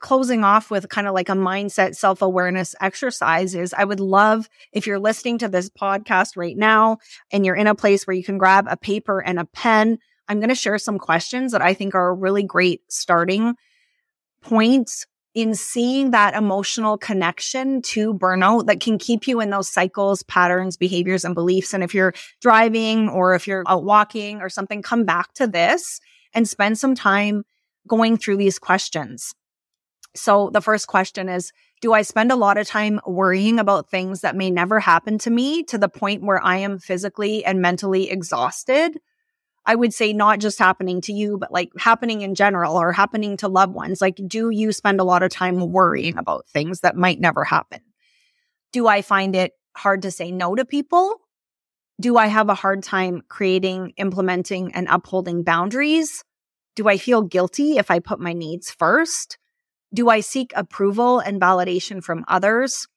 closing 0.00 0.44
off 0.44 0.70
with 0.70 0.88
kind 0.88 1.06
of 1.06 1.14
like 1.14 1.28
a 1.28 1.32
mindset 1.32 1.94
self 1.94 2.22
awareness 2.22 2.74
exercise 2.80 3.54
is 3.54 3.74
I 3.74 3.84
would 3.84 4.00
love 4.00 4.48
if 4.72 4.86
you're 4.86 4.98
listening 4.98 5.38
to 5.38 5.48
this 5.48 5.70
podcast 5.70 6.36
right 6.36 6.56
now 6.56 6.98
and 7.32 7.46
you're 7.46 7.54
in 7.54 7.66
a 7.66 7.74
place 7.74 8.06
where 8.06 8.14
you 8.14 8.24
can 8.24 8.38
grab 8.38 8.66
a 8.68 8.76
paper 8.76 9.20
and 9.20 9.38
a 9.38 9.46
pen. 9.46 9.98
I'm 10.28 10.40
going 10.40 10.48
to 10.48 10.54
share 10.54 10.78
some 10.78 10.98
questions 10.98 11.52
that 11.52 11.62
I 11.62 11.74
think 11.74 11.94
are 11.94 12.08
a 12.08 12.14
really 12.14 12.42
great 12.42 12.82
starting 12.88 13.54
point 14.42 14.90
in 15.34 15.54
seeing 15.54 16.12
that 16.12 16.34
emotional 16.34 16.96
connection 16.96 17.82
to 17.82 18.14
burnout 18.14 18.66
that 18.66 18.80
can 18.80 18.98
keep 18.98 19.26
you 19.26 19.40
in 19.40 19.50
those 19.50 19.68
cycles, 19.68 20.22
patterns, 20.22 20.76
behaviors, 20.76 21.24
and 21.24 21.34
beliefs. 21.34 21.74
And 21.74 21.82
if 21.82 21.92
you're 21.92 22.14
driving 22.40 23.08
or 23.08 23.34
if 23.34 23.48
you're 23.48 23.64
out 23.66 23.84
walking 23.84 24.40
or 24.40 24.48
something, 24.48 24.80
come 24.80 25.04
back 25.04 25.34
to 25.34 25.46
this 25.46 26.00
and 26.34 26.48
spend 26.48 26.78
some 26.78 26.94
time 26.94 27.44
going 27.88 28.16
through 28.16 28.36
these 28.36 28.58
questions. 28.58 29.34
So 30.16 30.50
the 30.52 30.60
first 30.60 30.86
question 30.86 31.28
is, 31.28 31.52
do 31.80 31.92
I 31.92 32.02
spend 32.02 32.30
a 32.30 32.36
lot 32.36 32.56
of 32.56 32.66
time 32.66 33.00
worrying 33.06 33.58
about 33.58 33.90
things 33.90 34.20
that 34.20 34.36
may 34.36 34.50
never 34.50 34.80
happen 34.80 35.18
to 35.18 35.30
me 35.30 35.64
to 35.64 35.78
the 35.78 35.88
point 35.88 36.22
where 36.22 36.42
I 36.42 36.58
am 36.58 36.78
physically 36.78 37.44
and 37.44 37.60
mentally 37.60 38.10
exhausted? 38.10 38.98
I 39.66 39.74
would 39.74 39.94
say 39.94 40.12
not 40.12 40.40
just 40.40 40.58
happening 40.58 41.00
to 41.02 41.12
you, 41.12 41.38
but 41.38 41.50
like 41.50 41.70
happening 41.78 42.20
in 42.20 42.34
general 42.34 42.76
or 42.76 42.92
happening 42.92 43.36
to 43.38 43.48
loved 43.48 43.74
ones. 43.74 44.00
Like, 44.00 44.20
do 44.26 44.50
you 44.50 44.72
spend 44.72 45.00
a 45.00 45.04
lot 45.04 45.22
of 45.22 45.30
time 45.30 45.72
worrying 45.72 46.18
about 46.18 46.46
things 46.48 46.80
that 46.80 46.96
might 46.96 47.18
never 47.18 47.44
happen? 47.44 47.80
Do 48.72 48.86
I 48.86 49.02
find 49.02 49.34
it 49.34 49.52
hard 49.76 50.02
to 50.02 50.10
say 50.10 50.30
no 50.30 50.54
to 50.54 50.64
people? 50.64 51.16
Do 52.00 52.16
I 52.16 52.26
have 52.26 52.48
a 52.48 52.54
hard 52.54 52.82
time 52.82 53.22
creating, 53.28 53.94
implementing, 53.96 54.74
and 54.74 54.86
upholding 54.88 55.44
boundaries? 55.44 56.24
Do 56.76 56.88
I 56.88 56.98
feel 56.98 57.22
guilty 57.22 57.78
if 57.78 57.90
I 57.90 58.00
put 58.00 58.20
my 58.20 58.32
needs 58.32 58.70
first? 58.70 59.38
Do 59.94 60.10
I 60.10 60.20
seek 60.20 60.52
approval 60.56 61.20
and 61.20 61.40
validation 61.40 62.02
from 62.02 62.24
others? 62.26 62.88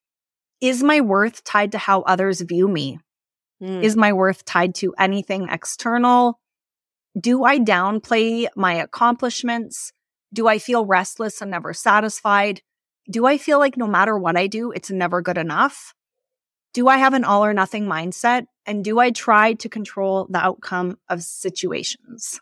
Is 0.60 0.82
my 0.82 1.02
worth 1.02 1.44
tied 1.44 1.74
to 1.74 1.78
how 1.78 2.02
others 2.02 2.42
view 2.42 2.68
me? 2.68 3.00
Mm. 3.62 3.84
Is 3.84 3.96
my 3.96 4.14
worth 4.14 4.44
tied 4.46 4.74
to 4.76 4.96
anything 4.98 5.48
external? 5.50 6.40
Do 7.20 7.44
I 7.44 7.60
downplay 7.60 8.48
my 8.56 8.74
accomplishments? 8.74 9.94
Do 10.34 10.48
I 10.48 10.58
feel 10.58 10.86
restless 10.86 11.42
and 11.42 11.52
never 11.52 11.72
satisfied? 11.74 12.62
Do 13.10 13.28
I 13.28 13.38
feel 13.38 13.60
like 13.60 13.78
no 13.78 13.88
matter 13.88 14.18
what 14.18 14.36
I 14.36 14.48
do, 14.48 14.72
it's 14.72 14.90
never 14.90 15.22
good 15.22 15.38
enough? 15.38 15.94
Do 16.74 16.88
I 16.88 16.98
have 16.98 17.14
an 17.14 17.24
all 17.24 17.46
or 17.46 17.54
nothing 17.54 17.86
mindset? 17.86 18.48
And 18.66 18.84
do 18.84 19.00
I 19.00 19.12
try 19.12 19.54
to 19.54 19.70
control 19.70 20.28
the 20.30 20.40
outcome 20.40 20.98
of 21.10 21.24
situations? 21.24 22.42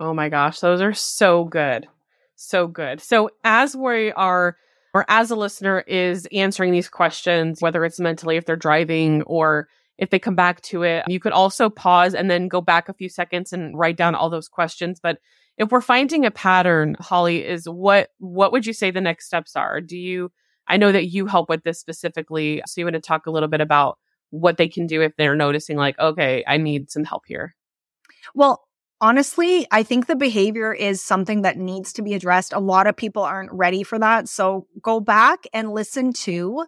Oh 0.00 0.12
my 0.12 0.28
gosh, 0.30 0.60
those 0.60 0.80
are 0.80 0.94
so 0.94 1.44
good. 1.44 1.86
So 2.44 2.66
good. 2.66 3.00
So 3.00 3.30
as 3.44 3.76
we 3.76 4.10
are 4.12 4.56
or 4.94 5.06
as 5.08 5.30
a 5.30 5.36
listener 5.36 5.80
is 5.86 6.26
answering 6.32 6.72
these 6.72 6.88
questions, 6.88 7.62
whether 7.62 7.84
it's 7.84 8.00
mentally 8.00 8.36
if 8.36 8.44
they're 8.44 8.56
driving 8.56 9.22
or 9.22 9.68
if 9.96 10.10
they 10.10 10.18
come 10.18 10.34
back 10.34 10.60
to 10.62 10.82
it, 10.82 11.04
you 11.08 11.20
could 11.20 11.32
also 11.32 11.70
pause 11.70 12.14
and 12.14 12.28
then 12.28 12.48
go 12.48 12.60
back 12.60 12.88
a 12.88 12.94
few 12.94 13.08
seconds 13.08 13.52
and 13.52 13.78
write 13.78 13.96
down 13.96 14.16
all 14.16 14.28
those 14.28 14.48
questions. 14.48 14.98
But 15.00 15.18
if 15.56 15.70
we're 15.70 15.80
finding 15.80 16.26
a 16.26 16.32
pattern, 16.32 16.96
Holly, 16.98 17.46
is 17.46 17.66
what 17.66 18.10
what 18.18 18.50
would 18.50 18.66
you 18.66 18.72
say 18.72 18.90
the 18.90 19.00
next 19.00 19.26
steps 19.26 19.54
are? 19.54 19.80
Do 19.80 19.96
you 19.96 20.32
I 20.66 20.78
know 20.78 20.90
that 20.90 21.06
you 21.06 21.26
help 21.26 21.48
with 21.48 21.62
this 21.62 21.78
specifically. 21.78 22.60
So 22.66 22.80
you 22.80 22.86
want 22.86 22.94
to 22.94 23.00
talk 23.00 23.26
a 23.26 23.30
little 23.30 23.48
bit 23.48 23.60
about 23.60 23.98
what 24.30 24.56
they 24.56 24.68
can 24.68 24.88
do 24.88 25.00
if 25.00 25.14
they're 25.16 25.36
noticing 25.36 25.76
like, 25.76 25.98
okay, 25.98 26.42
I 26.46 26.56
need 26.56 26.90
some 26.90 27.04
help 27.04 27.22
here. 27.26 27.54
Well, 28.34 28.64
honestly, 29.02 29.66
I 29.70 29.82
think 29.82 30.06
the 30.06 30.16
behavior 30.16 30.72
is 30.72 31.02
something 31.02 31.42
that 31.42 31.58
needs 31.58 31.92
to 31.94 32.02
be 32.02 32.14
addressed. 32.14 32.54
A 32.54 32.60
lot 32.60 32.86
of 32.86 32.96
people 32.96 33.22
aren't 33.22 33.52
ready 33.52 33.82
for 33.82 33.98
that. 33.98 34.28
So 34.28 34.66
go 34.80 35.00
back 35.00 35.44
and 35.52 35.72
listen 35.72 36.14
to 36.24 36.64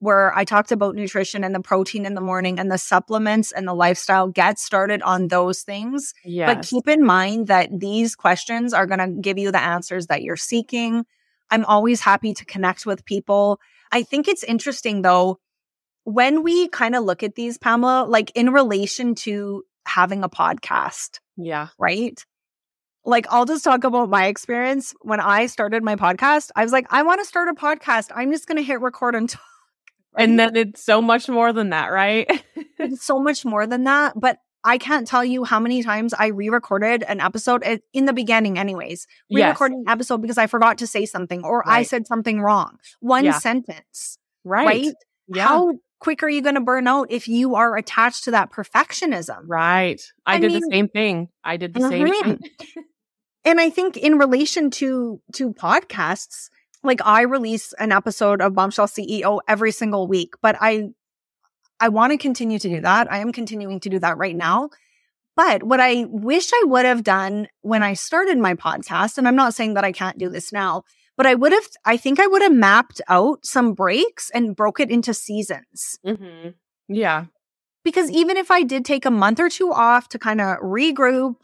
where 0.00 0.36
I 0.36 0.44
talked 0.44 0.72
about 0.72 0.96
nutrition 0.96 1.44
and 1.44 1.54
the 1.54 1.60
protein 1.60 2.04
in 2.04 2.14
the 2.14 2.20
morning 2.20 2.58
and 2.58 2.70
the 2.70 2.76
supplements 2.76 3.52
and 3.52 3.68
the 3.68 3.74
lifestyle. 3.74 4.26
Get 4.26 4.58
started 4.58 5.00
on 5.02 5.28
those 5.28 5.62
things. 5.62 6.12
Yeah. 6.24 6.52
But 6.52 6.66
keep 6.66 6.88
in 6.88 7.04
mind 7.04 7.46
that 7.46 7.70
these 7.78 8.16
questions 8.16 8.74
are 8.74 8.86
going 8.86 8.98
to 8.98 9.20
give 9.20 9.38
you 9.38 9.52
the 9.52 9.62
answers 9.62 10.08
that 10.08 10.22
you're 10.22 10.36
seeking. 10.36 11.06
I'm 11.52 11.64
always 11.64 12.00
happy 12.00 12.34
to 12.34 12.44
connect 12.44 12.84
with 12.84 13.04
people. 13.04 13.60
I 13.92 14.02
think 14.02 14.26
it's 14.26 14.42
interesting 14.42 15.02
though, 15.02 15.38
when 16.02 16.42
we 16.42 16.66
kind 16.66 16.96
of 16.96 17.04
look 17.04 17.22
at 17.22 17.36
these, 17.36 17.56
Pamela, 17.56 18.04
like 18.04 18.32
in 18.34 18.50
relation 18.50 19.14
to 19.14 19.62
having 19.86 20.24
a 20.24 20.28
podcast, 20.28 21.20
yeah. 21.36 21.68
right? 21.78 22.24
Like, 23.04 23.26
I'll 23.30 23.46
just 23.46 23.64
talk 23.64 23.84
about 23.84 24.10
my 24.10 24.26
experience. 24.26 24.94
When 25.00 25.20
I 25.20 25.46
started 25.46 25.82
my 25.82 25.96
podcast, 25.96 26.50
I 26.54 26.62
was 26.62 26.72
like, 26.72 26.86
I 26.90 27.02
want 27.02 27.20
to 27.20 27.24
start 27.24 27.48
a 27.48 27.54
podcast. 27.54 28.10
I'm 28.14 28.30
just 28.30 28.46
going 28.46 28.58
to 28.58 28.62
hit 28.62 28.80
record 28.80 29.14
and 29.14 29.28
talk. 29.28 29.42
And 30.16 30.38
then 30.38 30.54
it's 30.56 30.84
so 30.84 31.00
much 31.00 31.28
more 31.28 31.52
than 31.52 31.70
that, 31.70 31.88
right? 31.88 32.30
it's 32.78 33.04
so 33.04 33.18
much 33.18 33.44
more 33.44 33.66
than 33.66 33.84
that. 33.84 34.12
But 34.14 34.38
I 34.64 34.78
can't 34.78 35.06
tell 35.06 35.24
you 35.24 35.44
how 35.44 35.58
many 35.58 35.82
times 35.82 36.14
I 36.14 36.28
re-recorded 36.28 37.02
an 37.02 37.20
episode 37.20 37.64
in 37.92 38.04
the 38.04 38.12
beginning, 38.12 38.58
anyways. 38.58 39.06
Re-recorded 39.30 39.76
yes. 39.78 39.84
an 39.86 39.88
episode 39.90 40.22
because 40.22 40.38
I 40.38 40.46
forgot 40.46 40.78
to 40.78 40.86
say 40.86 41.06
something 41.06 41.44
or 41.44 41.60
right. 41.60 41.78
I 41.78 41.82
said 41.82 42.06
something 42.06 42.40
wrong. 42.40 42.78
One 43.00 43.24
yeah. 43.24 43.38
sentence, 43.38 44.18
right? 44.44 44.66
Right? 44.66 44.94
Yeah. 45.28 45.46
How 45.48 45.72
quick 46.02 46.24
are 46.24 46.28
you 46.28 46.42
going 46.42 46.56
to 46.56 46.60
burn 46.60 46.88
out 46.88 47.06
if 47.10 47.28
you 47.28 47.54
are 47.54 47.76
attached 47.76 48.24
to 48.24 48.32
that 48.32 48.50
perfectionism? 48.50 49.44
Right. 49.46 50.02
I, 50.26 50.34
I 50.34 50.40
did 50.40 50.50
mean, 50.50 50.60
the 50.60 50.68
same 50.70 50.88
thing. 50.88 51.28
I 51.44 51.56
did 51.56 51.74
the 51.74 51.80
mm-hmm. 51.80 51.90
same 51.90 52.22
thing. 52.24 52.40
and 53.44 53.60
I 53.60 53.70
think 53.70 53.96
in 53.96 54.18
relation 54.18 54.70
to 54.72 55.20
to 55.34 55.54
podcasts, 55.54 56.50
like 56.82 57.00
I 57.04 57.22
release 57.22 57.72
an 57.74 57.92
episode 57.92 58.40
of 58.40 58.54
Bombshell 58.54 58.88
CEO 58.88 59.38
every 59.46 59.70
single 59.70 60.08
week, 60.08 60.34
but 60.42 60.56
I 60.60 60.88
I 61.78 61.88
want 61.88 62.10
to 62.10 62.18
continue 62.18 62.58
to 62.58 62.68
do 62.68 62.80
that. 62.80 63.10
I 63.10 63.18
am 63.18 63.30
continuing 63.30 63.78
to 63.80 63.88
do 63.88 64.00
that 64.00 64.18
right 64.18 64.36
now. 64.36 64.70
But 65.36 65.62
what 65.62 65.80
I 65.80 66.04
wish 66.08 66.50
I 66.52 66.64
would 66.66 66.84
have 66.84 67.04
done 67.04 67.46
when 67.60 67.82
I 67.84 67.94
started 67.94 68.38
my 68.38 68.54
podcast, 68.54 69.18
and 69.18 69.28
I'm 69.28 69.36
not 69.36 69.54
saying 69.54 69.74
that 69.74 69.84
I 69.84 69.92
can't 69.92 70.18
do 70.18 70.28
this 70.28 70.52
now, 70.52 70.82
but 71.16 71.26
I 71.26 71.34
would 71.34 71.52
have, 71.52 71.68
I 71.84 71.96
think 71.96 72.20
I 72.20 72.26
would 72.26 72.42
have 72.42 72.52
mapped 72.52 73.00
out 73.08 73.44
some 73.44 73.74
breaks 73.74 74.30
and 74.30 74.56
broke 74.56 74.80
it 74.80 74.90
into 74.90 75.14
seasons. 75.14 75.98
Mm-hmm. 76.06 76.50
Yeah. 76.88 77.26
Because 77.84 78.10
even 78.10 78.36
if 78.36 78.50
I 78.50 78.62
did 78.62 78.84
take 78.84 79.04
a 79.04 79.10
month 79.10 79.40
or 79.40 79.48
two 79.48 79.72
off 79.72 80.08
to 80.10 80.18
kind 80.18 80.40
of 80.40 80.58
regroup, 80.58 81.36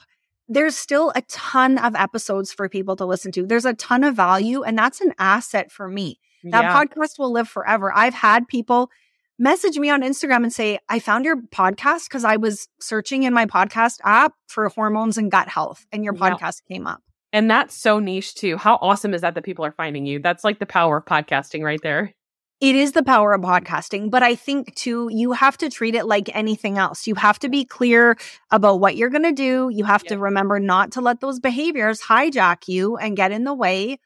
there's 0.48 0.76
still 0.76 1.12
a 1.14 1.22
ton 1.22 1.78
of 1.78 1.94
episodes 1.94 2.52
for 2.52 2.68
people 2.68 2.96
to 2.96 3.04
listen 3.04 3.33
to. 3.33 3.46
There's 3.46 3.66
a 3.66 3.74
ton 3.74 4.02
of 4.02 4.14
value, 4.14 4.62
and 4.62 4.78
that's 4.78 5.00
an 5.00 5.12
asset 5.18 5.70
for 5.70 5.88
me. 5.88 6.18
That 6.44 6.64
yeah. 6.64 6.85
podcast 6.85 7.18
will 7.18 7.33
live 7.33 7.48
forever. 7.48 7.92
I've 7.94 8.14
had 8.14 8.48
people 8.48 8.90
message 9.38 9.78
me 9.78 9.90
on 9.90 10.02
Instagram 10.02 10.44
and 10.44 10.52
say, 10.52 10.78
I 10.88 11.00
found 11.00 11.24
your 11.24 11.37
podcast 11.37 12.09
because 12.09 12.24
I 12.24 12.37
was 12.37 12.68
searching 12.81 13.24
in 13.24 13.35
my 13.35 13.46
podcast 13.46 13.98
app 14.04 14.33
for 14.46 14.68
hormones 14.68 15.18
and 15.18 15.31
gut 15.31 15.48
health, 15.48 15.87
and 15.92 16.04
your 16.04 16.14
podcast 16.14 16.62
yeah. 16.68 16.76
came 16.76 16.87
up. 16.87 17.02
And 17.32 17.50
that's 17.50 17.74
so 17.74 17.98
niche 17.98 18.34
too. 18.34 18.56
How 18.56 18.78
awesome 18.80 19.14
is 19.14 19.20
that 19.20 19.34
that 19.34 19.44
people 19.44 19.64
are 19.64 19.72
finding 19.72 20.06
you? 20.06 20.18
That's 20.18 20.44
like 20.44 20.58
the 20.58 20.66
power 20.66 20.98
of 20.98 21.04
podcasting 21.04 21.62
right 21.62 21.80
there. 21.82 22.14
It 22.60 22.74
is 22.74 22.90
the 22.90 23.04
power 23.04 23.34
of 23.34 23.42
podcasting, 23.42 24.10
but 24.10 24.24
I 24.24 24.34
think 24.34 24.74
too, 24.74 25.08
you 25.12 25.30
have 25.30 25.56
to 25.58 25.70
treat 25.70 25.94
it 25.94 26.06
like 26.06 26.34
anything 26.34 26.76
else. 26.76 27.06
You 27.06 27.14
have 27.14 27.38
to 27.40 27.48
be 27.48 27.64
clear 27.64 28.16
about 28.50 28.80
what 28.80 28.96
you're 28.96 29.10
going 29.10 29.22
to 29.22 29.32
do. 29.32 29.70
You 29.72 29.84
have 29.84 30.02
to 30.04 30.18
remember 30.18 30.58
not 30.58 30.90
to 30.92 31.00
let 31.00 31.20
those 31.20 31.38
behaviors 31.38 32.00
hijack 32.00 32.66
you 32.66 32.96
and 32.96 33.16
get 33.16 33.30
in 33.30 33.44
the 33.44 33.54
way. 33.54 34.00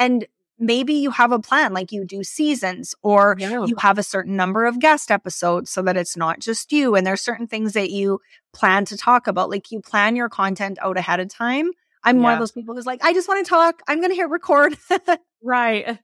And 0.00 0.26
maybe 0.58 0.94
you 0.94 1.12
have 1.12 1.30
a 1.30 1.38
plan 1.38 1.72
like 1.72 1.92
you 1.92 2.04
do 2.04 2.24
seasons 2.24 2.94
or 3.02 3.36
yeah. 3.38 3.64
you 3.66 3.76
have 3.78 3.98
a 3.98 4.02
certain 4.02 4.34
number 4.34 4.64
of 4.64 4.80
guest 4.80 5.12
episodes 5.12 5.70
so 5.70 5.82
that 5.82 5.96
it's 5.96 6.16
not 6.16 6.40
just 6.40 6.72
you 6.72 6.94
and 6.94 7.06
there's 7.06 7.20
certain 7.20 7.46
things 7.46 7.72
that 7.72 7.90
you 7.90 8.20
plan 8.52 8.84
to 8.84 8.96
talk 8.96 9.26
about 9.26 9.50
like 9.50 9.70
you 9.70 9.80
plan 9.80 10.14
your 10.14 10.28
content 10.28 10.78
out 10.80 10.96
ahead 10.96 11.20
of 11.20 11.28
time 11.28 11.70
i'm 12.04 12.16
yeah. 12.16 12.22
one 12.22 12.32
of 12.32 12.38
those 12.38 12.52
people 12.52 12.74
who's 12.74 12.86
like 12.86 13.02
i 13.04 13.12
just 13.12 13.28
want 13.28 13.44
to 13.44 13.48
talk 13.48 13.82
i'm 13.88 13.98
going 13.98 14.10
to 14.10 14.16
hit 14.16 14.28
record 14.28 14.76
right 15.42 15.98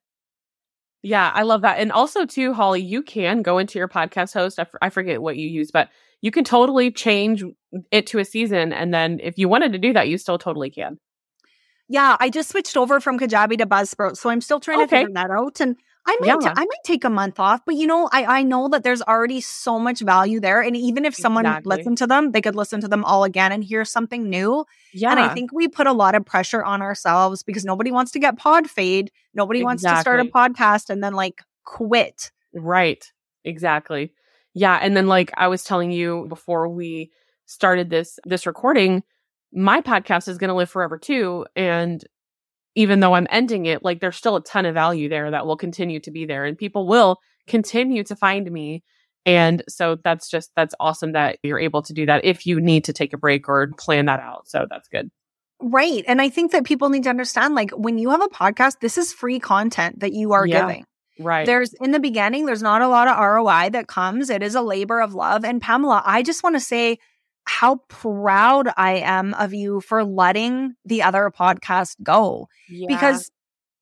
yeah 1.02 1.30
i 1.34 1.42
love 1.42 1.62
that 1.62 1.78
and 1.78 1.92
also 1.92 2.24
too 2.26 2.52
holly 2.52 2.82
you 2.82 3.02
can 3.02 3.42
go 3.42 3.58
into 3.58 3.78
your 3.78 3.88
podcast 3.88 4.34
host 4.34 4.58
I, 4.58 4.62
f- 4.62 4.74
I 4.82 4.90
forget 4.90 5.22
what 5.22 5.37
you 5.37 5.48
use 5.48 5.70
but 5.70 5.88
you 6.20 6.30
can 6.30 6.44
totally 6.44 6.90
change 6.90 7.44
it 7.90 8.06
to 8.08 8.18
a 8.18 8.24
season 8.24 8.72
and 8.72 8.92
then 8.92 9.20
if 9.22 9.38
you 9.38 9.48
wanted 9.48 9.72
to 9.72 9.78
do 9.78 9.92
that 9.92 10.08
you 10.08 10.18
still 10.18 10.38
totally 10.38 10.70
can 10.70 10.98
yeah, 11.88 12.16
I 12.20 12.28
just 12.28 12.50
switched 12.50 12.76
over 12.76 13.00
from 13.00 13.18
Kajabi 13.18 13.56
to 13.58 13.66
Buzzsprout, 13.66 14.18
so 14.18 14.28
I'm 14.28 14.42
still 14.42 14.61
trying 14.61 14.80
okay. 14.82 14.84
to 14.84 14.96
figure 15.06 15.14
that 15.14 15.30
out. 15.30 15.61
And 15.61 15.76
I 16.09 16.16
might, 16.21 16.27
yeah. 16.27 16.37
t- 16.37 16.47
I 16.57 16.64
might 16.64 16.85
take 16.85 17.05
a 17.05 17.11
month 17.11 17.38
off, 17.38 17.61
but 17.66 17.75
you 17.75 17.87
know, 17.87 18.09
I, 18.11 18.38
I 18.38 18.42
know 18.42 18.68
that 18.68 18.83
there's 18.83 19.03
already 19.03 19.42
so 19.42 19.79
much 19.79 20.01
value 20.01 20.40
there. 20.40 20.62
And 20.62 20.75
even 20.75 21.05
if 21.05 21.14
someone 21.14 21.44
exactly. 21.44 21.77
listened 21.77 21.99
to 21.99 22.07
them, 22.07 22.33
they 22.33 22.40
could 22.40 22.57
listen 22.57 22.81
to 22.81 22.88
them 22.88 23.05
all 23.05 23.25
again 23.25 23.53
and 23.53 23.62
hear 23.62 23.85
something 23.85 24.31
new. 24.31 24.64
Yeah. 24.94 25.11
And 25.11 25.21
I 25.21 25.35
think 25.35 25.53
we 25.53 25.68
put 25.68 25.87
a 25.87 25.92
lot 25.92 26.14
of 26.14 26.25
pressure 26.25 26.64
on 26.64 26.81
ourselves 26.81 27.42
because 27.42 27.66
nobody 27.66 27.92
wants 27.92 28.11
to 28.12 28.18
get 28.18 28.38
pod 28.38 28.71
fade. 28.71 29.11
Nobody 29.35 29.61
exactly. 29.61 29.66
wants 29.66 29.83
to 29.83 30.01
start 30.01 30.21
a 30.21 30.25
podcast 30.25 30.88
and 30.88 31.05
then 31.05 31.12
like 31.12 31.42
quit. 31.64 32.33
Right. 32.55 33.05
Exactly. 33.44 34.14
Yeah. 34.55 34.79
And 34.81 34.97
then 34.97 35.09
like 35.09 35.31
I 35.37 35.49
was 35.49 35.62
telling 35.62 35.92
you 35.92 36.25
before 36.31 36.71
we 36.71 37.11
started 37.44 37.90
this 37.90 38.18
this 38.25 38.47
recording, 38.47 39.03
my 39.53 39.83
podcast 39.83 40.27
is 40.27 40.38
going 40.38 40.49
to 40.49 40.55
live 40.55 40.71
forever 40.71 40.97
too. 40.97 41.44
And 41.55 42.03
even 42.79 43.01
though 43.01 43.14
I'm 43.14 43.27
ending 43.29 43.67
it, 43.67 43.83
like 43.83 43.99
there's 43.99 44.14
still 44.14 44.37
a 44.37 44.43
ton 44.45 44.64
of 44.64 44.73
value 44.73 45.09
there 45.09 45.33
that 45.33 45.47
will 45.47 45.57
continue 45.57 45.99
to 45.99 46.12
be 46.12 46.27
there 46.27 46.45
and 46.45 46.57
people 46.57 46.87
will 46.87 47.19
continue 47.49 48.05
to 48.05 48.14
find 48.14 48.49
me. 48.49 48.85
And 49.27 49.64
so 49.69 49.97
that's 50.05 50.31
just, 50.31 50.53
that's 50.55 50.77
awesome 50.79 51.11
that 51.11 51.41
you're 51.43 51.59
able 51.59 51.83
to 51.83 51.93
do 51.93 52.07
that 52.07 52.25
if 52.25 52.47
you 52.47 52.61
need 52.61 52.85
to 52.85 52.93
take 52.93 53.12
a 53.12 53.19
break 53.19 53.49
or 53.49 53.73
plan 53.77 54.07
that 54.07 54.21
out. 54.21 54.47
So 54.47 54.64
that's 54.71 54.87
good. 54.87 55.11
Right. 55.61 56.05
And 56.07 56.23
I 56.23 56.29
think 56.29 56.53
that 56.53 56.62
people 56.62 56.88
need 56.88 57.03
to 57.03 57.11
understand 57.11 57.57
like 57.57 57.73
when 57.73 57.99
you 57.99 58.11
have 58.11 58.23
a 58.23 58.29
podcast, 58.29 58.75
this 58.81 58.97
is 58.97 59.12
free 59.12 59.41
content 59.41 59.99
that 59.99 60.12
you 60.12 60.31
are 60.31 60.47
yeah, 60.47 60.61
giving. 60.61 60.85
Right. 61.19 61.47
There's 61.47 61.75
in 61.81 61.91
the 61.91 61.99
beginning, 61.99 62.47
there's 62.47 62.62
not 62.62 62.81
a 62.81 62.87
lot 62.87 63.09
of 63.09 63.19
ROI 63.19 63.71
that 63.71 63.88
comes. 63.88 64.31
It 64.31 64.45
is 64.45 64.55
a 64.55 64.62
labor 64.62 65.01
of 65.01 65.14
love. 65.14 65.45
And 65.45 65.61
Pamela, 65.61 66.01
I 66.07 66.23
just 66.23 66.45
want 66.45 66.55
to 66.55 66.61
say, 66.61 66.99
how 67.48 67.76
proud 67.88 68.68
I 68.76 68.96
am 68.96 69.32
of 69.34 69.54
you 69.54 69.80
for 69.80 70.04
letting 70.04 70.74
the 70.84 71.02
other 71.02 71.32
podcast 71.34 71.96
go 72.02 72.46
yeah. 72.68 72.87
because 72.88 73.30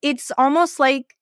it's 0.02 0.31
almost 0.38 0.79
like 0.79 1.16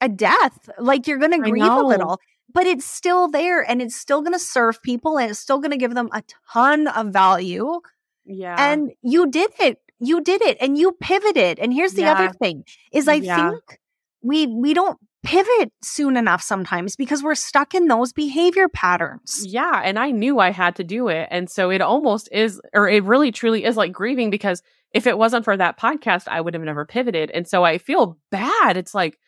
a 0.00 0.08
death. 0.08 0.70
Like 0.78 1.08
you're 1.08 1.18
going 1.18 1.32
to 1.32 1.50
grieve 1.50 1.64
a 1.64 1.82
little, 1.82 2.20
but 2.52 2.66
it's 2.66 2.86
still 2.86 3.26
there 3.26 3.68
and 3.68 3.82
it's 3.82 3.96
still 3.96 4.20
going 4.20 4.32
to 4.32 4.38
serve 4.38 4.80
people 4.80 5.18
and 5.18 5.32
it's 5.32 5.40
still 5.40 5.58
going 5.58 5.72
to 5.72 5.76
give 5.76 5.94
them 5.94 6.08
a 6.12 6.22
ton 6.52 6.86
of 6.86 7.08
value. 7.08 7.80
Yeah. 8.24 8.54
And 8.56 8.92
you 9.02 9.28
did 9.28 9.50
it. 9.58 9.78
You 9.98 10.22
did 10.22 10.42
it 10.42 10.56
and 10.60 10.78
you 10.78 10.92
pivoted. 11.00 11.58
And 11.58 11.74
here's 11.74 11.94
the 11.94 12.02
yeah. 12.02 12.12
other 12.12 12.32
thing 12.32 12.62
is 12.92 13.08
I 13.08 13.14
yeah. 13.14 13.50
think 13.50 13.80
we 14.22 14.46
we 14.46 14.72
don't 14.72 14.98
pivot 15.22 15.72
soon 15.82 16.16
enough 16.16 16.42
sometimes 16.42 16.96
because 16.96 17.22
we're 17.22 17.34
stuck 17.34 17.74
in 17.74 17.88
those 17.88 18.12
behavior 18.12 18.68
patterns. 18.68 19.44
Yeah. 19.46 19.82
And 19.84 19.98
I 19.98 20.10
knew 20.10 20.38
I 20.38 20.50
had 20.50 20.76
to 20.76 20.84
do 20.84 21.08
it. 21.08 21.28
And 21.30 21.50
so 21.50 21.70
it 21.70 21.80
almost 21.80 22.28
is, 22.32 22.60
or 22.72 22.88
it 22.88 23.04
really 23.04 23.30
truly 23.30 23.64
is 23.64 23.76
like 23.76 23.92
grieving 23.92 24.30
because 24.30 24.62
if 24.92 25.06
it 25.06 25.18
wasn't 25.18 25.44
for 25.44 25.56
that 25.56 25.78
podcast, 25.78 26.26
I 26.26 26.40
would 26.40 26.54
have 26.54 26.62
never 26.62 26.84
pivoted. 26.84 27.30
And 27.30 27.46
so 27.46 27.64
I 27.64 27.78
feel 27.78 28.18
bad. 28.30 28.76
It's 28.76 28.94
like, 28.94 29.18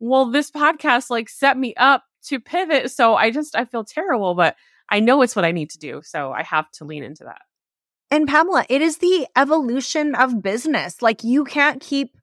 well, 0.00 0.30
this 0.30 0.50
podcast 0.50 1.10
like 1.10 1.28
set 1.28 1.56
me 1.56 1.74
up 1.76 2.04
to 2.24 2.40
pivot. 2.40 2.90
So 2.90 3.14
I 3.14 3.30
just, 3.30 3.56
I 3.56 3.64
feel 3.64 3.84
terrible, 3.84 4.34
but 4.34 4.54
I 4.90 5.00
know 5.00 5.22
it's 5.22 5.34
what 5.34 5.44
I 5.44 5.52
need 5.52 5.70
to 5.70 5.78
do. 5.78 6.02
So 6.04 6.30
I 6.30 6.42
have 6.42 6.70
to 6.72 6.84
lean 6.84 7.02
into 7.02 7.24
that. 7.24 7.40
And 8.10 8.26
Pamela, 8.26 8.64
it 8.68 8.80
is 8.80 8.98
the 8.98 9.26
evolution 9.36 10.14
of 10.14 10.42
business. 10.42 11.02
Like 11.02 11.24
you 11.24 11.44
can't 11.44 11.80
keep 11.80 12.17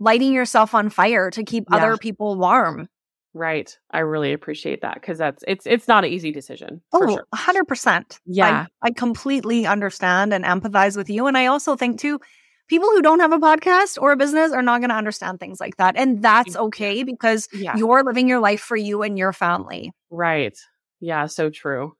lighting 0.00 0.32
yourself 0.32 0.74
on 0.74 0.90
fire 0.90 1.30
to 1.30 1.44
keep 1.44 1.64
yeah. 1.70 1.76
other 1.76 1.96
people 1.96 2.38
warm. 2.38 2.88
Right. 3.34 3.76
I 3.90 3.98
really 3.98 4.32
appreciate 4.32 4.82
that 4.82 4.94
because 4.94 5.18
that's 5.18 5.42
it's 5.48 5.66
it's 5.66 5.88
not 5.88 6.04
an 6.04 6.10
easy 6.12 6.30
decision. 6.30 6.82
Oh, 6.92 7.08
sure. 7.08 7.24
100%. 7.34 8.18
Yeah. 8.26 8.66
I, 8.82 8.88
I 8.88 8.90
completely 8.92 9.66
understand 9.66 10.32
and 10.32 10.44
empathize 10.44 10.96
with 10.96 11.10
you. 11.10 11.26
And 11.26 11.36
I 11.36 11.46
also 11.46 11.74
think 11.74 11.98
too, 11.98 12.20
people 12.68 12.88
who 12.90 13.02
don't 13.02 13.18
have 13.18 13.32
a 13.32 13.38
podcast 13.38 14.00
or 14.00 14.12
a 14.12 14.16
business 14.16 14.52
are 14.52 14.62
not 14.62 14.80
going 14.80 14.90
to 14.90 14.96
understand 14.96 15.40
things 15.40 15.58
like 15.58 15.76
that. 15.78 15.96
And 15.96 16.22
that's 16.22 16.56
okay 16.56 17.02
because 17.02 17.48
yeah. 17.52 17.76
you're 17.76 18.04
living 18.04 18.28
your 18.28 18.38
life 18.38 18.60
for 18.60 18.76
you 18.76 19.02
and 19.02 19.18
your 19.18 19.32
family. 19.32 19.92
Right. 20.10 20.56
Yeah, 21.00 21.26
so 21.26 21.50
true. 21.50 21.96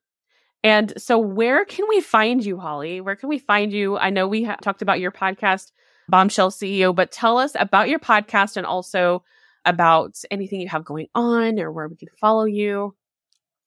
And 0.63 0.95
so 0.97 1.19
where 1.19 1.65
can 1.65 1.87
we 1.89 2.01
find 2.01 2.45
you, 2.45 2.59
Holly? 2.59 3.01
Where 3.01 3.17
can 3.17 3.29
we 3.29 3.39
find 3.39 3.73
you? 3.73 3.99
I 3.99 4.11
know 4.11 4.27
we 4.27 4.45
ha- 4.45 4.57
talked 4.63 4.81
about 4.81 5.01
your 5.01 5.13
podcast 5.13 5.73
Bombshell 6.09 6.51
CEO, 6.51 6.95
but 6.95 7.11
tell 7.11 7.39
us 7.39 7.53
about 7.55 7.89
your 7.89 7.99
podcast 7.99 8.57
and 8.57 8.67
also 8.67 9.23
about 9.65 10.17
anything 10.31 10.61
you 10.61 10.69
have 10.69 10.85
going 10.85 11.09
on 11.15 11.59
or 11.59 11.73
where 11.73 11.89
we 11.89 11.97
can 11.97 12.09
follow 12.21 12.45
you. 12.45 12.95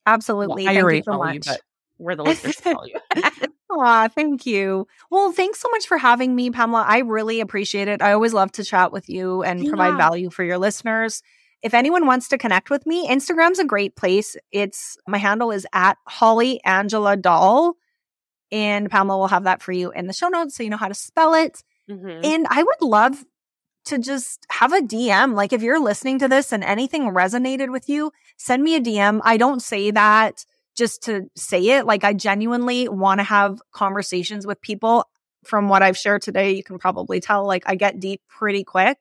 Absolutely. 0.05 0.65
Well, 0.65 0.77
I 0.77 0.81
already 0.81 1.01
so 1.01 1.11
follow 1.11 1.25
much. 1.25 1.35
you, 1.35 1.41
but 1.45 1.61
where 1.97 2.15
the 2.15 2.23
listeners 2.23 2.55
follow 2.55 2.85
you. 2.85 2.99
Aw, 3.69 4.07
thank 4.07 4.45
you. 4.45 4.87
Well, 5.09 5.31
thanks 5.33 5.59
so 5.59 5.69
much 5.69 5.87
for 5.87 5.97
having 5.97 6.35
me, 6.35 6.49
Pamela. 6.51 6.85
I 6.87 6.99
really 6.99 7.41
appreciate 7.41 7.87
it. 7.87 8.01
I 8.01 8.13
always 8.13 8.33
love 8.33 8.51
to 8.53 8.63
chat 8.63 8.91
with 8.91 9.09
you 9.09 9.43
and 9.43 9.63
yeah. 9.63 9.69
provide 9.69 9.97
value 9.97 10.29
for 10.29 10.43
your 10.43 10.57
listeners. 10.57 11.21
If 11.61 11.73
anyone 11.73 12.05
wants 12.05 12.29
to 12.29 12.37
connect 12.37 12.69
with 12.69 12.85
me, 12.85 13.07
Instagram's 13.07 13.59
a 13.59 13.65
great 13.65 13.95
place. 13.95 14.37
It's 14.51 14.97
my 15.07 15.17
handle 15.17 15.51
is 15.51 15.67
at 15.73 15.97
Holly 16.07 16.61
Angela 16.63 17.17
Doll. 17.17 17.75
And 18.51 18.89
Pamela 18.89 19.17
will 19.17 19.27
have 19.27 19.43
that 19.43 19.61
for 19.61 19.73
you 19.73 19.91
in 19.91 20.07
the 20.07 20.13
show 20.13 20.29
notes 20.29 20.55
so 20.55 20.63
you 20.63 20.69
know 20.69 20.77
how 20.77 20.87
to 20.87 20.93
spell 20.93 21.33
it. 21.33 21.63
Mm-hmm. 21.89 22.21
And 22.23 22.47
I 22.49 22.63
would 22.63 22.81
love 22.81 23.23
to 23.85 23.97
just 23.97 24.45
have 24.49 24.73
a 24.73 24.81
DM. 24.81 25.33
Like 25.33 25.53
if 25.53 25.61
you're 25.61 25.79
listening 25.79 26.19
to 26.19 26.27
this 26.27 26.51
and 26.51 26.63
anything 26.63 27.03
resonated 27.03 27.71
with 27.71 27.87
you, 27.87 28.11
send 28.37 28.63
me 28.63 28.75
a 28.75 28.81
DM. 28.81 29.21
I 29.23 29.37
don't 29.37 29.61
say 29.61 29.91
that 29.91 30.45
just 30.75 31.03
to 31.03 31.29
say 31.35 31.69
it. 31.69 31.85
Like 31.85 32.03
I 32.03 32.13
genuinely 32.13 32.87
want 32.89 33.19
to 33.19 33.23
have 33.23 33.61
conversations 33.71 34.45
with 34.45 34.61
people. 34.61 35.05
From 35.45 35.69
what 35.69 35.81
I've 35.81 35.97
shared 35.97 36.23
today, 36.23 36.51
you 36.51 36.63
can 36.63 36.77
probably 36.77 37.21
tell 37.21 37.45
like 37.45 37.63
I 37.65 37.75
get 37.75 38.01
deep 38.01 38.21
pretty 38.27 38.65
quick. 38.65 38.97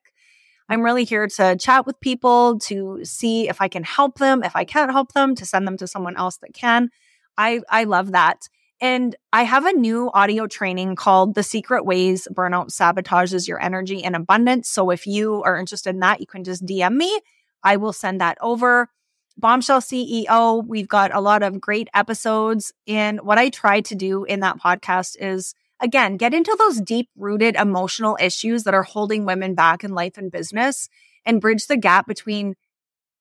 I'm 0.68 0.82
really 0.82 1.04
here 1.04 1.26
to 1.26 1.56
chat 1.56 1.86
with 1.86 2.00
people 2.00 2.58
to 2.60 3.04
see 3.04 3.48
if 3.48 3.60
I 3.60 3.68
can 3.68 3.82
help 3.84 4.18
them. 4.18 4.42
If 4.44 4.54
I 4.54 4.64
can't 4.64 4.92
help 4.92 5.12
them, 5.12 5.34
to 5.36 5.46
send 5.46 5.66
them 5.66 5.76
to 5.78 5.86
someone 5.86 6.16
else 6.16 6.36
that 6.38 6.54
can. 6.54 6.90
I, 7.36 7.60
I 7.68 7.84
love 7.84 8.12
that. 8.12 8.48
And 8.80 9.16
I 9.32 9.44
have 9.44 9.64
a 9.64 9.72
new 9.72 10.10
audio 10.12 10.46
training 10.46 10.96
called 10.96 11.34
The 11.34 11.42
Secret 11.42 11.86
Ways 11.86 12.28
Burnout 12.30 12.70
Sabotages 12.70 13.48
Your 13.48 13.60
Energy 13.60 14.04
and 14.04 14.14
Abundance. 14.14 14.68
So 14.68 14.90
if 14.90 15.06
you 15.06 15.42
are 15.44 15.58
interested 15.58 15.90
in 15.90 16.00
that, 16.00 16.20
you 16.20 16.26
can 16.26 16.44
just 16.44 16.64
DM 16.64 16.94
me. 16.96 17.20
I 17.62 17.76
will 17.76 17.94
send 17.94 18.20
that 18.20 18.36
over. 18.40 18.90
Bombshell 19.38 19.80
CEO, 19.80 20.66
we've 20.66 20.88
got 20.88 21.14
a 21.14 21.20
lot 21.20 21.42
of 21.42 21.60
great 21.60 21.88
episodes. 21.94 22.72
And 22.86 23.20
what 23.20 23.38
I 23.38 23.48
try 23.48 23.80
to 23.82 23.94
do 23.94 24.24
in 24.24 24.40
that 24.40 24.58
podcast 24.58 25.16
is, 25.20 25.54
again, 25.80 26.16
get 26.16 26.34
into 26.34 26.54
those 26.58 26.80
deep 26.80 27.08
rooted 27.16 27.56
emotional 27.56 28.16
issues 28.20 28.64
that 28.64 28.74
are 28.74 28.82
holding 28.82 29.24
women 29.24 29.54
back 29.54 29.84
in 29.84 29.92
life 29.92 30.16
and 30.18 30.30
business 30.30 30.88
and 31.24 31.40
bridge 31.40 31.66
the 31.66 31.76
gap 31.76 32.06
between 32.06 32.56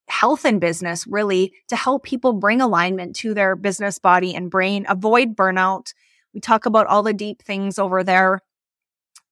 health 0.08 0.46
and 0.46 0.62
business, 0.62 1.06
really, 1.08 1.54
to 1.70 1.76
help 1.76 2.04
people 2.04 2.34
bring 2.34 2.62
alignment 2.62 3.16
to 3.18 3.34
their 3.34 3.56
business 3.56 4.00
body 4.00 4.36
and 4.36 4.50
brain, 4.50 4.86
avoid 4.88 5.36
burnout. 5.36 5.94
We 6.34 6.40
talk 6.40 6.66
about 6.66 6.88
all 6.88 7.04
the 7.04 7.14
deep 7.14 7.42
things 7.42 7.80
over 7.80 8.04
there. 8.04 8.42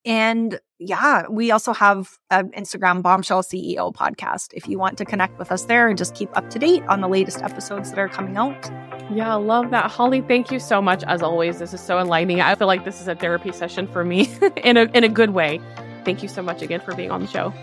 And 0.06 0.60
yeah, 0.80 1.28
we 1.30 1.52
also 1.52 1.72
have 1.72 2.18
an 2.30 2.50
Instagram 2.52 3.02
Bombshell 3.02 3.44
CEO 3.44 3.94
podcast. 3.94 4.50
If 4.54 4.68
you 4.68 4.78
want 4.78 4.98
to 4.98 5.06
connect 5.06 5.40
with 5.40 5.52
us 5.52 5.64
there 5.64 5.88
and 5.88 5.98
just 5.98 6.14
keep 6.14 6.36
up 6.36 6.50
to 6.50 6.60
date 6.60 6.84
on 6.88 7.00
the 7.00 7.08
latest 7.08 7.42
episodes 7.42 7.90
that 7.92 8.00
are 8.00 8.10
coming 8.10 8.36
out. 8.36 8.70
Yeah, 9.14 9.32
I 9.32 9.36
love 9.36 9.70
that. 9.72 9.90
Holly, 9.90 10.22
thank 10.22 10.52
you 10.52 10.60
so 10.60 10.82
much 10.82 11.04
as 11.04 11.22
always. 11.22 11.60
This 11.60 11.74
is 11.74 11.80
so 11.80 12.00
enlightening. 12.00 12.42
I 12.42 12.56
feel 12.56 12.68
like 12.68 12.84
this 12.84 13.00
is 13.00 13.08
a 13.08 13.16
therapy 13.16 13.54
session 13.54 13.88
for 13.88 14.04
me 14.04 14.30
in 14.58 14.76
a 14.76 14.84
in 14.94 15.06
a 15.06 15.10
good 15.10 15.30
way. 15.32 15.62
Thank 16.04 16.22
you 16.22 16.28
so 16.28 16.42
much 16.42 16.62
again 16.62 16.82
for 16.82 16.94
being 16.96 17.12
on 17.12 17.22
the 17.22 17.28
show. 17.28 17.54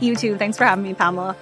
You 0.00 0.16
too. 0.16 0.38
Thanks 0.38 0.56
for 0.56 0.64
having 0.64 0.84
me, 0.84 0.94
Pamela. 0.94 1.36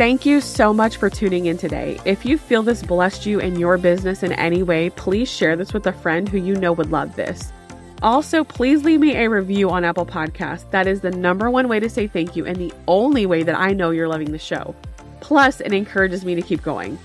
Thank 0.00 0.24
you 0.24 0.40
so 0.40 0.72
much 0.72 0.96
for 0.96 1.10
tuning 1.10 1.44
in 1.44 1.58
today. 1.58 2.00
If 2.06 2.24
you 2.24 2.38
feel 2.38 2.62
this 2.62 2.82
blessed 2.82 3.26
you 3.26 3.38
in 3.38 3.58
your 3.58 3.76
business 3.76 4.22
in 4.22 4.32
any 4.32 4.62
way, 4.62 4.88
please 4.88 5.30
share 5.30 5.56
this 5.56 5.74
with 5.74 5.86
a 5.86 5.92
friend 5.92 6.26
who 6.26 6.38
you 6.38 6.56
know 6.56 6.72
would 6.72 6.90
love 6.90 7.16
this. 7.16 7.52
Also, 8.00 8.42
please 8.42 8.82
leave 8.82 9.00
me 9.00 9.14
a 9.14 9.28
review 9.28 9.68
on 9.68 9.84
Apple 9.84 10.06
Podcasts. 10.06 10.64
That 10.70 10.86
is 10.86 11.02
the 11.02 11.10
number 11.10 11.50
one 11.50 11.68
way 11.68 11.80
to 11.80 11.90
say 11.90 12.06
thank 12.06 12.34
you 12.34 12.46
and 12.46 12.56
the 12.56 12.72
only 12.88 13.26
way 13.26 13.42
that 13.42 13.54
I 13.54 13.74
know 13.74 13.90
you're 13.90 14.08
loving 14.08 14.32
the 14.32 14.38
show. 14.38 14.74
Plus, 15.20 15.60
it 15.60 15.74
encourages 15.74 16.24
me 16.24 16.34
to 16.34 16.40
keep 16.40 16.62
going. 16.62 16.98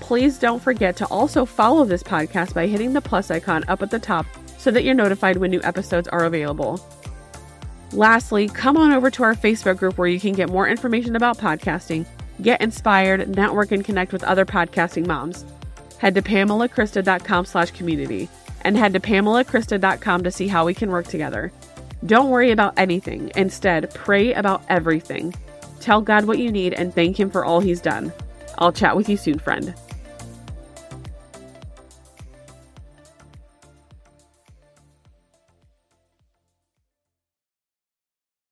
Please 0.00 0.36
don't 0.36 0.60
forget 0.60 0.96
to 0.96 1.06
also 1.06 1.44
follow 1.44 1.84
this 1.84 2.02
podcast 2.02 2.52
by 2.52 2.66
hitting 2.66 2.94
the 2.94 3.00
plus 3.00 3.30
icon 3.30 3.62
up 3.68 3.80
at 3.80 3.92
the 3.92 4.00
top 4.00 4.26
so 4.58 4.72
that 4.72 4.82
you're 4.82 4.92
notified 4.92 5.36
when 5.36 5.52
new 5.52 5.62
episodes 5.62 6.08
are 6.08 6.24
available. 6.24 6.84
Lastly, 7.92 8.48
come 8.48 8.76
on 8.76 8.90
over 8.90 9.08
to 9.08 9.22
our 9.22 9.36
Facebook 9.36 9.78
group 9.78 9.98
where 9.98 10.08
you 10.08 10.18
can 10.18 10.32
get 10.32 10.48
more 10.48 10.66
information 10.66 11.14
about 11.14 11.38
podcasting 11.38 12.06
Get 12.42 12.60
inspired, 12.60 13.28
network, 13.28 13.72
and 13.72 13.84
connect 13.84 14.12
with 14.12 14.24
other 14.24 14.46
podcasting 14.46 15.06
moms. 15.06 15.44
Head 15.98 16.14
to 16.14 16.22
PamelaKrista.com 16.22 17.44
slash 17.44 17.70
community 17.72 18.28
and 18.62 18.76
head 18.76 18.92
to 18.94 19.00
PamelaKrista.com 19.00 20.24
to 20.24 20.30
see 20.30 20.48
how 20.48 20.64
we 20.64 20.74
can 20.74 20.90
work 20.90 21.06
together. 21.06 21.52
Don't 22.06 22.30
worry 22.30 22.50
about 22.50 22.78
anything. 22.78 23.30
Instead, 23.36 23.92
pray 23.94 24.32
about 24.32 24.62
everything. 24.68 25.34
Tell 25.80 26.00
God 26.00 26.24
what 26.24 26.38
you 26.38 26.50
need 26.50 26.72
and 26.72 26.94
thank 26.94 27.20
Him 27.20 27.30
for 27.30 27.44
all 27.44 27.60
He's 27.60 27.80
done. 27.80 28.12
I'll 28.58 28.72
chat 28.72 28.96
with 28.96 29.08
you 29.08 29.16
soon, 29.16 29.38
friend. 29.38 29.74